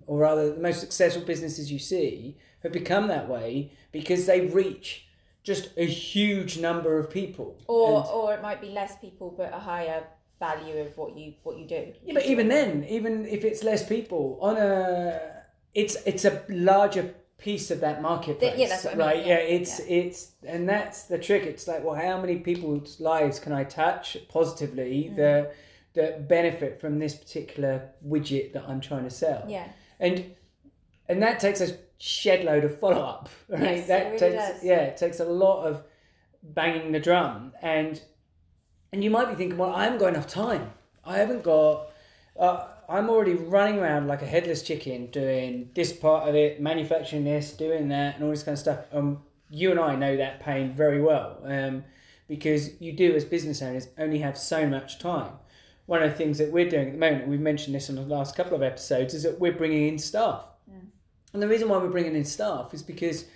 or 0.06 0.18
rather, 0.18 0.52
the 0.52 0.60
most 0.60 0.80
successful 0.80 1.22
businesses 1.22 1.70
you 1.70 1.78
see 1.78 2.36
have 2.62 2.72
become 2.72 3.08
that 3.08 3.28
way 3.28 3.72
because 3.92 4.26
they 4.26 4.46
reach 4.46 5.05
just 5.50 5.64
a 5.76 5.86
huge 5.86 6.52
number 6.58 6.92
of 6.98 7.08
people. 7.20 7.48
Or 7.68 8.00
And- 8.00 8.08
or 8.16 8.34
it 8.34 8.42
might 8.42 8.60
be 8.60 8.70
less 8.80 8.92
people, 9.06 9.28
but 9.40 9.48
a 9.54 9.62
higher 9.72 10.00
value 10.46 10.76
of 10.84 10.90
what 10.98 11.16
you 11.16 11.34
what 11.44 11.54
you 11.60 11.66
do. 11.78 11.82
Yeah, 12.04 12.14
but 12.18 12.26
even 12.26 12.48
then, 12.48 12.84
even 12.96 13.12
if 13.36 13.40
it's 13.48 13.62
less 13.70 13.82
people 13.94 14.22
on 14.48 14.54
a, 14.56 15.20
it's 15.72 15.94
it's 16.10 16.24
a 16.24 16.42
larger 16.48 17.14
piece 17.38 17.70
of 17.74 17.78
that 17.80 18.02
marketplace. 18.02 18.54
yeah, 18.58 18.68
that's 18.68 18.84
what 18.84 18.94
I 18.94 18.96
mean, 18.96 19.06
right. 19.06 19.26
yeah, 19.26 19.38
Yeah, 19.38 19.56
it's 19.58 19.74
it's 20.00 20.20
and 20.54 20.68
that's 20.68 20.98
the 21.12 21.18
trick. 21.18 21.42
It's 21.52 21.66
like, 21.68 21.82
well, 21.84 21.94
how 22.08 22.16
many 22.20 22.36
people's 22.50 22.98
lives 23.00 23.38
can 23.38 23.52
I 23.52 23.64
touch 23.64 24.16
positively 24.28 24.94
Mm. 25.12 25.16
that 25.16 25.54
that 25.94 26.28
benefit 26.28 26.72
from 26.80 26.98
this 26.98 27.14
particular 27.14 27.74
widget 28.06 28.52
that 28.54 28.64
I'm 28.68 28.80
trying 28.80 29.04
to 29.04 29.14
sell? 29.24 29.44
Yeah. 29.48 29.68
and 30.00 30.16
and 31.08 31.22
that 31.22 31.40
takes 31.40 31.60
a 31.60 31.76
shed 31.98 32.44
load 32.44 32.64
of 32.64 32.78
follow 32.78 33.02
up. 33.02 33.28
Right. 33.48 33.76
Yes, 33.76 33.86
that 33.88 34.06
really 34.06 34.18
takes 34.18 34.34
does. 34.34 34.64
yeah, 34.64 34.80
it 34.80 34.96
takes 34.96 35.20
a 35.20 35.24
lot 35.24 35.64
of 35.64 35.84
banging 36.42 36.92
the 36.92 37.00
drum 37.00 37.52
and 37.62 38.00
and 38.92 39.02
you 39.02 39.10
might 39.10 39.28
be 39.28 39.34
thinking, 39.34 39.58
well, 39.58 39.74
I 39.74 39.84
haven't 39.84 39.98
got 39.98 40.08
enough 40.08 40.26
time. 40.26 40.70
I 41.04 41.18
haven't 41.18 41.42
got. 41.42 41.90
Uh, 42.38 42.66
I'm 42.88 43.10
already 43.10 43.34
running 43.34 43.78
around 43.78 44.06
like 44.06 44.22
a 44.22 44.26
headless 44.26 44.62
chicken, 44.62 45.06
doing 45.06 45.70
this 45.74 45.92
part 45.92 46.28
of 46.28 46.34
it, 46.34 46.60
manufacturing 46.60 47.24
this, 47.24 47.52
doing 47.52 47.88
that, 47.88 48.14
and 48.14 48.24
all 48.24 48.30
this 48.30 48.42
kind 48.42 48.54
of 48.54 48.58
stuff. 48.58 48.78
Um, 48.92 49.22
you 49.50 49.70
and 49.70 49.80
I 49.80 49.96
know 49.96 50.16
that 50.16 50.40
pain 50.40 50.72
very 50.72 51.00
well, 51.00 51.40
um, 51.44 51.84
because 52.28 52.80
you 52.80 52.92
do 52.92 53.14
as 53.14 53.24
business 53.24 53.60
owners 53.60 53.88
only 53.98 54.18
have 54.18 54.38
so 54.38 54.66
much 54.66 54.98
time. 54.98 55.32
One 55.86 56.02
of 56.02 56.10
the 56.10 56.16
things 56.16 56.38
that 56.38 56.50
we're 56.50 56.68
doing 56.68 56.88
at 56.88 56.92
the 56.92 56.98
moment, 56.98 57.28
we've 57.28 57.40
mentioned 57.40 57.74
this 57.74 57.88
in 57.88 57.96
the 57.96 58.02
last 58.02 58.34
couple 58.36 58.56
of 58.56 58.62
episodes, 58.62 59.14
is 59.14 59.22
that 59.24 59.38
we're 59.40 59.52
bringing 59.52 59.88
in 59.88 59.98
staff. 59.98 60.44
And 61.36 61.42
the 61.42 61.48
reason 61.48 61.68
why 61.68 61.76
we're 61.76 61.90
bringing 61.90 62.16
in 62.16 62.24
staff 62.24 62.72
is 62.72 62.82
because 62.82 63.26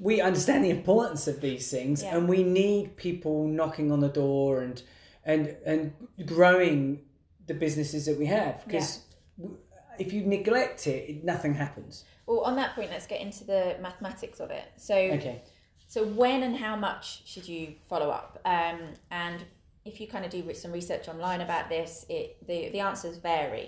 we 0.00 0.20
understand 0.20 0.64
the 0.64 0.70
importance 0.70 1.28
of 1.28 1.40
these 1.40 1.70
things, 1.70 2.02
Yeah. 2.02 2.16
and 2.16 2.28
we 2.28 2.42
need 2.42 2.96
people 2.96 3.46
knocking 3.46 3.92
on 3.92 4.00
the 4.00 4.08
door 4.08 4.60
and 4.60 4.82
and 5.24 5.56
and 5.64 5.92
growing 6.26 7.04
the 7.46 7.54
businesses 7.54 8.06
that 8.06 8.18
we 8.18 8.26
have. 8.26 8.64
Because 8.66 9.02
w 9.38 9.56
if 10.04 10.12
you 10.12 10.26
neglect 10.26 10.88
it, 10.88 11.00
it, 11.10 11.16
nothing 11.24 11.54
happens. 11.54 12.04
Well, 12.26 12.40
on 12.40 12.56
that 12.56 12.74
point, 12.74 12.90
let's 12.90 13.06
get 13.06 13.20
into 13.20 13.44
the 13.44 13.62
mathematics 13.80 14.40
of 14.40 14.50
it. 14.50 14.66
So, 14.76 14.96
Okay. 14.96 15.42
so 15.86 16.00
when 16.04 16.42
and 16.42 16.56
how 16.56 16.74
much 16.74 17.04
should 17.30 17.46
you 17.46 17.62
follow 17.88 18.10
up? 18.10 18.40
Um, 18.44 18.80
and 19.12 19.38
if 19.84 20.00
you 20.00 20.08
kind 20.08 20.24
of 20.24 20.30
do 20.32 20.40
some 20.54 20.72
research 20.72 21.06
online 21.08 21.40
about 21.48 21.68
this, 21.68 22.04
it 22.08 22.26
the 22.48 22.58
the 22.74 22.80
answers 22.80 23.16
vary. 23.18 23.66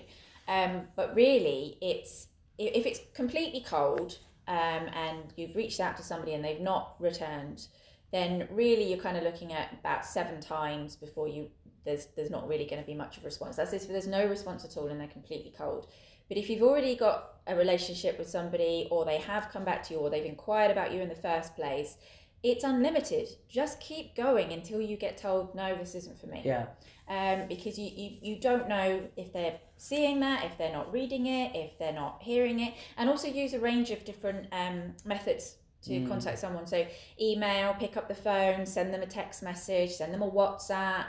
Um, 0.48 0.72
but 0.98 1.14
really, 1.14 1.78
it's 1.80 2.12
if 2.58 2.86
it's 2.86 3.00
completely 3.14 3.60
cold 3.60 4.18
um, 4.48 4.88
and 4.94 5.32
you've 5.36 5.56
reached 5.56 5.80
out 5.80 5.96
to 5.96 6.02
somebody 6.02 6.34
and 6.34 6.44
they've 6.44 6.60
not 6.60 6.94
returned, 6.98 7.66
then 8.12 8.48
really 8.50 8.88
you're 8.88 8.98
kind 8.98 9.16
of 9.16 9.24
looking 9.24 9.52
at 9.52 9.72
about 9.80 10.06
seven 10.06 10.40
times 10.40 10.96
before 10.96 11.28
you 11.28 11.50
there's 11.84 12.06
there's 12.16 12.30
not 12.30 12.48
really 12.48 12.66
going 12.66 12.82
to 12.82 12.86
be 12.86 12.94
much 12.94 13.16
of 13.16 13.22
a 13.22 13.26
response. 13.26 13.56
That's 13.56 13.72
if 13.72 13.88
there's 13.88 14.06
no 14.06 14.26
response 14.26 14.64
at 14.64 14.76
all 14.76 14.88
and 14.88 15.00
they're 15.00 15.06
completely 15.08 15.54
cold. 15.56 15.86
But 16.28 16.36
if 16.36 16.50
you've 16.50 16.62
already 16.62 16.96
got 16.96 17.36
a 17.46 17.54
relationship 17.54 18.18
with 18.18 18.28
somebody, 18.28 18.88
or 18.90 19.04
they 19.04 19.18
have 19.18 19.48
come 19.52 19.64
back 19.64 19.84
to 19.84 19.94
you, 19.94 20.00
or 20.00 20.10
they've 20.10 20.24
inquired 20.24 20.72
about 20.72 20.92
you 20.92 21.00
in 21.00 21.08
the 21.08 21.14
first 21.14 21.54
place, 21.54 21.96
it's 22.42 22.64
unlimited. 22.64 23.28
Just 23.48 23.80
keep 23.80 24.14
going 24.14 24.52
until 24.52 24.80
you 24.80 24.96
get 24.96 25.16
told, 25.18 25.54
no, 25.54 25.74
this 25.76 25.94
isn't 25.94 26.18
for 26.18 26.26
me. 26.26 26.42
Yeah. 26.44 26.66
Um, 27.08 27.46
because 27.48 27.78
you, 27.78 27.90
you, 27.94 28.10
you 28.20 28.40
don't 28.40 28.68
know 28.68 29.00
if 29.16 29.32
they're 29.32 29.58
seeing 29.76 30.20
that, 30.20 30.44
if 30.44 30.58
they're 30.58 30.72
not 30.72 30.92
reading 30.92 31.26
it, 31.26 31.54
if 31.54 31.78
they're 31.78 31.92
not 31.92 32.18
hearing 32.20 32.60
it, 32.60 32.74
and 32.96 33.08
also 33.08 33.28
use 33.28 33.52
a 33.52 33.60
range 33.60 33.90
of 33.90 34.04
different 34.04 34.46
um, 34.52 34.94
methods 35.04 35.56
to 35.82 35.92
Mm. 35.92 36.08
contact 36.08 36.38
someone. 36.40 36.66
So, 36.66 36.84
email, 37.20 37.74
pick 37.74 37.96
up 37.96 38.08
the 38.08 38.14
phone, 38.14 38.66
send 38.66 38.92
them 38.92 39.02
a 39.02 39.06
text 39.06 39.42
message, 39.42 39.92
send 39.92 40.12
them 40.12 40.22
a 40.22 40.28
WhatsApp. 40.30 41.04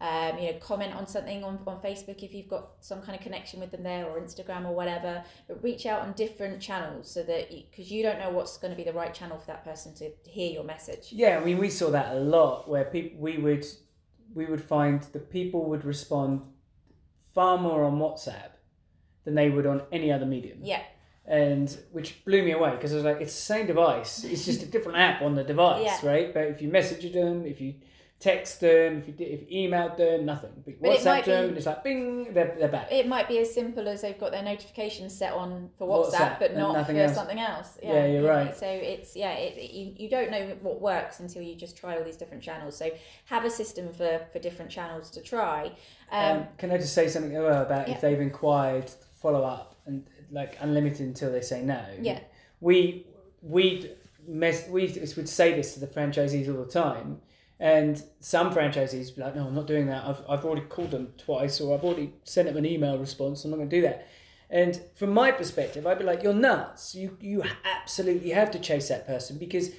Um, 0.00 0.38
you 0.38 0.52
know, 0.52 0.58
comment 0.60 0.94
on 0.94 1.08
something 1.08 1.42
on, 1.42 1.58
on 1.66 1.80
Facebook 1.80 2.22
if 2.22 2.32
you've 2.32 2.46
got 2.46 2.68
some 2.78 3.02
kind 3.02 3.18
of 3.18 3.20
connection 3.20 3.58
with 3.58 3.72
them 3.72 3.82
there, 3.82 4.06
or 4.06 4.20
Instagram 4.20 4.64
or 4.64 4.72
whatever. 4.72 5.24
But 5.48 5.60
reach 5.62 5.86
out 5.86 6.02
on 6.02 6.12
different 6.12 6.62
channels 6.62 7.10
so 7.10 7.24
that 7.24 7.50
because 7.50 7.90
you, 7.90 8.04
don't 8.04 8.20
know 8.20 8.30
what's 8.30 8.58
going 8.58 8.70
to 8.70 8.76
be 8.76 8.84
the 8.84 8.92
right 8.92 9.12
channel 9.12 9.38
for 9.38 9.46
that 9.48 9.64
person 9.64 9.94
to 9.96 10.10
hear 10.24 10.52
your 10.52 10.62
message. 10.62 11.08
Yeah, 11.10 11.38
I 11.40 11.44
mean, 11.44 11.58
we 11.58 11.68
saw 11.68 11.90
that 11.90 12.14
a 12.14 12.20
lot 12.20 12.68
where 12.68 12.84
people 12.84 13.18
we 13.18 13.38
would 13.38 13.66
we 14.34 14.46
would 14.46 14.62
find 14.62 15.02
that 15.02 15.30
people 15.32 15.68
would 15.70 15.84
respond 15.84 16.46
far 17.34 17.58
more 17.58 17.82
on 17.82 17.98
WhatsApp 17.98 18.50
than 19.24 19.34
they 19.34 19.50
would 19.50 19.66
on 19.66 19.82
any 19.90 20.12
other 20.12 20.26
medium. 20.26 20.58
Yeah, 20.62 20.82
and 21.26 21.76
which 21.92 22.24
blew 22.24 22.42
me 22.42 22.52
away 22.52 22.70
because 22.70 22.92
I 22.92 22.96
was 22.96 23.04
like, 23.04 23.20
it's 23.20 23.34
the 23.34 23.42
same 23.42 23.66
device. 23.66 24.24
It's 24.24 24.44
just 24.46 24.62
a 24.62 24.66
different 24.66 24.98
app 24.98 25.22
on 25.22 25.34
the 25.34 25.44
device, 25.44 25.82
Yeah. 25.84 26.08
right? 26.08 26.32
But 26.32 26.44
if 26.44 26.62
you 26.62 26.68
message 26.68 27.12
them, 27.12 27.44
if 27.44 27.60
you 27.60 27.74
text 28.20 28.60
them, 28.60 28.98
if 28.98 29.06
you 29.06 29.12
did, 29.12 29.28
if 29.28 29.48
you 29.50 29.68
emailed 29.68 29.96
them, 29.96 30.24
nothing. 30.26 30.50
But, 30.64 30.80
WhatsApp 30.80 31.24
them, 31.24 31.42
be- 31.44 31.48
and 31.50 31.56
it's 31.56 31.66
like, 31.66 31.84
bing, 31.84 32.34
they're, 32.34 32.56
they're 32.58 32.68
back. 32.68 32.88
it 32.90 33.06
might 33.06 33.28
be 33.28 33.38
as 33.38 33.54
simple 33.54 33.86
as 33.88 34.00
they've 34.02 34.18
got 34.18 34.32
their 34.32 34.42
notifications 34.42 35.16
set 35.16 35.32
on 35.34 35.70
for 35.78 35.86
WhatsApp, 35.88 36.12
WhatsApp 36.14 36.38
but 36.40 36.56
not 36.56 36.84
for 36.86 36.92
else. 36.96 37.14
something 37.14 37.38
else. 37.38 37.78
Yeah, 37.80 38.06
you're 38.06 38.22
you 38.22 38.28
right. 38.28 38.56
So 38.56 38.66
it's 38.66 39.14
yeah, 39.14 39.34
it, 39.34 39.56
it- 39.56 39.70
you, 39.70 39.94
you 39.96 40.10
don't 40.10 40.30
know 40.32 40.56
what 40.62 40.80
works 40.80 41.20
until 41.20 41.42
you 41.42 41.54
just 41.54 41.76
try 41.76 41.96
all 41.96 42.02
these 42.04 42.16
different 42.16 42.42
channels. 42.42 42.76
So 42.76 42.90
have 43.26 43.44
a 43.44 43.50
system 43.50 43.92
for 43.92 44.20
for 44.32 44.40
different 44.40 44.70
channels 44.70 45.10
to 45.12 45.22
try. 45.22 45.72
Um, 46.10 46.38
Um, 46.38 46.46
can 46.58 46.70
I 46.72 46.78
just 46.78 46.94
say 46.94 47.06
something 47.08 47.36
about 47.36 47.86
Yeah. 47.88 47.94
if 47.94 48.00
they've 48.00 48.20
inquired, 48.20 48.90
follow 49.22 49.44
up, 49.44 49.76
and 49.86 50.04
like 50.32 50.56
unlimited 50.60 51.06
until 51.06 51.30
they 51.30 51.40
say 51.42 51.62
no? 51.62 51.82
Yeah. 52.00 52.18
We 52.60 53.06
we 53.42 53.90
mess 54.26 54.68
we 54.68 54.88
would 55.16 55.28
say 55.28 55.54
this 55.54 55.74
to 55.74 55.80
the 55.80 55.86
franchisees 55.86 56.48
all 56.52 56.64
the 56.64 56.70
time, 56.70 57.20
and 57.60 58.02
some 58.20 58.52
franchisees 58.52 59.14
be 59.14 59.22
like, 59.22 59.34
"No, 59.34 59.46
I'm 59.46 59.54
not 59.54 59.66
doing 59.66 59.86
that. 59.86 60.04
I've 60.04 60.22
I've 60.28 60.44
already 60.44 60.66
called 60.66 60.90
them 60.90 61.12
twice, 61.18 61.60
or 61.60 61.74
I've 61.74 61.84
already 61.84 62.12
sent 62.24 62.48
them 62.48 62.56
an 62.56 62.66
email 62.66 62.98
response. 62.98 63.44
I'm 63.44 63.50
not 63.50 63.58
going 63.58 63.70
to 63.70 63.76
do 63.76 63.82
that." 63.82 64.06
And 64.50 64.80
from 64.94 65.10
my 65.10 65.30
perspective, 65.30 65.86
I'd 65.86 65.98
be 65.98 66.04
like, 66.04 66.22
"You're 66.22 66.34
nuts. 66.34 66.94
You 66.94 67.16
you 67.20 67.42
absolutely 67.64 68.30
have 68.30 68.50
to 68.52 68.58
chase 68.58 68.88
that 68.88 69.06
person 69.06 69.38
because." 69.38 69.70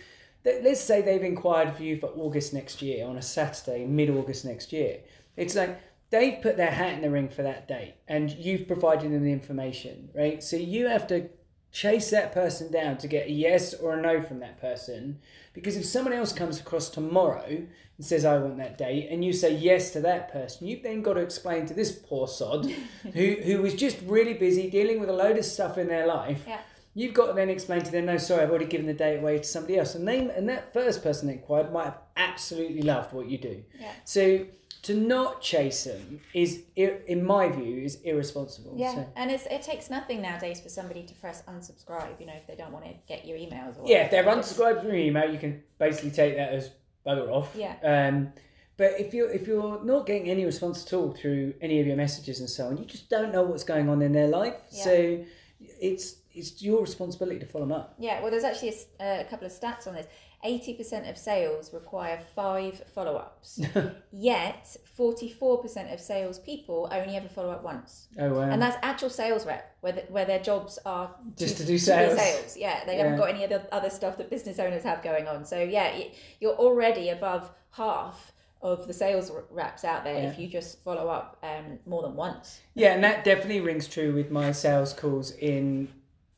Let's 0.46 0.80
say 0.80 1.02
they've 1.02 1.22
inquired 1.22 1.76
for 1.76 1.84
you 1.84 1.98
for 1.98 2.08
August 2.08 2.54
next 2.54 2.82
year 2.82 3.06
on 3.06 3.18
a 3.18 3.22
Saturday, 3.22 3.86
mid 3.86 4.10
August 4.10 4.46
next 4.46 4.72
year. 4.72 5.02
It's 5.36 5.54
like 5.54 5.82
they've 6.10 6.42
put 6.42 6.58
their 6.58 6.72
hat 6.72 6.94
in 6.94 7.02
the 7.02 7.10
ring 7.10 7.30
for 7.30 7.44
that 7.44 7.68
date 7.68 7.96
and 8.08 8.32
you've 8.32 8.68
provided 8.68 9.12
them 9.12 9.24
the 9.24 9.32
information, 9.32 10.10
right? 10.16 10.44
So 10.44 10.56
you 10.56 10.88
have 10.88 11.08
to 11.08 11.30
chase 11.72 12.10
that 12.10 12.34
person 12.34 12.72
down 12.72 12.98
to 12.98 13.08
get 13.08 13.28
a 13.28 13.32
yes 13.32 13.74
or 13.74 13.94
a 13.94 14.02
no 14.02 14.22
from 14.22 14.40
that 14.40 14.60
person. 14.60 15.20
Because 15.54 15.78
if 15.78 15.86
someone 15.86 16.14
else 16.14 16.34
comes 16.34 16.60
across 16.60 16.90
tomorrow 16.90 17.46
and 17.48 18.06
says, 18.06 18.26
I 18.26 18.38
want 18.38 18.58
that 18.58 18.78
date, 18.78 19.10
and 19.12 19.24
you 19.24 19.34
say 19.34 19.56
yes 19.56 19.92
to 19.92 20.02
that 20.02 20.32
person, 20.32 20.68
you've 20.68 20.84
then 20.84 21.02
got 21.02 21.14
to 21.14 21.20
explain 21.20 21.66
to 21.68 21.74
this 21.74 21.92
poor 21.92 22.28
sod 22.28 22.66
who, 23.14 23.36
who 23.44 23.62
was 23.62 23.74
just 23.74 23.98
really 24.06 24.34
busy 24.34 24.70
dealing 24.70 25.00
with 25.00 25.10
a 25.10 25.14
load 25.14 25.38
of 25.38 25.46
stuff 25.46 25.78
in 25.78 25.88
their 25.88 26.08
life. 26.08 26.44
Yeah. 26.48 26.62
You've 26.96 27.14
got 27.14 27.28
to 27.28 27.34
then 27.34 27.50
explain 27.50 27.84
to 27.84 27.92
them, 27.92 28.06
no, 28.06 28.18
sorry, 28.18 28.44
I've 28.44 28.50
already 28.50 28.66
given 28.66 28.88
the 28.88 28.94
date 28.94 29.20
away 29.20 29.38
to 29.38 29.44
somebody 29.44 29.78
else. 29.78 29.96
And 29.96 30.08
they 30.08 30.20
and 30.20 30.50
that 30.50 30.74
first 30.74 31.04
person 31.04 31.28
that 31.28 31.34
inquired 31.34 31.72
might 31.72 31.86
have 31.86 32.00
absolutely 32.18 32.82
loved 32.82 33.14
what 33.14 33.30
you 33.30 33.38
do. 33.38 33.64
Yeah. 33.80 33.92
So 34.06 34.46
to 34.84 34.94
not 34.94 35.42
chase 35.42 35.84
them 35.84 36.22
is, 36.34 36.64
in 36.76 37.26
my 37.26 37.50
view, 37.50 37.84
is 37.84 38.02
irresponsible. 38.02 38.74
yeah, 38.78 38.94
So, 38.96 39.14
and 39.16 39.30
it's, 39.32 39.46
it 39.48 39.62
takes 39.62 39.90
nothing 39.90 40.22
nowadays 40.22 40.62
for 40.62 40.70
somebody 40.70 41.04
to 41.04 41.14
press 41.16 41.44
unsubscribe. 41.48 42.20
You 42.20 42.28
know, 42.28 42.34
if 42.36 42.48
they 42.48 42.56
don't 42.56 42.72
want 42.72 42.86
to 42.86 42.94
get 43.08 43.26
your 43.26 43.38
emails. 43.38 43.78
Or 43.80 43.88
yeah, 43.88 44.06
if 44.06 44.12
they're 44.12 44.24
unsubscribed 44.24 44.80
from 44.80 44.88
your 44.88 44.98
email, 44.98 45.32
you 45.32 45.40
can 45.40 45.64
basically 45.78 46.12
take 46.12 46.36
that 46.38 46.52
as 46.54 46.72
bugger 47.06 47.30
off. 47.30 47.54
Yeah. 47.56 47.76
Um, 47.84 48.34
but 48.78 48.98
if 48.98 49.14
you're 49.14 49.30
if 49.30 49.46
you're 49.46 49.84
not 49.84 50.06
getting 50.06 50.30
any 50.30 50.46
response 50.46 50.86
at 50.86 50.94
all 50.94 51.12
through 51.12 51.54
any 51.60 51.82
of 51.82 51.88
your 51.88 51.98
messages 51.98 52.40
and 52.40 52.50
so 52.50 52.68
on, 52.68 52.78
you 52.78 52.86
just 52.86 53.10
don't 53.10 53.34
know 53.34 53.44
what's 53.44 53.66
going 53.66 53.90
on 53.90 54.02
in 54.02 54.14
their 54.14 54.30
life. 54.30 54.56
Yeah. 54.72 54.84
So 54.86 55.26
it's 55.60 56.16
it's 56.32 56.62
your 56.62 56.82
responsibility 56.82 57.40
to 57.40 57.46
follow 57.46 57.66
them 57.66 57.74
up. 57.74 57.96
Yeah, 58.00 58.22
well, 58.22 58.32
there's 58.32 58.46
actually 58.46 58.76
a, 59.02 59.22
a 59.22 59.24
couple 59.26 59.46
of 59.46 59.52
stats 59.52 59.88
on 59.88 59.96
this. 59.96 60.08
80% 60.46 61.10
of 61.10 61.18
sales 61.18 61.74
require 61.74 62.20
five 62.36 62.82
follow 62.94 63.16
ups, 63.18 63.60
yet 64.12 64.76
44% 64.98 65.94
of 65.94 66.00
salespeople 66.00 66.88
only 66.92 67.16
ever 67.18 67.28
follow 67.28 67.52
up 67.52 67.64
once. 67.64 68.08
Oh 68.18 68.34
wow. 68.36 68.42
And 68.44 68.62
that's 68.62 68.78
actual 68.82 69.10
sales 69.10 69.46
rep, 69.46 69.76
where, 69.82 69.94
the, 69.94 70.02
where 70.10 70.26
their 70.26 70.40
jobs 70.40 70.80
are 70.86 71.14
Just 71.38 71.58
to 71.58 71.66
do 71.66 71.78
sales. 71.78 72.18
sales. 72.18 72.56
Yeah, 72.58 72.86
they 72.86 72.98
Yeah. 72.98 73.04
haven't 73.04 73.18
got 73.20 73.30
any 73.30 73.44
other, 73.44 73.66
other 73.72 73.90
stuff 73.90 74.18
that 74.18 74.30
business 74.30 74.60
owners 74.60 74.84
have 74.84 75.02
going 75.04 75.28
on. 75.28 75.44
So, 75.46 75.60
yeah, 75.62 75.98
you're 76.40 76.56
already 76.56 77.10
above 77.10 77.52
half 77.72 78.32
of 78.62 78.88
the 78.88 78.94
sales 78.94 79.32
reps 79.52 79.84
out 79.86 80.04
there 80.04 80.22
Yeah. 80.22 80.30
if 80.30 80.40
you 80.40 80.48
just 80.48 80.82
follow 80.82 81.08
up 81.10 81.38
um, 81.44 81.80
more 81.86 82.02
than 82.02 82.16
once. 82.16 82.60
Yeah, 82.76 82.94
and 82.94 83.04
that 83.04 83.24
definitely 83.24 83.62
rings 83.62 83.88
true 83.88 84.14
with 84.14 84.32
my 84.32 84.52
sales 84.52 84.94
calls 84.94 85.32
in 85.32 85.90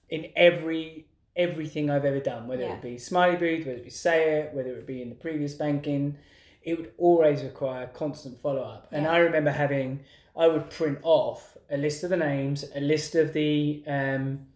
in 0.09 0.27
every 0.35 1.05
everything 1.35 1.89
I've 1.89 2.05
ever 2.05 2.19
done, 2.19 2.47
whether 2.47 2.63
Yeah. 2.63 2.75
it 2.75 2.81
be 2.81 2.97
Smiley 2.97 3.35
Booth, 3.37 3.65
whether 3.65 3.77
it 3.79 3.83
be 3.83 3.89
Say 3.89 4.39
It, 4.39 4.53
whether 4.53 4.71
it 4.77 4.85
be 4.85 5.01
in 5.01 5.09
the 5.09 5.15
previous 5.15 5.53
banking, 5.53 6.17
it 6.63 6.77
would 6.77 6.91
always 6.97 7.43
require 7.43 7.87
constant 7.87 8.39
follow 8.39 8.61
up. 8.61 8.87
And 8.91 9.07
I 9.07 9.17
remember 9.17 9.51
having, 9.51 10.01
I 10.35 10.47
would 10.47 10.69
print 10.69 10.99
off 11.01 11.57
a 11.69 11.77
list 11.77 12.03
of 12.03 12.09
the 12.09 12.17
names, 12.17 12.65
a 12.75 12.81
list 12.81 13.15
of 13.15 13.33
the 13.33 13.83
um, 13.87 14.47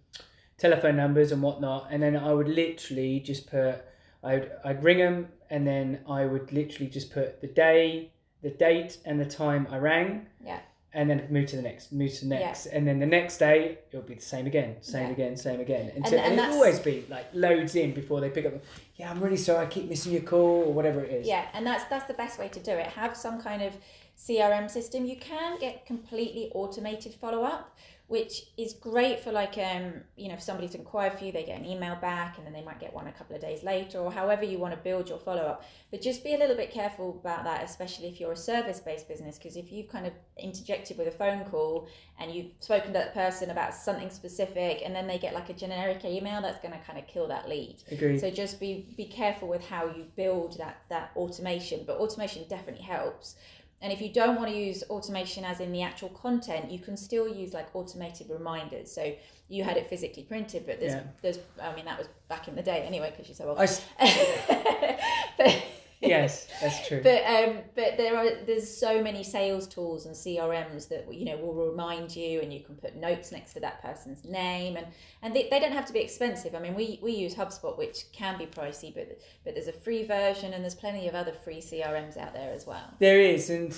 telephone 0.57 0.95
numbers 0.95 1.31
and 1.31 1.41
whatnot, 1.41 1.87
and 1.89 2.03
then 2.03 2.15
I 2.15 2.33
would 2.33 2.47
literally 2.49 3.19
just 3.21 3.49
put, 3.49 3.83
I'd 4.23 4.51
I'd 4.63 4.83
ring 4.83 4.99
them, 4.99 5.29
and 5.49 5.65
then 5.65 5.99
I 6.07 6.25
would 6.25 6.51
literally 6.51 6.89
just 6.89 7.11
put 7.11 7.41
the 7.41 7.47
day, 7.47 8.11
the 8.41 8.49
date, 8.51 8.97
and 9.05 9.19
the 9.19 9.25
time 9.25 9.67
I 9.71 9.77
rang 9.77 10.27
Yeah. 10.45 10.59
And 10.95 11.09
then 11.09 11.27
move 11.29 11.47
to 11.49 11.55
the 11.57 11.61
next, 11.61 11.91
move 11.91 12.11
to 12.13 12.21
the 12.21 12.29
next, 12.35 12.65
and 12.67 12.87
then 12.87 12.99
the 12.99 13.05
next 13.05 13.37
day 13.37 13.79
it'll 13.91 14.01
be 14.05 14.15
the 14.15 14.21
same 14.21 14.47
again, 14.47 14.77
same 14.81 15.07
Yeah. 15.07 15.11
again, 15.13 15.37
same 15.37 15.59
again, 15.59 15.89
and, 15.93 15.97
And- 15.97 16.07
so, 16.07 16.15
and 16.15 16.25
and 16.31 16.39
it'll 16.39 16.53
always 16.55 16.79
be 16.79 17.05
like 17.09 17.25
loads 17.33 17.75
in 17.75 17.93
before 17.93 18.21
they 18.21 18.29
pick 18.29 18.45
up. 18.45 18.53
Yeah, 18.95 19.11
I'm 19.11 19.21
really 19.21 19.37
sorry, 19.37 19.65
I 19.65 19.69
keep 19.69 19.89
missing 19.89 20.13
your 20.13 20.21
call 20.21 20.63
or 20.67 20.73
whatever 20.73 21.03
it 21.03 21.11
is. 21.11 21.27
Yeah, 21.27 21.45
and 21.53 21.67
that's 21.67 21.83
that's 21.85 22.05
the 22.07 22.13
best 22.13 22.39
way 22.39 22.47
to 22.47 22.59
do 22.59 22.71
it. 22.71 22.87
Have 22.87 23.15
some 23.15 23.41
kind 23.41 23.61
of 23.61 23.73
CRM 24.17 24.69
system. 24.71 25.05
You 25.05 25.17
can 25.17 25.59
get 25.59 25.85
completely 25.85 26.49
automated 26.55 27.13
follow 27.13 27.43
up, 27.43 27.75
which 28.07 28.43
is 28.55 28.73
great 28.73 29.19
for 29.19 29.31
like 29.31 29.57
um 29.57 29.93
you 30.15 30.27
know 30.27 30.35
if 30.35 30.41
somebody's 30.41 30.75
inquired 30.75 31.13
for 31.13 31.25
you, 31.25 31.31
they 31.31 31.43
get 31.43 31.59
an 31.59 31.65
email 31.65 31.95
back, 31.95 32.37
and 32.37 32.45
then 32.45 32.53
they 32.53 32.61
might 32.61 32.79
get 32.79 32.93
one 32.93 33.07
a 33.07 33.11
couple 33.11 33.35
of 33.35 33.41
days 33.41 33.63
later, 33.63 33.97
or 33.97 34.11
however 34.11 34.43
you 34.43 34.59
want 34.59 34.73
to 34.73 34.79
build 34.79 35.09
your 35.09 35.17
follow 35.17 35.41
up. 35.41 35.65
But 35.91 36.01
just 36.01 36.23
be 36.23 36.35
a 36.35 36.37
little 36.37 36.55
bit 36.55 36.71
careful 36.71 37.19
about 37.21 37.45
that, 37.45 37.63
especially 37.63 38.07
if 38.07 38.19
you're 38.19 38.33
a 38.33 38.37
service 38.37 38.79
based 38.79 39.07
business, 39.07 39.37
because 39.37 39.55
if 39.57 39.71
you've 39.71 39.89
kind 39.89 40.05
of 40.05 40.13
interjected 40.37 40.97
with 40.97 41.07
a 41.07 41.11
phone 41.11 41.45
call 41.45 41.87
and 42.19 42.31
you've 42.31 42.51
spoken 42.59 42.87
to 42.87 42.93
that 42.93 43.13
person 43.13 43.49
about 43.49 43.73
something 43.73 44.09
specific, 44.09 44.81
and 44.85 44.95
then 44.95 45.07
they 45.07 45.17
get 45.17 45.33
like 45.33 45.49
a 45.49 45.53
generic 45.53 46.05
email, 46.05 46.41
that's 46.41 46.59
going 46.59 46.73
to 46.73 46.85
kind 46.85 46.99
of 46.99 47.07
kill 47.07 47.27
that 47.27 47.49
lead. 47.49 47.77
Agreed. 47.91 48.19
So 48.19 48.29
just 48.29 48.59
be 48.59 48.93
be 48.95 49.05
careful 49.05 49.47
with 49.47 49.67
how 49.67 49.87
you 49.87 50.05
build 50.15 50.57
that 50.59 50.81
that 50.89 51.11
automation. 51.15 51.83
But 51.87 51.97
automation 51.97 52.45
definitely 52.47 52.83
helps. 52.83 53.35
And 53.81 53.91
if 53.93 54.01
you 54.01 54.11
don't 54.11 54.35
want 54.37 54.49
to 54.49 54.55
use 54.57 54.83
automation 54.89 55.43
as 55.43 55.59
in 55.59 55.71
the 55.71 55.81
actual 55.83 56.09
content, 56.09 56.71
you 56.71 56.79
can 56.79 56.95
still 56.97 57.27
use 57.27 57.53
like 57.53 57.67
automated 57.75 58.29
reminders. 58.29 58.91
So 58.91 59.13
you 59.49 59.63
had 59.63 59.77
it 59.77 59.85
physically 59.87 60.23
printed, 60.23 60.65
but 60.65 60.79
there's 60.79 60.93
Yeah. 60.93 61.03
there's 61.21 61.39
I 61.61 61.75
mean 61.75 61.85
that 61.85 61.97
was 61.99 62.07
back 62.29 62.47
in 62.47 62.55
the 62.55 62.63
day 62.63 62.79
anyway 62.87 63.11
because 63.11 63.27
you're 63.27 63.35
so 63.35 63.49
old. 63.49 63.59
I 63.59 63.63
s- 63.63 63.81
but, 65.37 65.63
yes, 66.01 66.44
that's 66.69 66.87
true. 66.87 67.01
but 67.01 67.23
um, 67.25 67.59
but 67.75 67.97
there 67.97 68.15
are 68.17 68.45
there's 68.45 68.69
so 68.69 69.01
many 69.01 69.23
sales 69.23 69.67
tools 69.67 70.05
and 70.05 70.15
CRMs 70.15 70.87
that 70.89 71.11
you 71.13 71.25
know 71.25 71.37
will 71.37 71.53
remind 71.53 72.15
you, 72.15 72.41
and 72.41 72.53
you 72.53 72.61
can 72.61 72.75
put 72.75 72.95
notes 72.95 73.31
next 73.31 73.53
to 73.53 73.59
that 73.61 73.81
person's 73.81 74.23
name, 74.25 74.75
and 74.77 74.87
and 75.21 75.35
they, 75.35 75.47
they 75.49 75.59
don't 75.59 75.71
have 75.71 75.85
to 75.85 75.93
be 75.93 75.99
expensive. 75.99 76.55
I 76.55 76.59
mean, 76.59 76.75
we 76.75 76.99
we 77.01 77.11
use 77.13 77.35
HubSpot, 77.35 77.77
which 77.77 78.11
can 78.11 78.37
be 78.37 78.45
pricey, 78.45 78.93
but 78.93 79.19
but 79.43 79.55
there's 79.55 79.67
a 79.67 79.73
free 79.73 80.03
version, 80.05 80.53
and 80.53 80.63
there's 80.63 80.75
plenty 80.75 81.07
of 81.07 81.15
other 81.15 81.33
free 81.33 81.61
CRMs 81.61 82.17
out 82.17 82.33
there 82.33 82.53
as 82.53 82.65
well. 82.65 82.93
there 82.99 83.19
is, 83.19 83.49
and 83.49 83.73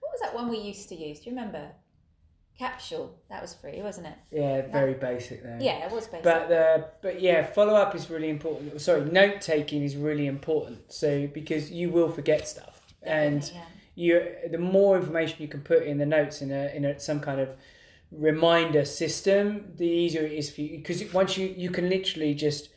What 0.00 0.12
was 0.12 0.20
that 0.22 0.34
one 0.34 0.48
we 0.48 0.58
used 0.58 0.88
to 0.90 0.94
use? 0.94 1.20
Do 1.20 1.30
you 1.30 1.36
remember? 1.36 1.70
Capsule. 2.58 3.18
That 3.30 3.42
was 3.42 3.52
free, 3.54 3.82
wasn't 3.82 4.06
it? 4.06 4.14
yeah, 4.30 4.62
very 4.70 4.94
basic 4.94 5.42
there. 5.42 5.58
Yeah, 5.60 5.86
it 5.86 5.90
was 5.90 6.06
basic. 6.06 6.22
But 6.22 6.52
uh, 6.52 6.82
but 7.02 7.20
yeah, 7.20 7.44
follow 7.44 7.74
up 7.74 7.94
is 7.94 8.08
really 8.08 8.30
important. 8.30 8.80
Sorry, 8.80 9.04
note 9.04 9.40
taking 9.40 9.82
is 9.82 9.96
really 9.96 10.26
important. 10.26 10.92
So 10.92 11.26
because 11.26 11.72
you 11.72 11.90
will 11.90 12.08
forget 12.08 12.46
stuff, 12.48 12.80
and 13.02 13.40
Definitely, 13.40 13.60
you 13.96 14.34
the 14.50 14.58
more 14.58 14.96
information 14.96 15.42
you 15.42 15.48
can 15.48 15.62
put 15.62 15.82
in 15.82 15.98
the 15.98 16.06
notes 16.06 16.42
in 16.42 16.52
a 16.52 16.74
in 16.74 16.84
a, 16.84 16.98
some 17.00 17.20
kind 17.20 17.40
of 17.40 17.56
reminder 18.12 18.84
system, 18.84 19.72
the 19.76 19.86
easier 19.86 20.22
it 20.22 20.32
is 20.32 20.50
for 20.50 20.60
you. 20.60 20.78
Because 20.78 21.12
once 21.12 21.36
you 21.36 21.52
you 21.56 21.70
can 21.70 21.88
literally 21.88 22.34
just 22.34 22.68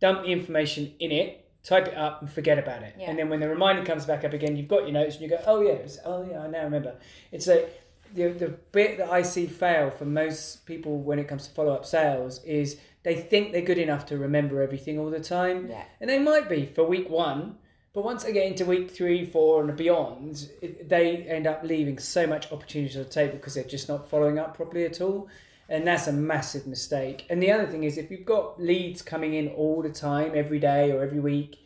dump 0.00 0.22
the 0.22 0.32
information 0.32 0.94
in 1.00 1.10
it, 1.10 1.48
type 1.64 1.88
it 1.88 1.96
up, 1.96 2.22
and 2.22 2.30
forget 2.30 2.58
about 2.58 2.82
it. 2.82 2.94
Yeah. 2.98 3.10
And 3.10 3.18
then 3.18 3.28
when 3.28 3.40
the 3.40 3.48
reminder 3.48 3.84
comes 3.84 4.06
back 4.06 4.24
up 4.24 4.32
again, 4.32 4.56
you've 4.56 4.68
got 4.68 4.82
your 4.82 4.92
notes, 4.92 5.14
and 5.16 5.22
you 5.22 5.28
go, 5.28 5.40
oh 5.46 5.60
yeah, 5.60 5.78
oh 6.04 6.24
yeah, 6.28 6.42
I 6.42 6.46
now 6.46 6.64
remember. 6.64 6.94
It's 7.32 7.46
like 7.46 7.83
the 8.14 8.28
the 8.28 8.48
bit 8.48 8.98
that 8.98 9.10
I 9.10 9.22
see 9.22 9.46
fail 9.46 9.90
for 9.90 10.04
most 10.04 10.64
people 10.66 10.98
when 10.98 11.18
it 11.18 11.28
comes 11.28 11.46
to 11.48 11.54
follow 11.54 11.74
up 11.74 11.84
sales 11.84 12.42
is 12.44 12.78
they 13.02 13.16
think 13.16 13.52
they're 13.52 13.62
good 13.62 13.78
enough 13.78 14.06
to 14.06 14.16
remember 14.18 14.62
everything 14.62 14.98
all 14.98 15.10
the 15.10 15.20
time. 15.20 15.68
yeah. 15.68 15.84
And 16.00 16.08
they 16.08 16.18
might 16.18 16.48
be 16.48 16.64
for 16.64 16.84
week 16.84 17.10
one, 17.10 17.56
but 17.92 18.02
once 18.04 18.24
they 18.24 18.32
get 18.32 18.46
into 18.46 18.64
week 18.64 18.90
three, 18.90 19.26
four, 19.26 19.62
and 19.62 19.76
beyond, 19.76 20.48
it, 20.62 20.88
they 20.88 21.16
end 21.18 21.46
up 21.46 21.62
leaving 21.62 21.98
so 21.98 22.26
much 22.26 22.50
opportunity 22.50 22.96
on 22.96 23.04
the 23.04 23.10
table 23.10 23.36
because 23.36 23.54
they're 23.54 23.64
just 23.64 23.88
not 23.88 24.08
following 24.08 24.38
up 24.38 24.56
properly 24.56 24.84
at 24.84 25.00
all. 25.00 25.28
And 25.68 25.86
that's 25.86 26.06
a 26.06 26.12
massive 26.12 26.66
mistake. 26.66 27.24
And 27.30 27.42
the 27.42 27.50
other 27.50 27.66
thing 27.66 27.84
is, 27.84 27.96
if 27.96 28.10
you've 28.10 28.26
got 28.26 28.60
leads 28.60 29.00
coming 29.00 29.32
in 29.32 29.48
all 29.48 29.80
the 29.80 29.90
time, 29.90 30.32
every 30.34 30.58
day 30.58 30.92
or 30.92 31.02
every 31.02 31.20
week, 31.20 31.58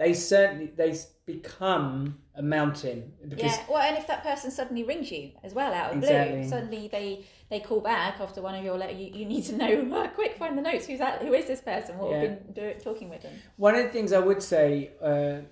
they 0.00 0.14
certainly 0.14 0.72
they 0.76 0.96
become 1.26 2.18
a 2.34 2.42
mountain 2.42 3.12
because 3.28 3.44
Yeah, 3.44 3.62
well, 3.68 3.82
and 3.82 3.98
if 3.98 4.06
that 4.06 4.22
person 4.22 4.50
suddenly 4.50 4.82
rings 4.82 5.12
you 5.12 5.32
as 5.44 5.52
well 5.52 5.74
out 5.74 5.90
of 5.92 5.98
Exactly. 5.98 6.38
blue, 6.40 6.48
suddenly 6.48 6.88
they 6.88 7.26
they 7.50 7.60
call 7.60 7.80
back 7.82 8.18
after 8.18 8.40
one 8.40 8.54
of 8.54 8.64
your 8.64 8.78
letter, 8.78 8.94
you, 8.94 9.12
you 9.12 9.26
need 9.26 9.44
to 9.44 9.56
know 9.56 10.08
quick 10.14 10.36
find 10.38 10.56
the 10.56 10.62
notes. 10.62 10.86
Who's 10.86 11.00
that? 11.00 11.20
Who 11.20 11.34
is 11.34 11.46
this 11.46 11.60
person? 11.60 11.98
What 11.98 12.12
Yeah. 12.12 12.20
have 12.20 12.46
been 12.46 12.52
do, 12.54 12.80
talking 12.80 13.10
with 13.10 13.20
them? 13.20 13.34
One 13.56 13.74
of 13.74 13.82
the 13.84 13.90
things 13.90 14.14
I 14.14 14.20
would 14.20 14.42
say 14.42 14.92
uh, 15.02 15.42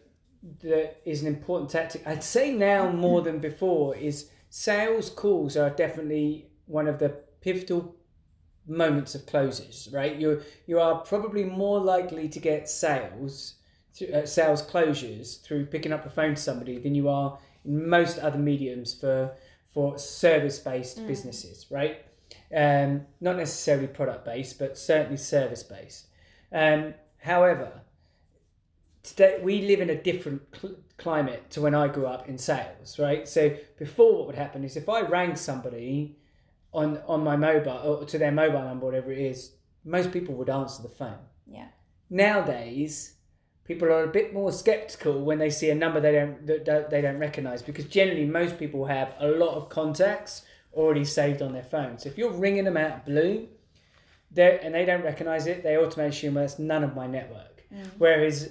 that 0.62 0.96
is 1.04 1.20
an 1.20 1.28
important 1.28 1.70
tactic, 1.70 2.06
I'd 2.06 2.24
say 2.24 2.50
now 2.52 2.90
more 3.06 3.20
than 3.20 3.40
before, 3.40 3.94
is 3.96 4.30
sales 4.48 5.10
calls 5.10 5.58
are 5.58 5.68
definitely 5.68 6.50
one 6.64 6.88
of 6.88 6.98
the 6.98 7.10
pivotal 7.42 7.96
moments 8.66 9.14
of 9.14 9.26
closes. 9.26 9.90
Right, 9.92 10.16
you 10.16 10.40
you 10.66 10.80
are 10.80 11.00
probably 11.02 11.44
more 11.44 11.80
likely 11.80 12.30
to 12.30 12.40
get 12.40 12.70
sales, 12.70 13.56
uh, 14.02 14.26
sales 14.26 14.62
closures 14.62 15.42
through 15.42 15.66
picking 15.66 15.92
up 15.92 16.04
the 16.04 16.10
phone 16.10 16.34
to 16.34 16.40
somebody 16.40 16.78
than 16.78 16.94
you 16.94 17.08
are 17.08 17.38
in 17.64 17.88
most 17.88 18.18
other 18.18 18.38
mediums 18.38 18.94
for 18.94 19.32
for 19.72 19.98
service 19.98 20.58
based 20.58 21.06
businesses. 21.06 21.66
Right, 21.70 22.04
um, 22.54 23.06
not 23.20 23.36
necessarily 23.36 23.86
product 23.86 24.24
based, 24.24 24.58
but 24.58 24.78
certainly 24.78 25.16
service 25.16 25.62
based. 25.62 26.06
Um, 26.52 26.94
however, 27.18 27.82
today 29.02 29.40
we 29.42 29.62
live 29.62 29.80
in 29.80 29.90
a 29.90 30.00
different 30.00 30.42
cl- 30.54 30.76
climate 30.96 31.50
to 31.50 31.60
when 31.60 31.74
I 31.74 31.88
grew 31.88 32.06
up 32.06 32.28
in 32.28 32.38
sales, 32.38 32.98
right? 32.98 33.28
So 33.28 33.56
before, 33.78 34.18
what 34.18 34.26
would 34.28 34.36
happen 34.36 34.64
is 34.64 34.76
if 34.76 34.88
I 34.88 35.02
rang 35.02 35.36
somebody 35.36 36.16
on 36.72 37.00
on 37.06 37.22
my 37.22 37.36
mobile 37.36 37.80
or 37.84 38.04
to 38.04 38.18
their 38.18 38.32
mobile 38.32 38.62
number, 38.62 38.86
whatever 38.86 39.12
it 39.12 39.18
is, 39.18 39.52
most 39.84 40.12
people 40.12 40.34
would 40.34 40.50
answer 40.50 40.82
the 40.82 40.88
phone. 40.88 41.18
Yeah, 41.46 41.68
Nowadays, 42.10 43.14
people 43.68 43.88
are 43.88 44.02
a 44.02 44.08
bit 44.08 44.32
more 44.34 44.50
skeptical 44.50 45.20
when 45.22 45.38
they 45.38 45.50
see 45.50 45.68
a 45.70 45.74
number 45.74 46.00
they 46.00 46.12
don't 46.12 46.46
that 46.64 46.90
they 46.90 47.00
don't 47.00 47.18
recognize 47.18 47.62
because 47.62 47.84
generally 47.84 48.24
most 48.24 48.58
people 48.58 48.86
have 48.86 49.14
a 49.20 49.28
lot 49.28 49.54
of 49.54 49.68
contacts 49.68 50.42
already 50.72 51.04
saved 51.04 51.42
on 51.42 51.52
their 51.52 51.62
phone. 51.62 51.98
So 51.98 52.08
if 52.08 52.18
you're 52.18 52.32
ringing 52.32 52.64
them 52.64 52.76
out 52.76 52.92
of 52.92 53.04
blue, 53.04 53.48
they 54.32 54.58
and 54.62 54.74
they 54.74 54.84
don't 54.84 55.02
recognize 55.04 55.46
it, 55.46 55.62
they 55.62 55.76
automatically 55.76 56.08
assume 56.08 56.34
well, 56.34 56.44
that's 56.44 56.58
none 56.58 56.82
of 56.82 56.96
my 56.96 57.06
network. 57.06 57.62
Whereas 57.98 58.50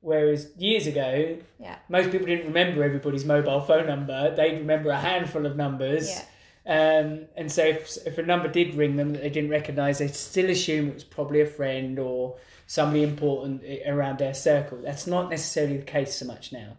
whereas 0.00 0.50
years 0.56 0.86
ago, 0.86 1.38
yeah, 1.60 1.76
most 1.88 2.10
people 2.10 2.26
didn't 2.26 2.46
remember 2.46 2.82
everybody's 2.82 3.24
mobile 3.24 3.60
phone 3.60 3.86
number. 3.86 4.34
They'd 4.34 4.58
remember 4.58 4.90
a 4.90 4.98
handful 4.98 5.46
of 5.46 5.56
numbers. 5.56 6.08
yeah, 6.08 7.02
Um, 7.02 7.26
and 7.36 7.50
so 7.50 7.64
if, 7.64 7.96
if 8.06 8.18
a 8.18 8.22
number 8.22 8.48
did 8.48 8.74
ring 8.74 8.96
them 8.96 9.12
that 9.12 9.22
they 9.22 9.30
didn't 9.30 9.50
recognise, 9.50 9.98
they'd 9.98 10.14
still 10.14 10.48
assume 10.50 10.88
it 10.88 10.94
was 10.94 11.04
probably 11.04 11.40
a 11.40 11.46
friend 11.46 11.98
or 11.98 12.36
somebody 12.66 13.02
important 13.02 13.62
around 13.86 14.18
their 14.18 14.34
circle. 14.34 14.78
That's 14.82 15.06
not 15.06 15.30
necessarily 15.30 15.76
the 15.78 15.84
case 15.84 16.14
so 16.16 16.26
much 16.26 16.52
now. 16.52 16.76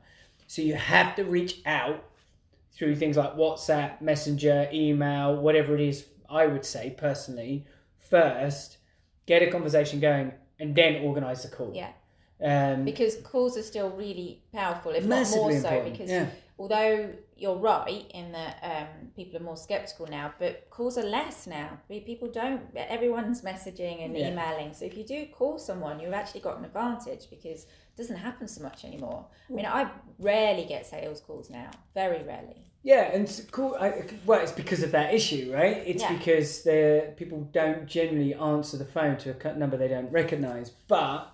So 0.47 0.62
you 0.62 0.76
have 0.76 1.15
to 1.15 1.23
reach 1.23 1.62
out 1.65 2.04
through 2.73 2.95
things 2.95 3.17
like 3.17 3.36
WhatsApp, 3.36 4.01
Messenger, 4.01 4.70
email, 4.72 5.36
whatever 5.36 5.74
it 5.76 5.82
is, 5.82 6.05
I 6.30 6.45
would 6.47 6.66
say 6.66 6.93
personally, 6.97 7.66
first, 7.97 8.78
get 9.26 9.41
a 9.41 9.47
conversation 9.49 9.99
going 9.99 10.34
and 10.59 10.76
then 10.76 11.01
organise 11.03 11.43
the 11.43 11.49
call. 11.49 11.74
yeah. 11.74 11.91
Um, 12.39 12.86
Because 12.86 13.16
calls 13.24 13.57
are 13.57 13.64
still 13.64 13.89
really 13.89 14.41
powerful, 14.53 14.91
if 14.91 15.05
not 15.05 15.28
more 15.32 15.51
so. 15.51 15.57
important, 15.57 15.93
Because 15.93 16.09
yeah. 16.09 16.28
Although 16.60 17.14
you're 17.36 17.55
right 17.58 18.05
in 18.14 18.32
that 18.32 18.58
um, 18.64 19.08
people 19.16 19.39
are 19.39 19.43
more 19.43 19.55
skeptical 19.58 20.08
now, 20.08 20.34
but 20.39 20.70
calls 20.70 20.97
are 20.97 21.03
less 21.03 21.45
now. 21.47 21.80
People 21.88 22.30
don't. 22.30 22.62
Everyone's 22.76 23.41
messaging 23.41 24.03
and 24.03 24.18
Yeah. 24.18 24.30
emailing. 24.32 24.74
So 24.74 24.86
if 24.86 24.97
you 24.97 25.03
do 25.03 25.28
call 25.28 25.60
someone, 25.60 25.99
you've 25.99 26.14
actually 26.14 26.41
got 26.41 26.58
an 26.58 26.66
advantage 26.66 27.30
because 27.30 27.64
it 27.64 27.97
doesn't 27.97 28.18
happen 28.18 28.47
so 28.47 28.64
much 28.64 28.86
anymore. 28.86 29.26
I 29.49 29.53
mean, 29.53 29.66
I 29.66 29.89
rarely 30.20 30.66
get 30.66 30.86
sales 30.86 31.22
calls 31.22 31.49
now. 31.49 31.70
Very 31.93 32.24
rarely. 32.24 32.64
Yeah, 32.84 33.12
and 33.12 33.24
it's 33.24 33.41
cool. 33.51 33.76
I, 33.80 34.05
well, 34.26 34.39
it's 34.41 34.51
because 34.51 34.82
of 34.82 34.91
that 34.91 35.14
issue, 35.14 35.51
right? 35.53 35.78
It's 35.86 36.01
Yeah. 36.03 36.14
because 36.18 36.64
the 36.64 37.14
people 37.18 37.41
don't 37.51 37.86
generally 37.86 38.34
answer 38.34 38.78
the 38.78 38.86
phone 38.86 39.18
to 39.18 39.36
a 39.47 39.53
number 39.55 39.78
they 39.78 39.89
don't 39.89 40.12
recognise, 40.12 40.70
but 40.88 41.28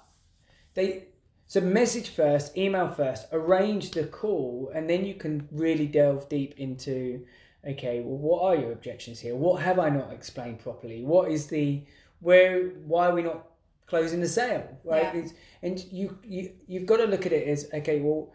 they 0.73 1.05
So 1.53 1.61
message 1.61 2.09
first, 2.09 2.57
email 2.57 2.87
first, 2.87 3.27
arrange 3.31 3.91
the 3.91 4.05
call, 4.05 4.71
and 4.73 4.89
then 4.89 5.05
you 5.05 5.13
can 5.13 5.47
really 5.51 5.85
delve 5.85 6.27
deep 6.27 6.55
into 6.57 7.27
okay, 7.63 7.99
well, 7.99 8.17
what 8.17 8.41
are 8.41 8.59
your 8.59 8.71
objections 8.71 9.19
here? 9.19 9.35
What 9.35 9.61
have 9.61 9.77
I 9.77 9.89
not 9.89 10.11
explained 10.11 10.61
properly? 10.61 11.03
What 11.03 11.29
is 11.29 11.45
the 11.45 11.83
where? 12.21 12.69
Why 12.87 13.09
are 13.09 13.13
we 13.13 13.21
not 13.21 13.45
closing 13.85 14.19
the 14.19 14.27
sale? 14.27 14.67
Right? 14.83 15.13
Yeah. 15.13 15.27
And 15.61 15.85
you 15.91 16.17
you 16.23 16.53
you've 16.65 16.87
got 16.87 16.97
to 16.97 17.05
look 17.05 17.27
at 17.27 17.31
it 17.31 17.47
as 17.47 17.69
okay. 17.71 17.99
Well, 17.99 18.33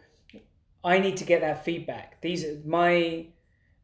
I 0.84 1.00
need 1.00 1.16
to 1.16 1.24
get 1.24 1.40
that 1.40 1.64
feedback. 1.64 2.20
These 2.20 2.44
are 2.44 2.56
my 2.64 3.26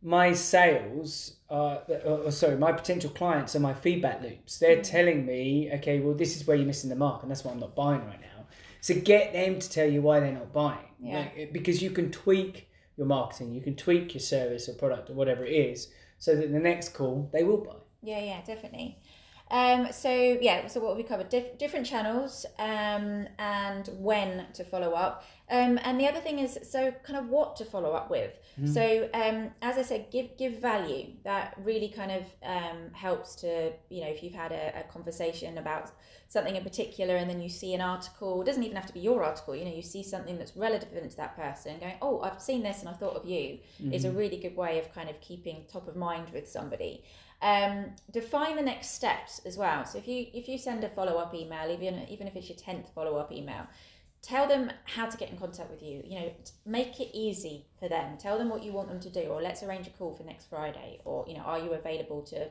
my 0.01 0.33
sales 0.33 1.39
are 1.51 1.83
or, 2.05 2.31
sorry 2.31 2.57
my 2.57 2.71
potential 2.71 3.11
clients 3.11 3.57
are 3.57 3.61
my 3.61 3.73
feedback 3.73 4.21
loops 4.21 4.59
they're 4.59 4.77
mm. 4.77 4.83
telling 4.83 5.25
me 5.25 5.71
okay 5.73 5.99
well 5.99 6.13
this 6.13 6.37
is 6.37 6.47
where 6.47 6.59
you're 6.59 6.67
missing 6.67 6.91
the 6.91 6.97
mark 6.97 7.23
and 7.23 7.31
that's 7.31 7.43
why 7.43 7.51
i'm 7.51 7.59
not 7.59 7.75
buying 7.75 8.05
right 8.05 8.21
now 8.21 8.34
so 8.85 8.95
get 8.95 9.33
them 9.33 9.59
to 9.59 9.71
tell 9.71 9.89
you 9.89 10.03
why 10.03 10.21
they're 10.21 10.33
not 10.33 10.53
buying 10.53 10.91
Yeah. 11.01 11.29
Like, 11.37 11.55
because 11.55 11.83
you 11.83 11.91
can 11.91 12.11
tweak 12.11 12.69
your 12.99 13.07
marketing 13.07 13.55
you 13.55 13.63
can 13.63 13.77
tweak 13.77 14.13
your 14.13 14.21
service 14.21 14.69
or 14.69 14.75
product 14.75 15.09
or 15.09 15.15
whatever 15.15 15.43
it 15.45 15.53
is 15.53 15.89
so 16.19 16.37
that 16.37 16.53
the 16.53 16.61
next 16.61 16.91
call 16.91 17.31
they 17.33 17.45
will 17.45 17.65
buy 17.65 17.77
Yeah, 18.03 18.21
yeah, 18.21 18.41
definitely. 18.45 18.99
Um, 19.51 19.89
so 19.93 20.11
yeah, 20.11 20.67
so 20.67 20.81
what 20.81 20.91
have 20.91 20.97
we 20.97 21.03
covered? 21.05 21.29
Dif- 21.29 21.59
different 21.59 21.87
channels 21.87 22.45
um, 22.59 23.27
and 23.39 23.89
when 23.99 24.47
to 24.55 24.65
follow 24.65 24.93
up. 24.93 25.25
Um, 25.51 25.79
and 25.85 26.01
the 26.01 26.09
other 26.09 26.21
thing 26.21 26.39
is, 26.39 26.59
so 26.63 26.91
kind 27.03 27.19
of 27.19 27.29
what 27.29 27.57
to 27.57 27.65
follow 27.65 27.93
up 27.93 28.11
with. 28.11 28.39
So 28.73 29.11
um, 29.13 29.51
as 29.63 29.77
I 29.79 29.83
said, 29.83 30.11
give 30.11 30.37
give 30.39 30.61
value. 30.61 31.09
That 31.25 31.55
really 31.63 31.89
kind 31.89 32.13
of 32.13 32.25
um, 32.43 32.93
helps 32.93 33.35
to 33.37 33.73
you 33.91 34.01
know 34.03 34.09
if 34.09 34.23
you've 34.23 34.33
had 34.35 34.53
a, 34.53 34.81
a 34.81 34.93
conversation 34.93 35.59
about 35.59 35.91
something 36.29 36.57
in 36.57 36.63
particular, 36.63 37.17
and 37.17 37.29
then 37.29 37.43
you 37.43 37.49
see 37.49 37.75
an 37.75 37.81
article. 37.81 38.41
It 38.43 38.47
doesn't 38.47 38.63
even 38.63 38.77
have 38.77 38.87
to 38.87 38.95
be 38.95 39.01
your 39.01 39.25
article. 39.25 39.55
You 39.55 39.65
know, 39.65 39.75
you 39.75 39.83
see 39.83 40.03
something 40.03 40.39
that's 40.39 40.57
relevant 40.57 41.11
to 41.11 41.17
that 41.17 41.37
person, 41.37 41.79
going, 41.79 41.97
"Oh, 42.01 42.21
I've 42.23 42.41
seen 42.41 42.63
this 42.63 42.81
and 42.81 42.89
I 42.89 42.93
thought 42.93 43.17
of 43.17 43.27
you." 43.27 43.59
Is 43.93 44.05
a 44.05 44.13
really 44.13 44.39
good 44.39 44.57
way 44.57 44.79
of 44.79 44.95
kind 44.95 45.11
of 45.11 45.21
keeping 45.21 45.65
top 45.71 45.89
of 45.89 45.97
mind 45.97 46.31
with 46.33 46.49
somebody 46.49 47.03
um, 47.45 47.93
define 48.11 48.57
the 48.57 48.63
next 48.63 48.95
steps 48.95 49.41
as 49.45 49.59
well. 49.59 49.85
So 49.85 49.99
if 49.99 50.09
you 50.09 50.27
if 50.33 50.49
you 50.49 50.57
send 50.57 50.83
a 50.83 50.89
follow 50.89 51.19
up 51.19 51.35
email, 51.35 51.71
even 51.71 52.07
even 52.09 52.27
if 52.27 52.37
it's 52.37 52.49
your 52.49 52.57
tenth 52.57 52.89
follow 52.95 53.17
up 53.17 53.31
email, 53.31 53.67
tell 54.25 54.49
them 54.49 54.71
how 54.85 55.07
to 55.07 55.17
get 55.17 55.31
in 55.31 55.37
contact 55.37 55.71
with 55.71 55.83
you. 55.83 56.03
You 56.05 56.21
know, 56.21 56.33
make 56.65 56.99
it 57.01 57.11
easy 57.13 57.67
for 57.79 57.89
them. 57.89 58.17
Tell 58.19 58.39
them 58.39 58.49
what 58.49 58.63
you 58.65 58.73
want 58.73 58.89
them 58.89 59.01
to 59.01 59.11
do, 59.11 59.23
or 59.29 59.43
let's 59.43 59.63
arrange 59.63 59.87
a 59.87 59.91
call 59.91 60.13
for 60.13 60.25
next 60.25 60.47
Friday, 60.47 61.01
or 61.05 61.25
you 61.29 61.35
know, 61.35 61.43
are 61.43 61.59
you 61.59 61.73
available 61.73 62.23
to 62.23 62.49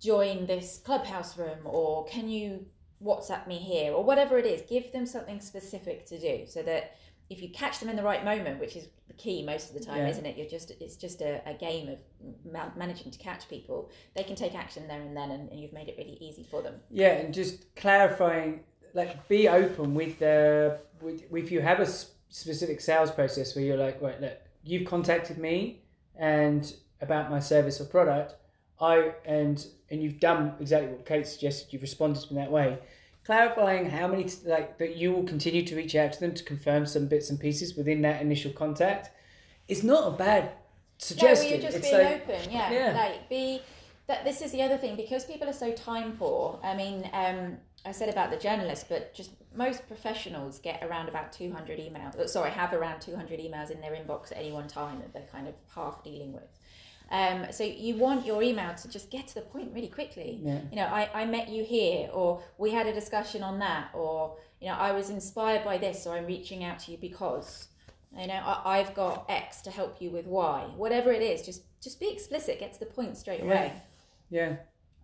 join 0.00 0.46
this 0.46 0.80
clubhouse 0.84 1.36
room, 1.38 1.58
or 1.64 2.04
can 2.06 2.28
you 2.28 2.66
WhatsApp 3.04 3.46
me 3.48 3.56
here, 3.58 3.92
or 3.92 4.04
whatever 4.04 4.38
it 4.38 4.46
is. 4.46 4.62
Give 4.62 4.90
them 4.92 5.06
something 5.06 5.40
specific 5.40 6.06
to 6.06 6.18
do, 6.20 6.46
so 6.46 6.62
that 6.62 6.96
if 7.30 7.42
you 7.42 7.48
catch 7.50 7.80
them 7.80 7.88
in 7.88 7.96
the 7.96 8.02
right 8.02 8.24
moment, 8.24 8.60
which 8.60 8.76
is 8.76 8.88
the 9.08 9.14
key 9.14 9.42
most 9.44 9.68
of 9.70 9.74
the 9.74 9.84
time, 9.84 9.98
Yeah. 9.98 10.08
isn't 10.08 10.26
it? 10.26 10.36
You're 10.36 10.48
just 10.48 10.70
it's 10.80 10.96
just 10.96 11.20
a, 11.20 11.40
a 11.48 11.54
game 11.54 11.88
of 11.88 11.98
ma- 12.50 12.70
managing 12.76 13.10
to 13.10 13.18
catch 13.18 13.48
people. 13.48 13.90
They 14.14 14.22
can 14.22 14.36
take 14.36 14.54
action 14.54 14.86
there 14.86 15.00
and 15.00 15.16
then, 15.16 15.30
and, 15.30 15.50
and 15.50 15.60
you've 15.60 15.72
made 15.72 15.88
it 15.88 15.96
really 15.98 16.18
easy 16.20 16.44
for 16.44 16.62
them. 16.62 16.74
Yeah, 16.90 17.12
and 17.12 17.34
just 17.34 17.74
clarifying, 17.74 18.60
like, 18.94 19.28
be 19.28 19.48
open 19.48 19.94
with 19.94 20.18
the 20.18 20.78
with 21.00 21.22
if 21.32 21.50
you 21.50 21.60
have 21.60 21.80
a 21.80 21.86
specific 21.86 22.80
sales 22.80 23.10
process 23.10 23.54
where 23.54 23.64
you're 23.64 23.76
like, 23.76 24.00
right, 24.00 24.20
look, 24.20 24.38
you've 24.64 24.86
contacted 24.86 25.38
me 25.38 25.82
and 26.16 26.72
about 27.00 27.30
my 27.30 27.40
service 27.40 27.80
or 27.80 27.84
product, 27.84 28.34
I 28.80 29.12
and 29.24 29.64
and 29.90 30.02
you've 30.02 30.20
done 30.20 30.54
exactly 30.60 30.90
what 30.92 31.04
Kate 31.06 31.26
suggested. 31.26 31.72
You've 31.72 31.82
responded 31.82 32.22
to 32.22 32.34
me 32.34 32.40
that 32.40 32.50
way. 32.50 32.78
Clarifying 33.24 33.88
how 33.88 34.08
many 34.08 34.28
like 34.44 34.78
that 34.78 34.96
you 34.96 35.12
will 35.12 35.22
continue 35.24 35.64
to 35.64 35.76
reach 35.76 35.94
out 35.94 36.12
to 36.14 36.20
them 36.20 36.34
to 36.34 36.42
confirm 36.42 36.86
some 36.86 37.06
bits 37.06 37.30
and 37.30 37.38
pieces 37.38 37.76
within 37.76 38.02
that 38.02 38.20
initial 38.20 38.52
contact. 38.52 39.10
It's 39.68 39.82
not 39.84 40.08
a 40.12 40.16
bad 40.16 40.44
No, 40.44 40.50
suggestion. 40.98 41.50
well, 41.50 41.60
you're 41.60 41.62
just 41.70 41.76
it's 41.78 41.90
being 41.90 42.02
like, 42.04 42.28
open. 42.28 42.50
Yeah, 42.52 42.72
Yeah. 42.72 42.92
like 42.96 43.28
be 43.28 43.60
that. 44.08 44.24
This 44.24 44.42
is 44.42 44.50
the 44.50 44.62
other 44.62 44.76
thing 44.76 44.96
because 44.96 45.24
people 45.24 45.48
are 45.48 45.52
so 45.52 45.70
time 45.72 46.16
poor. 46.18 46.58
I 46.64 46.74
mean, 46.74 47.08
um, 47.12 47.58
I 47.84 47.92
said 47.92 48.08
about 48.08 48.30
the 48.30 48.36
journalists, 48.36 48.84
but 48.88 49.12
just 49.14 49.30
most 49.54 49.86
professionals 49.88 50.58
get 50.60 50.82
around 50.84 51.08
about 51.08 51.32
200 51.32 51.78
emails. 51.78 52.16
uh, 52.18 52.26
Sorry, 52.28 52.50
have 52.50 52.72
around 52.72 53.00
200 53.00 53.40
emails 53.40 53.70
in 53.70 53.80
their 53.80 53.92
inbox 53.92 54.30
at 54.30 54.38
any 54.38 54.52
one 54.52 54.68
time 54.68 55.00
that 55.00 55.12
they're 55.12 55.28
kind 55.32 55.48
of 55.48 55.54
half 55.74 56.04
dealing 56.04 56.32
with. 56.32 56.48
Um, 57.10 57.46
so 57.50 57.64
you 57.64 57.96
want 57.96 58.24
your 58.24 58.42
email 58.42 58.74
to 58.74 58.88
just 58.88 59.10
get 59.10 59.26
to 59.28 59.34
the 59.34 59.40
point 59.42 59.72
really 59.74 59.88
quickly. 59.88 60.40
Yeah. 60.42 60.60
You 60.70 60.76
know, 60.76 60.86
I, 60.86 61.10
I 61.12 61.24
met 61.26 61.48
you 61.48 61.62
here, 61.64 62.08
or 62.12 62.42
we 62.56 62.70
had 62.70 62.86
a 62.86 62.92
discussion 62.92 63.42
on 63.42 63.58
that, 63.58 63.90
or 63.92 64.36
you 64.60 64.68
know, 64.68 64.74
I 64.74 64.92
was 64.92 65.10
inspired 65.10 65.64
by 65.64 65.76
this, 65.76 66.02
so 66.02 66.12
I'm 66.12 66.24
reaching 66.26 66.64
out 66.64 66.78
to 66.80 66.92
you 66.92 66.98
because 66.98 67.68
you 68.16 68.28
know 68.28 68.34
I, 68.34 68.78
I've 68.78 68.94
got 68.94 69.26
X 69.28 69.60
to 69.62 69.70
help 69.70 70.00
you 70.00 70.10
with 70.10 70.26
Y. 70.26 70.68
Whatever 70.76 71.12
it 71.12 71.20
is, 71.20 71.44
just 71.44 71.62
just 71.82 71.98
be 72.00 72.10
explicit, 72.10 72.60
get 72.60 72.72
to 72.74 72.78
the 72.80 72.86
point 72.86 73.16
straight 73.18 73.42
away. 73.42 73.72
yeah. 74.30 74.56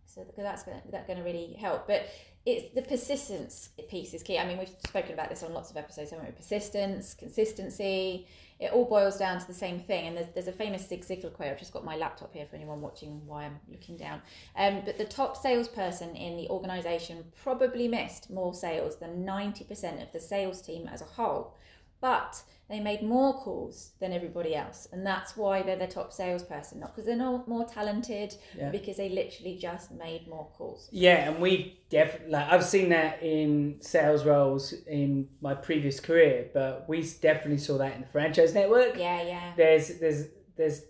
So 0.06 0.24
that's 0.38 0.62
gonna, 0.62 0.80
that's 0.90 1.06
going 1.06 1.18
to 1.18 1.24
really 1.24 1.52
help. 1.60 1.86
But 1.86 2.08
it's 2.46 2.74
the 2.74 2.82
persistence 2.82 3.70
piece 3.88 4.14
is 4.14 4.22
key. 4.22 4.38
I 4.38 4.46
mean, 4.46 4.58
we've 4.58 4.74
spoken 4.86 5.12
about 5.12 5.28
this 5.28 5.42
on 5.42 5.52
lots 5.52 5.70
of 5.70 5.76
episodes, 5.76 6.10
haven't 6.10 6.26
we? 6.26 6.32
Persistence, 6.32 7.14
consistency. 7.14 8.26
It 8.58 8.72
all 8.72 8.86
boils 8.86 9.18
down 9.18 9.38
to 9.38 9.46
the 9.46 9.54
same 9.54 9.78
thing. 9.78 10.08
And 10.08 10.16
there's, 10.16 10.28
there's 10.34 10.48
a 10.48 10.52
famous 10.52 10.88
Zig 10.88 11.04
Ziglar 11.04 11.32
quote. 11.32 11.48
I've 11.50 11.58
just 11.58 11.72
got 11.72 11.84
my 11.84 11.96
laptop 11.96 12.32
here 12.32 12.46
for 12.46 12.56
anyone 12.56 12.80
watching 12.80 13.24
why 13.26 13.44
I'm 13.44 13.60
looking 13.70 13.96
down. 13.96 14.22
Um, 14.56 14.82
but 14.84 14.98
the 14.98 15.04
top 15.04 15.36
salesperson 15.36 16.16
in 16.16 16.36
the 16.36 16.48
organisation 16.48 17.24
probably 17.42 17.86
missed 17.86 18.30
more 18.30 18.54
sales 18.54 18.96
than 18.96 19.24
90% 19.24 20.02
of 20.02 20.12
the 20.12 20.20
sales 20.20 20.62
team 20.62 20.88
as 20.88 21.02
a 21.02 21.06
whole. 21.06 21.54
But 22.00 22.42
they 22.68 22.80
made 22.80 23.02
more 23.02 23.32
calls 23.32 23.92
than 23.98 24.12
everybody 24.12 24.54
else. 24.54 24.88
And 24.92 25.06
that's 25.06 25.36
why 25.36 25.62
they're 25.62 25.76
the 25.78 25.86
top 25.86 26.12
salesperson. 26.12 26.80
Not 26.80 26.94
because 26.94 27.06
they're 27.06 27.16
not 27.16 27.48
more 27.48 27.64
talented, 27.66 28.34
Yeah. 28.56 28.68
because 28.70 28.98
they 28.98 29.08
literally 29.08 29.56
just 29.56 29.90
made 29.92 30.28
more 30.28 30.48
calls. 30.52 30.88
Yeah, 30.92 31.30
and 31.30 31.40
we 31.40 31.80
definitely 31.88 32.30
like 32.32 32.48
I've 32.52 32.64
seen 32.64 32.90
that 32.90 33.22
in 33.22 33.78
sales 33.80 34.24
roles 34.24 34.72
in 34.86 35.28
my 35.40 35.54
previous 35.54 35.98
career, 35.98 36.50
but 36.52 36.84
we 36.88 37.02
definitely 37.22 37.58
saw 37.58 37.78
that 37.78 37.94
in 37.94 38.02
the 38.02 38.06
franchise 38.08 38.52
network. 38.54 38.96
Yeah, 38.98 39.22
yeah. 39.22 39.52
There's 39.56 39.98
there's 39.98 40.26
there's 40.56 40.82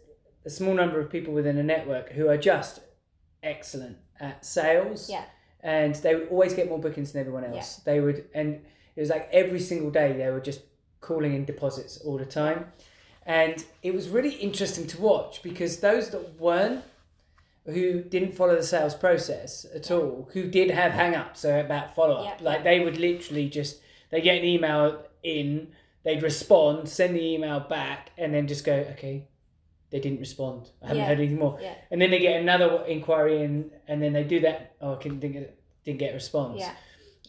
a 0.44 0.50
small 0.50 0.74
number 0.74 0.98
of 1.00 1.10
people 1.10 1.32
within 1.34 1.58
a 1.58 1.62
network 1.62 2.10
who 2.12 2.28
are 2.28 2.38
just 2.38 2.80
excellent 3.42 3.98
at 4.20 4.44
sales. 4.44 5.08
Yeah. 5.08 5.24
And 5.60 5.94
they 5.96 6.14
would 6.14 6.28
always 6.28 6.54
get 6.54 6.68
more 6.68 6.78
bookings 6.78 7.12
than 7.12 7.20
everyone 7.20 7.44
else. 7.44 7.76
They 7.84 8.00
would 8.00 8.24
and 8.34 8.62
it 8.96 9.00
was 9.00 9.10
like 9.10 9.28
every 9.32 9.60
single 9.60 9.90
day 9.90 10.12
they 10.12 10.28
were 10.30 10.40
just 10.40 10.60
calling 11.00 11.34
in 11.34 11.44
deposits 11.44 11.98
all 11.98 12.18
the 12.18 12.24
time. 12.26 12.66
And 13.26 13.64
it 13.82 13.94
was 13.94 14.08
really 14.08 14.34
interesting 14.36 14.86
to 14.88 15.00
watch 15.00 15.42
because 15.42 15.80
those 15.80 16.10
that 16.10 16.40
weren't 16.40 16.82
who 17.66 18.02
didn't 18.02 18.34
follow 18.34 18.56
the 18.56 18.62
sales 18.62 18.94
process 18.94 19.66
at 19.74 19.90
all, 19.90 20.30
who 20.32 20.44
did 20.48 20.70
have 20.70 20.92
hang 20.92 21.14
ups 21.14 21.40
so 21.40 21.60
about 21.60 21.94
follow 21.94 22.14
up. 22.24 22.40
Yeah. 22.40 22.44
Like 22.50 22.64
they 22.64 22.80
would 22.80 22.96
literally 22.98 23.50
just 23.50 23.80
they 24.10 24.22
get 24.22 24.38
an 24.38 24.44
email 24.44 25.04
in, 25.22 25.68
they'd 26.02 26.22
respond, 26.22 26.88
send 26.88 27.14
the 27.14 27.22
email 27.22 27.60
back, 27.60 28.10
and 28.16 28.32
then 28.32 28.46
just 28.46 28.64
go, 28.64 28.72
Okay, 28.92 29.26
they 29.90 30.00
didn't 30.00 30.20
respond. 30.20 30.70
I 30.82 30.86
haven't 30.88 31.02
Yeah. 31.02 31.08
heard 31.08 31.18
anything 31.18 31.38
more. 31.38 31.58
Yeah. 31.60 31.74
And 31.90 32.00
then 32.00 32.10
they 32.10 32.20
get 32.20 32.40
another 32.40 32.82
inquiry 32.86 33.42
in 33.42 33.70
and 33.86 34.02
then 34.02 34.14
they 34.14 34.24
do 34.24 34.40
that, 34.40 34.74
oh 34.80 34.94
I 34.94 34.96
couldn't 34.96 35.20
didn't 35.20 35.34
get 35.34 35.60
didn't 35.84 35.98
get 35.98 36.12
a 36.12 36.14
response. 36.14 36.60
Yeah. 36.60 36.72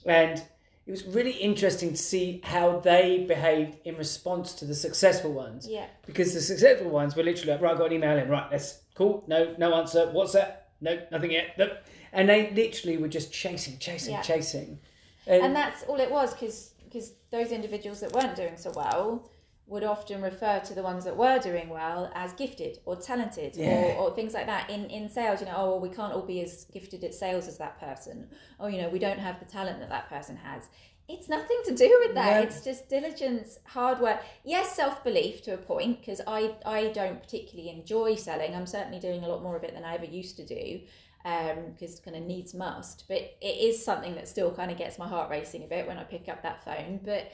And 0.06 0.42
it 0.90 0.92
was 0.92 1.06
really 1.06 1.34
interesting 1.34 1.92
to 1.92 1.96
see 1.98 2.42
how 2.44 2.80
they 2.80 3.24
behaved 3.28 3.78
in 3.86 3.96
response 3.96 4.54
to 4.56 4.66
the 4.66 4.74
successful 4.74 5.32
ones 5.32 5.68
Yeah. 5.70 5.86
because 6.08 6.34
the 6.34 6.42
successful 6.42 6.90
ones 6.90 7.16
were 7.16 7.22
literally 7.22 7.52
like, 7.52 7.62
right, 7.62 7.76
I 7.76 7.78
got 7.78 7.86
an 7.86 7.94
email 7.94 8.18
in, 8.18 8.28
right, 8.28 8.50
that's 8.50 8.82
cool, 8.96 9.24
no, 9.28 9.54
no 9.60 9.76
answer, 9.76 10.10
what's 10.12 10.34
that? 10.34 10.70
No, 10.82 11.00
nothing 11.12 11.30
yet. 11.30 11.56
No. 11.60 11.78
And 12.12 12.28
they 12.28 12.50
literally 12.50 12.98
were 12.98 13.08
just 13.08 13.32
chasing, 13.32 13.78
chasing, 13.78 14.14
Yeah. 14.14 14.24
chasing. 14.24 14.80
And 15.28 15.56
that's 15.56 15.84
all 15.84 16.00
it 16.00 16.10
was 16.10 16.34
because 16.34 16.74
because 16.86 17.14
those 17.30 17.52
individuals 17.52 18.00
that 18.00 18.12
weren't 18.14 18.36
doing 18.36 18.58
so 18.58 18.72
well 18.76 19.30
would 19.70 19.84
often 19.84 20.22
refer 20.22 20.60
to 20.60 20.74
the 20.74 20.82
ones 20.82 21.06
that 21.06 21.16
were 21.16 21.38
doing 21.40 21.70
well 21.70 22.12
as 22.16 22.34
gifted 22.34 22.80
or 22.86 22.96
talented 22.96 23.56
Yeah. 23.56 23.94
or, 23.98 24.10
or 24.10 24.16
things 24.16 24.34
like 24.34 24.48
that 24.48 24.70
in 24.70 24.86
in 24.90 25.08
sales 25.10 25.40
you 25.42 25.46
know 25.46 25.54
oh 25.56 25.68
well, 25.72 25.80
we 25.80 25.90
can't 25.90 26.14
all 26.14 26.26
be 26.26 26.42
as 26.42 26.66
gifted 26.74 27.04
at 27.04 27.14
sales 27.14 27.48
as 27.48 27.58
that 27.60 27.80
person. 27.80 28.28
Oh 28.60 28.68
you 28.68 28.82
know 28.82 28.90
we 28.90 29.00
don't 29.00 29.20
have 29.20 29.40
the 29.40 29.46
talent 29.46 29.80
that 29.80 29.90
that 29.90 30.10
person 30.10 30.36
has. 30.38 30.64
It's 31.08 31.28
nothing 31.28 31.60
to 31.66 31.74
do 31.74 31.90
with 32.06 32.14
that. 32.16 32.36
No. 32.36 32.42
it's 32.42 32.64
just 32.64 32.90
diligence 32.90 33.60
hard 33.66 34.00
work. 34.00 34.20
Yes 34.44 34.76
self-belief 34.76 35.42
to 35.44 35.54
a 35.54 35.58
point 35.58 36.00
because 36.00 36.22
i 36.28 36.56
i 36.66 36.88
don't 37.00 37.22
particularly 37.22 37.70
enjoy 37.70 38.16
selling. 38.16 38.56
I'm 38.56 38.68
certainly 38.68 39.00
doing 39.00 39.24
a 39.24 39.28
lot 39.28 39.44
more 39.44 39.56
of 39.56 39.64
it 39.64 39.74
than 39.76 39.84
i 39.84 39.94
ever 39.96 40.06
used 40.06 40.36
to 40.38 40.46
do 40.46 40.80
um, 41.26 41.58
because 41.74 42.00
kind 42.00 42.16
of 42.18 42.24
needs 42.24 42.54
must. 42.54 43.06
But 43.08 43.36
it 43.42 43.58
is 43.70 43.84
something 43.84 44.16
that 44.16 44.28
still 44.28 44.52
kind 44.52 44.72
of 44.72 44.78
gets 44.78 44.98
my 44.98 45.08
heart 45.08 45.30
racing 45.30 45.64
a 45.64 45.68
bit 45.68 45.86
when 45.88 45.98
i 45.98 46.04
pick 46.04 46.28
up 46.30 46.42
that 46.44 46.64
phone. 46.66 47.00
But 47.04 47.32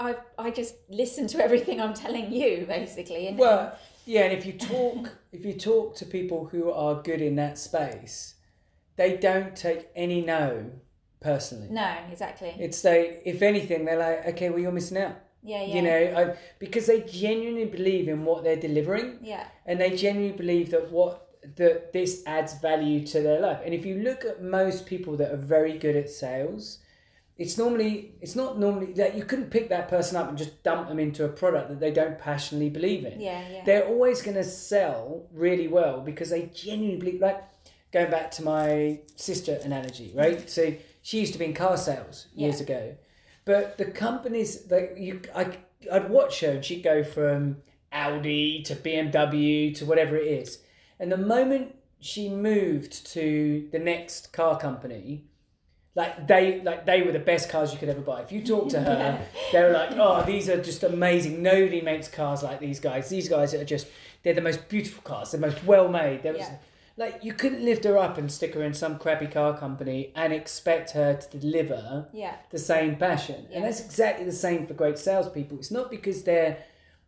i 0.00 0.14
i 0.38 0.50
just 0.50 0.74
listen 0.88 1.26
to 1.28 1.38
everything 1.42 1.80
i'm 1.80 1.94
telling 1.94 2.32
you 2.32 2.64
basically 2.66 3.26
and 3.28 3.38
Well, 3.38 3.76
yeah, 4.06 4.22
and 4.22 4.32
if 4.38 4.46
you 4.46 4.54
talk, 4.54 5.10
if 5.32 5.44
you 5.44 5.52
talk 5.54 5.94
to 5.96 6.06
people 6.06 6.46
who 6.46 6.70
are 6.72 7.02
good 7.02 7.20
in 7.20 7.36
that 7.36 7.58
space, 7.58 8.34
they 8.96 9.18
don't 9.18 9.54
take 9.54 9.88
any 9.94 10.22
no 10.22 10.70
personally. 11.20 11.68
No, 11.70 11.94
exactly. 12.10 12.54
It's 12.58 12.82
like, 12.84 13.22
if 13.26 13.42
anything, 13.42 13.84
they're 13.84 13.98
like, 13.98 14.26
okay, 14.28 14.48
well, 14.48 14.60
you're 14.60 14.72
missing 14.72 14.96
out. 14.98 15.16
yeah, 15.42 15.62
yeah. 15.62 15.74
You 15.74 15.82
know, 15.82 16.18
I, 16.20 16.36
because 16.58 16.86
they 16.86 17.02
genuinely 17.02 17.66
believe 17.66 18.08
in 18.08 18.24
what 18.24 18.44
they're 18.44 18.56
delivering, 18.68 19.18
Yeah. 19.22 19.46
and 19.66 19.78
they 19.78 19.94
genuinely 19.94 20.36
believe 20.38 20.70
that 20.70 20.90
what 20.90 21.26
that 21.56 21.92
this 21.92 22.22
adds 22.26 22.54
value 22.60 23.06
to 23.08 23.20
their 23.20 23.40
life. 23.40 23.60
And 23.64 23.72
if 23.74 23.84
you 23.86 23.96
look 24.08 24.24
at 24.24 24.42
most 24.42 24.86
people 24.86 25.16
that 25.18 25.30
are 25.32 25.36
very 25.58 25.76
good 25.78 25.96
at 25.96 26.08
sales, 26.10 26.78
it's 27.38 27.56
normally 27.56 28.12
it's 28.20 28.34
not 28.34 28.58
normally 28.58 28.92
that 28.94 29.16
you 29.16 29.24
couldn't 29.24 29.50
pick 29.50 29.68
that 29.68 29.88
person 29.88 30.16
up 30.16 30.28
and 30.28 30.36
just 30.36 30.62
dump 30.64 30.88
them 30.88 30.98
into 30.98 31.24
a 31.24 31.28
product 31.28 31.68
that 31.68 31.78
they 31.80 31.92
don't 31.92 32.18
passionately 32.18 32.68
believe 32.68 33.04
in. 33.04 33.20
Yeah, 33.20 33.42
yeah. 33.48 33.64
They're 33.64 33.86
always 33.86 34.20
going 34.22 34.36
to 34.36 34.44
sell 34.44 35.26
really 35.32 35.68
well 35.68 36.00
because 36.00 36.30
they 36.30 36.50
genuinely 36.54 36.98
believe. 36.98 37.20
Like 37.20 37.42
going 37.92 38.10
back 38.10 38.30
to 38.32 38.42
my 38.42 39.00
sister 39.16 39.58
analogy, 39.64 40.12
right? 40.14 40.38
Mm-hmm. 40.38 40.48
So 40.48 40.74
she 41.02 41.20
used 41.20 41.32
to 41.32 41.38
be 41.38 41.46
in 41.46 41.54
car 41.54 41.76
sales 41.76 42.26
years 42.34 42.56
Yeah. 42.58 42.64
ago, 42.66 42.96
but 43.44 43.78
the 43.78 43.86
companies 43.86 44.64
that 44.66 44.98
you, 44.98 45.22
I, 45.34 45.56
I'd 45.90 46.10
watch 46.10 46.40
her 46.40 46.50
and 46.50 46.64
she'd 46.64 46.82
go 46.82 47.02
from 47.02 47.58
Audi 47.92 48.62
to 48.64 48.74
BMW 48.74 49.74
to 49.76 49.86
whatever 49.86 50.16
it 50.16 50.26
is, 50.26 50.58
and 50.98 51.10
the 51.10 51.16
moment 51.16 51.76
she 52.00 52.28
moved 52.28 53.06
to 53.12 53.68
the 53.72 53.78
next 53.78 54.32
car 54.32 54.58
company. 54.58 55.24
Like 55.98 56.28
they, 56.28 56.60
like 56.62 56.86
they 56.86 57.02
were 57.02 57.12
the 57.12 57.18
best 57.32 57.50
cars 57.50 57.72
you 57.72 57.78
could 57.78 57.88
ever 57.88 58.00
buy. 58.00 58.20
If 58.22 58.30
you 58.32 58.40
talk 58.42 58.68
to 58.70 58.80
her, 58.88 59.26
they 59.52 59.62
were 59.64 59.72
like, 59.72 59.90
"Oh, 59.92 60.22
these 60.24 60.48
are 60.48 60.62
just 60.62 60.82
amazing. 60.84 61.42
Nobody 61.42 61.80
makes 61.80 62.06
cars 62.08 62.42
like 62.42 62.60
these 62.60 62.78
guys. 62.78 63.08
These 63.08 63.28
guys 63.28 63.52
are 63.52 63.64
just 63.64 63.86
they're 64.22 64.34
the 64.34 64.40
most 64.50 64.68
beautiful 64.68 65.02
cars. 65.02 65.32
They're 65.32 65.40
most 65.40 65.62
well 65.64 65.88
made. 65.88 66.22
There 66.22 66.32
was 66.34 66.42
Yeah. 66.42 66.56
like 66.96 67.24
you 67.24 67.32
couldn't 67.32 67.64
lift 67.64 67.82
her 67.84 67.98
up 67.98 68.16
and 68.16 68.30
stick 68.30 68.54
her 68.54 68.62
in 68.62 68.74
some 68.74 68.98
crappy 68.98 69.26
car 69.26 69.58
company 69.58 70.12
and 70.14 70.32
expect 70.32 70.92
her 70.92 71.14
to 71.14 71.36
deliver 71.38 72.06
Yeah. 72.12 72.34
the 72.50 72.58
same 72.58 72.94
passion. 72.96 73.46
Yeah. 73.50 73.56
And 73.56 73.64
that's 73.66 73.80
exactly 73.84 74.24
the 74.24 74.32
same 74.46 74.66
for 74.68 74.74
great 74.74 74.98
salespeople. 74.98 75.58
It's 75.58 75.70
not 75.72 75.90
because 75.90 76.22
they're 76.22 76.58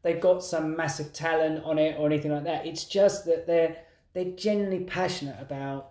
they've 0.03 0.21
got 0.21 0.43
some 0.43 0.77
massive 0.77 1.13
talent 1.13 1.63
on 1.65 1.79
it 1.79 1.97
or 1.99 2.07
anything 2.07 2.33
like 2.33 2.45
that. 2.45 2.67
It's 2.67 2.85
just 2.85 3.25
that 3.27 3.47
they're 3.47 3.77
they're 4.15 4.33
genuinely 4.47 4.85
passionate 4.85 5.37
about 5.41 5.90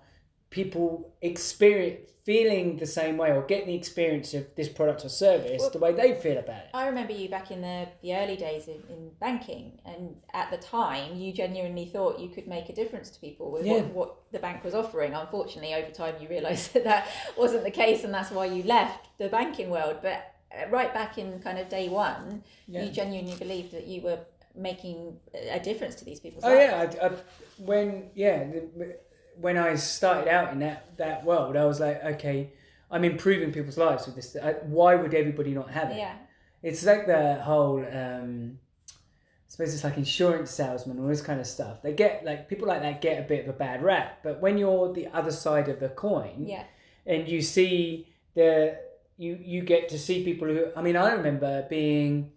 people 0.49 1.13
experience 1.21 2.05
feeling 2.23 2.77
the 2.77 2.85
same 2.85 3.17
way 3.17 3.31
or 3.31 3.41
getting 3.41 3.67
the 3.67 3.73
experience 3.75 4.35
of 4.35 4.45
this 4.55 4.69
product 4.69 5.03
or 5.03 5.09
service 5.09 5.61
Well- 5.61 5.69
the 5.71 5.79
way 5.79 5.93
they 5.93 6.13
feel 6.13 6.37
about 6.37 6.57
it. 6.65 6.69
I 6.75 6.85
remember 6.87 7.11
you 7.13 7.27
back 7.27 7.49
in 7.49 7.61
the, 7.61 7.87
the 8.03 8.15
early 8.15 8.35
days 8.35 8.67
in, 8.67 8.83
in 8.89 9.11
banking, 9.19 9.79
and 9.83 10.15
at 10.33 10.51
the 10.51 10.57
time, 10.57 11.15
you 11.15 11.33
genuinely 11.33 11.85
thought 11.85 12.19
you 12.19 12.29
could 12.29 12.45
make 12.47 12.69
a 12.69 12.73
difference 12.73 13.09
to 13.11 13.19
people 13.19 13.49
with 13.51 13.65
Yeah. 13.65 13.77
what, 13.81 13.93
what 13.95 14.15
the 14.31 14.37
bank 14.39 14.63
was 14.63 14.75
offering. 14.75 15.13
Unfortunately, 15.13 15.73
over 15.73 15.89
time, 15.89 16.15
you 16.21 16.27
realised 16.29 16.73
that 16.75 16.83
that 16.83 17.07
wasn't 17.37 17.63
the 17.63 17.71
case, 17.71 18.03
and 18.03 18.13
that's 18.13 18.29
why 18.29 18.45
you 18.45 18.61
left 18.63 19.07
the 19.17 19.29
banking 19.29 19.69
world. 19.71 19.97
But 20.03 20.35
uh, 20.55 20.69
right 20.69 20.93
back 20.93 21.17
in 21.17 21.39
kind 21.39 21.57
of 21.57 21.67
day 21.69 21.89
one, 21.89 22.43
Yeah. 22.67 22.83
you 22.83 22.91
genuinely 22.91 23.37
believed 23.37 23.71
that 23.71 23.87
you 23.87 24.01
were 24.01 24.19
making 24.55 25.17
a 25.51 25.59
difference 25.59 25.95
to 25.95 26.05
these 26.05 26.19
people's 26.19 26.43
Oh 26.43 26.53
lives. 26.53 26.95
yeah, 26.95 27.01
I, 27.03 27.07
I, 27.07 27.11
when 27.57 28.09
yeah, 28.13 28.43
the, 28.43 28.97
when 29.39 29.57
I 29.57 29.75
started 29.75 30.27
out 30.29 30.51
in 30.53 30.59
that 30.59 30.97
that 30.97 31.23
world, 31.25 31.55
I 31.55 31.65
was 31.65 31.79
like, 31.79 32.03
okay, 32.03 32.51
I'm 32.91 33.03
improving 33.03 33.51
people's 33.51 33.77
lives 33.77 34.05
with 34.05 34.15
this. 34.15 34.35
I, 34.41 34.53
why 34.63 34.95
would 34.95 35.13
everybody 35.13 35.53
not 35.53 35.69
have 35.71 35.91
it? 35.91 35.97
Yeah. 35.97 36.15
It's 36.61 36.83
like 36.85 37.07
the 37.07 37.35
whole. 37.35 37.85
Um, 37.85 38.59
I 38.87 39.51
suppose 39.51 39.73
it's 39.73 39.83
like 39.83 39.97
insurance 39.97 40.51
salesmen, 40.51 40.99
all 40.99 41.07
this 41.07 41.21
kind 41.21 41.39
of 41.39 41.47
stuff. 41.47 41.81
They 41.81 41.93
get 41.93 42.23
like 42.23 42.47
people 42.47 42.67
like 42.67 42.81
that 42.81 43.01
get 43.01 43.17
a 43.19 43.27
bit 43.27 43.43
of 43.45 43.49
a 43.49 43.57
bad 43.57 43.81
rap, 43.81 44.19
but 44.23 44.39
when 44.41 44.57
you're 44.59 44.93
the 44.93 45.07
other 45.07 45.31
side 45.31 45.67
of 45.69 45.79
the 45.79 45.89
coin, 45.89 46.45
Yeah. 46.45 46.63
and 47.07 47.27
you 47.27 47.41
see 47.41 48.07
the 48.35 48.77
you 49.17 49.39
you 49.41 49.61
get 49.63 49.89
to 49.89 49.97
see 49.97 50.23
people 50.23 50.47
who 50.47 50.67
I 50.75 50.81
mean 50.83 50.95
I 50.95 51.13
remember 51.13 51.65
being 51.67 52.31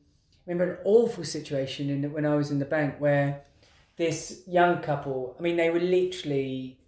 I 0.46 0.50
remember 0.52 0.74
an 0.74 0.78
awful 0.84 1.22
situation 1.24 1.90
in 1.90 2.12
when 2.14 2.24
I 2.24 2.34
was 2.34 2.50
in 2.50 2.58
the 2.58 2.64
bank 2.64 2.94
where 2.98 3.42
this 3.96 4.42
young 4.46 4.80
couple 4.80 5.36
I 5.38 5.42
mean 5.42 5.56
they 5.56 5.68
were 5.70 5.80
literally 5.80 6.78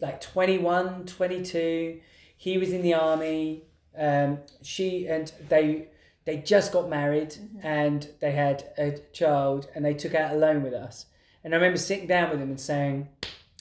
like 0.00 0.20
21 0.20 1.06
22 1.06 2.00
he 2.36 2.58
was 2.58 2.72
in 2.72 2.82
the 2.82 2.94
army 2.94 3.62
um, 3.98 4.38
she 4.62 5.06
and 5.06 5.32
they 5.48 5.88
they 6.24 6.36
just 6.38 6.72
got 6.72 6.88
married 6.88 7.34
and 7.62 8.08
they 8.20 8.32
had 8.32 8.64
a 8.76 8.98
child 9.12 9.68
and 9.74 9.84
they 9.84 9.94
took 9.94 10.14
out 10.14 10.34
a 10.34 10.36
loan 10.36 10.62
with 10.62 10.74
us 10.74 11.06
and 11.42 11.54
I 11.54 11.56
remember 11.56 11.78
sitting 11.78 12.06
down 12.06 12.30
with 12.30 12.40
him 12.40 12.50
and 12.50 12.60
saying 12.60 13.08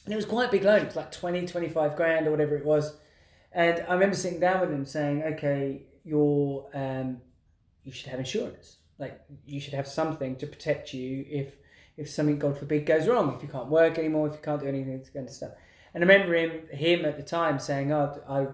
and 0.04 0.14
it 0.14 0.18
was 0.18 0.26
quite 0.26 0.50
a 0.50 0.52
big 0.52 0.64
loan 0.64 0.82
it 0.82 0.88
was 0.88 0.96
like 0.96 1.12
20 1.12 1.48
25 1.48 1.96
grand 1.96 2.28
or 2.28 2.32
whatever 2.32 2.58
it 2.58 2.66
was 2.66 2.98
and 3.56 3.86
I 3.88 3.94
remember 3.94 4.18
sitting 4.18 4.42
down 4.42 4.60
with 4.60 4.70
him 4.70 4.86
saying, 4.86 5.24
"Okay, 5.24 5.84
you're 6.04 6.68
um, 6.74 7.22
you 7.86 7.92
should 7.94 8.10
have 8.10 8.20
insurance. 8.20 8.76
Like 9.00 9.22
you 9.46 9.62
should 9.62 9.74
have 9.74 9.88
something 9.88 10.36
to 10.36 10.46
protect 10.46 10.94
you 10.94 11.26
if 11.28 11.56
if 11.96 12.10
something, 12.10 12.38
God 12.38 12.58
forbid, 12.58 12.86
goes 12.86 13.08
wrong. 13.08 13.34
If 13.34 13.42
you 13.42 13.48
can't 13.48 13.70
work 13.70 13.98
anymore, 13.98 14.28
if 14.28 14.34
you 14.34 14.40
can't 14.44 14.60
do 14.60 14.68
anything, 14.68 15.00
this 15.00 15.10
kind 15.10 15.28
of 15.28 15.34
stuff." 15.34 15.52
And 15.96 16.04
I 16.04 16.08
remember 16.08 16.36
him 16.36 16.68
him 16.70 17.06
at 17.06 17.18
the 17.18 17.24
time 17.24 17.58
saying, 17.58 17.92
"Oh, 17.92 18.22
I." 18.30 18.48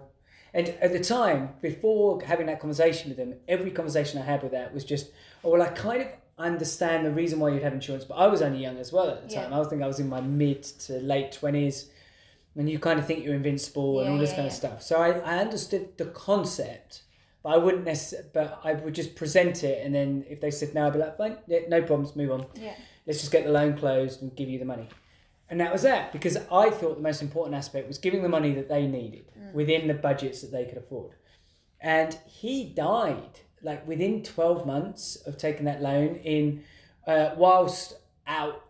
And 0.53 0.69
at 0.81 0.91
the 0.93 0.99
time, 1.03 1.55
before 1.61 2.21
having 2.21 2.45
that 2.47 2.59
conversation 2.59 3.09
with 3.09 3.17
him, 3.17 3.35
every 3.47 3.71
conversation 3.71 4.21
I 4.21 4.25
had 4.25 4.43
with 4.43 4.51
that 4.53 4.73
was 4.73 4.85
just, 4.85 5.11
"Oh, 5.43 5.49
well, 5.51 5.61
I 5.61 5.67
kind 5.69 6.01
of 6.03 6.07
understand 6.37 7.05
the 7.05 7.11
reason 7.11 7.39
why 7.39 7.49
you'd 7.49 7.63
have 7.63 7.73
insurance, 7.73 8.05
but 8.05 8.15
I 8.15 8.27
was 8.27 8.41
only 8.41 8.59
young 8.59 8.77
as 8.77 8.93
well 8.93 9.09
at 9.09 9.27
the 9.27 9.33
Yeah. 9.33 9.43
time. 9.43 9.53
I 9.53 9.59
was 9.59 9.67
think 9.69 9.81
I 9.81 9.87
was 9.87 9.99
in 9.99 10.07
my 10.07 10.21
mid 10.21 10.63
to 10.85 10.93
late 10.99 11.31
twenties." 11.33 11.89
and 12.57 12.69
you 12.69 12.77
kind 12.79 12.99
of 12.99 13.05
think 13.07 13.23
you're 13.23 13.33
invincible 13.33 14.01
and 14.01 14.09
all 14.11 14.17
this 14.17 14.31
yeah, 14.31 14.35
kind 14.35 14.47
of 14.47 14.53
stuff. 14.53 14.83
So 14.83 14.97
I, 14.97 15.11
I 15.19 15.37
understood 15.37 15.97
the 15.97 16.05
concept, 16.07 17.03
but 17.43 17.49
I 17.49 17.57
wouldn't 17.57 17.85
necessarily, 17.85 18.27
but 18.33 18.59
I 18.63 18.73
would 18.73 18.93
just 18.93 19.15
present 19.15 19.63
it, 19.63 19.85
and 19.85 19.95
then 19.95 20.25
if 20.29 20.41
they 20.41 20.51
said 20.51 20.73
no, 20.75 20.87
I'd 20.87 20.91
be 20.93 20.99
like, 20.99 21.17
fine, 21.17 21.37
yeah, 21.47 21.59
no 21.69 21.81
problems, 21.81 22.13
move 22.15 22.31
on. 22.31 22.45
Yeah. 22.55 22.73
Let's 23.07 23.19
just 23.19 23.31
get 23.31 23.45
the 23.45 23.51
loan 23.51 23.77
closed 23.77 24.21
and 24.21 24.35
give 24.35 24.49
you 24.49 24.59
the 24.59 24.65
money. 24.65 24.89
And 25.51 25.59
that 25.59 25.71
was 25.71 25.83
that, 25.83 26.11
because 26.13 26.37
I 26.51 26.69
thought 26.71 26.95
the 26.95 27.01
most 27.03 27.21
important 27.21 27.55
aspect 27.55 27.87
was 27.87 27.97
giving 27.99 28.23
the 28.23 28.29
money 28.29 28.53
that 28.55 28.69
they 28.69 28.87
needed 28.87 29.25
within 29.53 29.87
the 29.87 29.93
budgets 29.93 30.41
that 30.41 30.51
they 30.51 30.65
could 30.65 30.77
afford. 30.77 31.11
And 31.81 32.17
he 32.25 32.63
died 32.65 33.41
like 33.61 33.85
within 33.87 34.23
12 34.23 34.65
months 34.65 35.17
of 35.27 35.37
taking 35.37 35.65
that 35.65 35.81
loan 35.83 36.15
in 36.15 36.63
uh, 37.05 37.31
whilst 37.37 37.93
out 38.25 38.63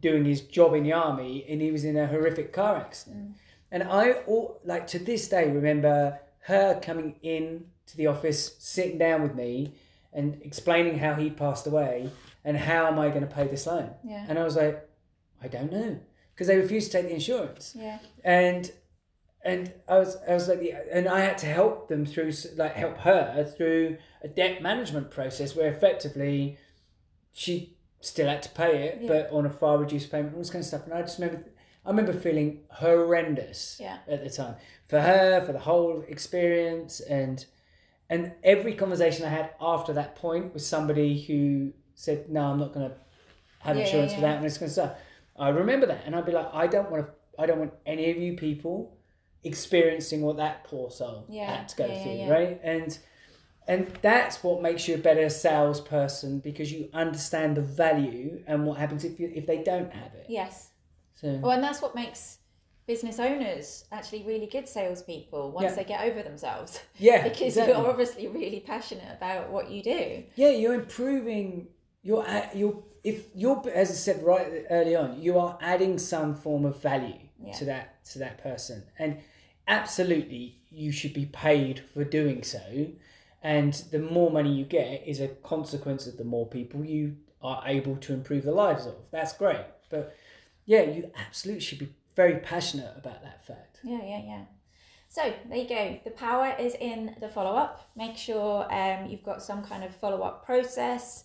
doing 0.00 0.24
his 0.24 0.40
job 0.42 0.74
in 0.74 0.82
the 0.84 0.92
army 0.92 1.44
and 1.48 1.60
he 1.60 1.70
was 1.72 1.84
in 1.84 1.96
a 1.96 2.06
horrific 2.06 2.52
car 2.52 2.76
accident 2.76 3.32
and 3.70 3.82
i 3.82 4.12
all, 4.26 4.58
like 4.64 4.86
to 4.86 4.98
this 4.98 5.28
day 5.28 5.50
remember 5.50 6.18
her 6.46 6.78
coming 6.80 7.16
in 7.22 7.66
to 7.86 7.96
the 7.98 8.06
office 8.06 8.56
sitting 8.58 8.96
down 8.96 9.22
with 9.22 9.34
me 9.34 9.74
and 10.12 10.40
explaining 10.42 10.98
how 10.98 11.12
he 11.14 11.28
passed 11.28 11.66
away 11.66 12.08
and 12.46 12.56
how 12.56 12.86
am 12.86 12.98
i 12.98 13.08
going 13.10 13.20
to 13.20 13.34
pay 13.34 13.46
this 13.46 13.66
loan 13.66 13.90
Yeah. 14.04 14.24
and 14.28 14.38
i 14.38 14.44
was 14.44 14.56
like 14.56 14.88
i 15.42 15.48
don't 15.48 15.72
know 15.72 15.98
because 16.34 16.46
they 16.48 16.56
refused 16.56 16.90
to 16.92 16.98
take 16.98 17.08
the 17.08 17.14
insurance 17.14 17.74
Yeah. 17.78 17.98
and 18.24 18.70
and 19.44 19.72
I 19.88 19.98
was 19.98 20.16
I 20.28 20.34
was 20.34 20.46
like 20.48 20.60
the, 20.60 20.72
and 20.92 21.08
I 21.08 21.18
had 21.20 21.36
to 21.38 21.46
help 21.46 21.88
them 21.88 22.06
through 22.06 22.32
like 22.56 22.74
help 22.74 22.98
her 22.98 23.42
through 23.56 23.96
a 24.22 24.28
debt 24.28 24.62
management 24.62 25.10
process 25.10 25.56
where 25.56 25.68
effectively 25.68 26.58
she 27.32 27.76
still 28.00 28.28
had 28.28 28.42
to 28.44 28.48
pay 28.50 28.84
it 28.88 28.98
Yeah. 29.02 29.08
but 29.08 29.30
on 29.32 29.44
a 29.46 29.50
far 29.50 29.78
reduced 29.78 30.12
payment 30.12 30.34
all 30.34 30.38
this 30.40 30.50
kind 30.50 30.62
of 30.62 30.66
stuff 30.66 30.84
and 30.84 30.94
I 30.94 31.02
just 31.02 31.18
remember 31.18 31.44
I 31.84 31.90
remember 31.90 32.12
feeling 32.12 32.60
horrendous 32.70 33.78
Yeah. 33.80 33.98
at 34.08 34.22
the 34.22 34.30
time 34.30 34.54
for 34.88 35.00
her 35.00 35.44
for 35.44 35.52
the 35.52 35.58
whole 35.58 36.04
experience 36.06 37.00
and 37.00 37.44
and 38.08 38.32
every 38.44 38.74
conversation 38.74 39.24
I 39.24 39.30
had 39.30 39.50
after 39.60 39.92
that 39.94 40.14
point 40.16 40.52
was 40.54 40.64
somebody 40.66 41.20
who 41.20 41.72
said 41.94 42.28
no 42.28 42.42
I'm 42.44 42.58
not 42.60 42.72
going 42.72 42.88
to 42.90 42.96
have 43.60 43.76
Yeah, 43.76 43.82
yeah, 43.82 43.86
insurance 43.88 44.14
for 44.14 44.20
that 44.20 44.36
and 44.36 44.44
this 44.44 44.58
kind 44.58 44.68
of 44.68 44.72
stuff 44.72 44.92
I 45.46 45.48
remember 45.48 45.86
that 45.92 46.02
and 46.06 46.14
I'd 46.16 46.26
be 46.30 46.32
like 46.40 46.50
I 46.52 46.66
don't 46.74 46.90
want 46.90 47.06
to 47.06 47.12
I 47.42 47.46
don't 47.46 47.58
want 47.58 47.74
any 47.86 48.10
of 48.12 48.16
you 48.24 48.32
people 48.36 48.76
experiencing 49.44 50.22
what 50.22 50.36
that 50.36 50.64
poor 50.64 50.90
soul 50.90 51.26
Yeah, 51.28 51.56
had 51.56 51.68
to 51.70 51.76
go 51.76 51.86
yeah, 51.86 52.02
through 52.02 52.12
yeah. 52.12 52.30
right 52.30 52.60
and 52.62 52.90
and 53.66 53.86
that's 54.02 54.42
what 54.44 54.62
makes 54.62 54.86
you 54.88 54.94
a 54.96 54.98
better 54.98 55.28
salesperson 55.28 56.40
because 56.40 56.72
you 56.72 56.88
understand 56.92 57.56
the 57.56 57.62
value 57.62 58.42
and 58.46 58.66
what 58.66 58.78
happens 58.78 59.04
if 59.04 59.18
you 59.20 59.30
if 59.34 59.46
they 59.46 59.62
don't 59.62 59.92
have 59.92 60.12
it 60.14 60.26
Yes. 60.28 60.70
so 61.14 61.28
Well, 61.42 61.52
and 61.52 61.62
that's 61.64 61.82
what 61.82 61.94
makes 61.94 62.38
business 62.86 63.18
owners 63.20 63.84
actually 63.92 64.22
really 64.24 64.46
good 64.46 64.68
salespeople 64.68 65.52
once 65.52 65.64
Yeah. 65.70 65.74
they 65.76 65.84
get 65.84 66.00
over 66.08 66.22
themselves. 66.22 66.80
yeah 66.98 67.22
because 67.28 67.40
exactly. 67.48 67.74
you're 67.74 67.88
obviously 67.90 68.28
really 68.28 68.60
passionate 68.60 69.12
about 69.16 69.50
what 69.50 69.70
you 69.70 69.82
do. 69.82 70.24
yeah 70.36 70.50
you're 70.50 70.74
improving 70.74 71.68
you're 72.02 72.26
at, 72.26 72.56
you're 72.56 72.82
if 73.04 73.26
you're 73.34 73.62
as 73.74 73.90
I 73.90 73.94
said 73.94 74.22
right 74.22 74.64
early 74.70 74.94
on 74.96 75.20
you 75.20 75.38
are 75.38 75.58
adding 75.60 75.98
some 75.98 76.34
form 76.34 76.64
of 76.64 76.80
value 76.82 77.18
Yeah. 77.44 77.52
to 77.58 77.64
that 77.66 78.04
to 78.12 78.18
that 78.20 78.38
person 78.42 78.84
and 78.98 79.18
absolutely 79.68 80.56
you 80.70 80.92
should 80.92 81.14
be 81.14 81.26
paid 81.26 81.80
for 81.92 82.04
doing 82.04 82.42
so 82.42 82.60
and 83.42 83.72
the 83.90 83.98
more 83.98 84.30
money 84.30 84.52
you 84.54 84.64
get 84.64 85.06
is 85.06 85.20
a 85.20 85.28
consequence 85.28 86.06
of 86.06 86.16
the 86.16 86.24
more 86.24 86.46
people 86.46 86.84
you 86.84 87.16
are 87.42 87.62
able 87.66 87.96
to 87.96 88.12
improve 88.12 88.44
the 88.44 88.52
lives 88.52 88.86
of 88.86 88.94
that's 89.10 89.32
great 89.32 89.64
but 89.90 90.16
yeah 90.66 90.82
you 90.82 91.10
absolutely 91.26 91.60
should 91.60 91.78
be 91.78 91.92
very 92.14 92.36
passionate 92.36 92.92
about 92.96 93.22
that 93.22 93.44
fact 93.46 93.80
Yeah, 93.84 94.02
yeah, 94.04 94.22
yeah. 94.24 94.44
So 95.08 95.22
there 95.48 95.58
you 95.58 95.68
go. 95.68 96.00
The 96.04 96.10
power 96.12 96.54
is 96.58 96.74
in 96.74 97.14
the 97.20 97.28
follow 97.28 97.54
up. 97.54 97.90
Make 97.96 98.16
sure 98.16 98.66
um, 98.72 99.06
you've 99.10 99.22
got 99.24 99.42
some 99.42 99.62
kind 99.62 99.84
of 99.84 99.94
follow 99.96 100.22
up 100.22 100.46
process, 100.46 101.24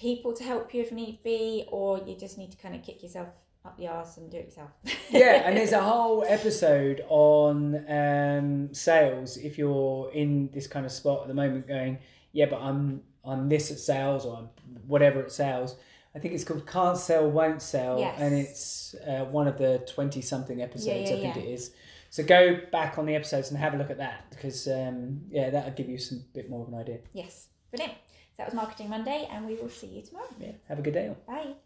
people 0.00 0.32
to 0.32 0.42
help 0.44 0.72
you 0.74 0.80
if 0.82 0.90
need 0.92 1.22
be, 1.22 1.64
or 1.70 1.98
you 2.06 2.16
just 2.16 2.38
need 2.38 2.50
to 2.52 2.56
kind 2.56 2.74
of 2.74 2.82
kick 2.82 3.02
yourself 3.02 3.28
up 3.64 3.76
the 3.76 3.86
arse 3.86 4.16
and 4.16 4.30
do 4.30 4.38
it 4.38 4.46
yourself. 4.46 4.70
yeah, 5.10 5.42
and 5.44 5.56
there's 5.56 5.72
a 5.72 5.82
whole 5.92 6.24
episode 6.26 7.04
on 7.08 7.84
um, 7.88 8.72
sales. 8.72 9.36
If 9.36 9.58
you're 9.58 10.10
in 10.12 10.48
this 10.52 10.66
kind 10.66 10.86
of 10.86 10.92
spot 10.92 11.22
at 11.22 11.28
the 11.28 11.34
moment, 11.34 11.68
going, 11.68 11.98
yeah, 12.32 12.46
but 12.46 12.60
I'm 12.62 13.02
I'm 13.24 13.48
this 13.48 13.70
at 13.70 13.78
sales 13.78 14.24
or 14.24 14.38
I'm 14.38 14.48
whatever 14.86 15.22
at 15.22 15.30
sales. 15.30 15.76
I 16.14 16.18
think 16.18 16.34
it's 16.34 16.42
called 16.42 16.66
Can't 16.66 16.96
Sell, 16.96 17.30
Won't 17.30 17.62
Sell, 17.62 18.00
Yes. 18.00 18.16
and 18.18 18.34
it's 18.34 18.94
uh, 19.06 19.26
one 19.26 19.46
of 19.46 19.58
the 19.58 19.86
twenty 19.86 20.22
something 20.22 20.60
episodes. 20.62 20.86
yeah, 21.10 21.16
I 21.16 21.20
think 21.20 21.36
yeah. 21.36 21.42
it 21.42 21.48
is. 21.48 21.72
So 22.08 22.24
go 22.24 22.58
back 22.72 22.98
on 22.98 23.06
the 23.06 23.14
episodes 23.14 23.50
and 23.50 23.58
have 23.58 23.74
a 23.74 23.76
look 23.76 23.90
at 23.90 23.98
that 23.98 24.24
because 24.30 24.66
um, 24.66 25.20
yeah, 25.30 25.50
that'll 25.50 25.70
give 25.72 25.88
you 25.88 25.98
some 25.98 26.24
bit 26.34 26.50
more 26.50 26.62
of 26.62 26.68
an 26.72 26.74
idea. 26.80 26.98
yes, 27.12 27.48
brilliant 27.70 27.98
that 28.40 28.46
was 28.46 28.54
Marketing 28.54 28.88
Monday, 28.88 29.28
and 29.30 29.46
we 29.46 29.54
will 29.56 29.68
see 29.68 29.86
you 29.86 30.00
tomorrow. 30.00 30.26
Yeah. 30.38 30.52
Have 30.68 30.78
a 30.78 30.82
good 30.82 30.94
day. 30.94 31.08
All. 31.08 31.18
Bye. 31.26 31.56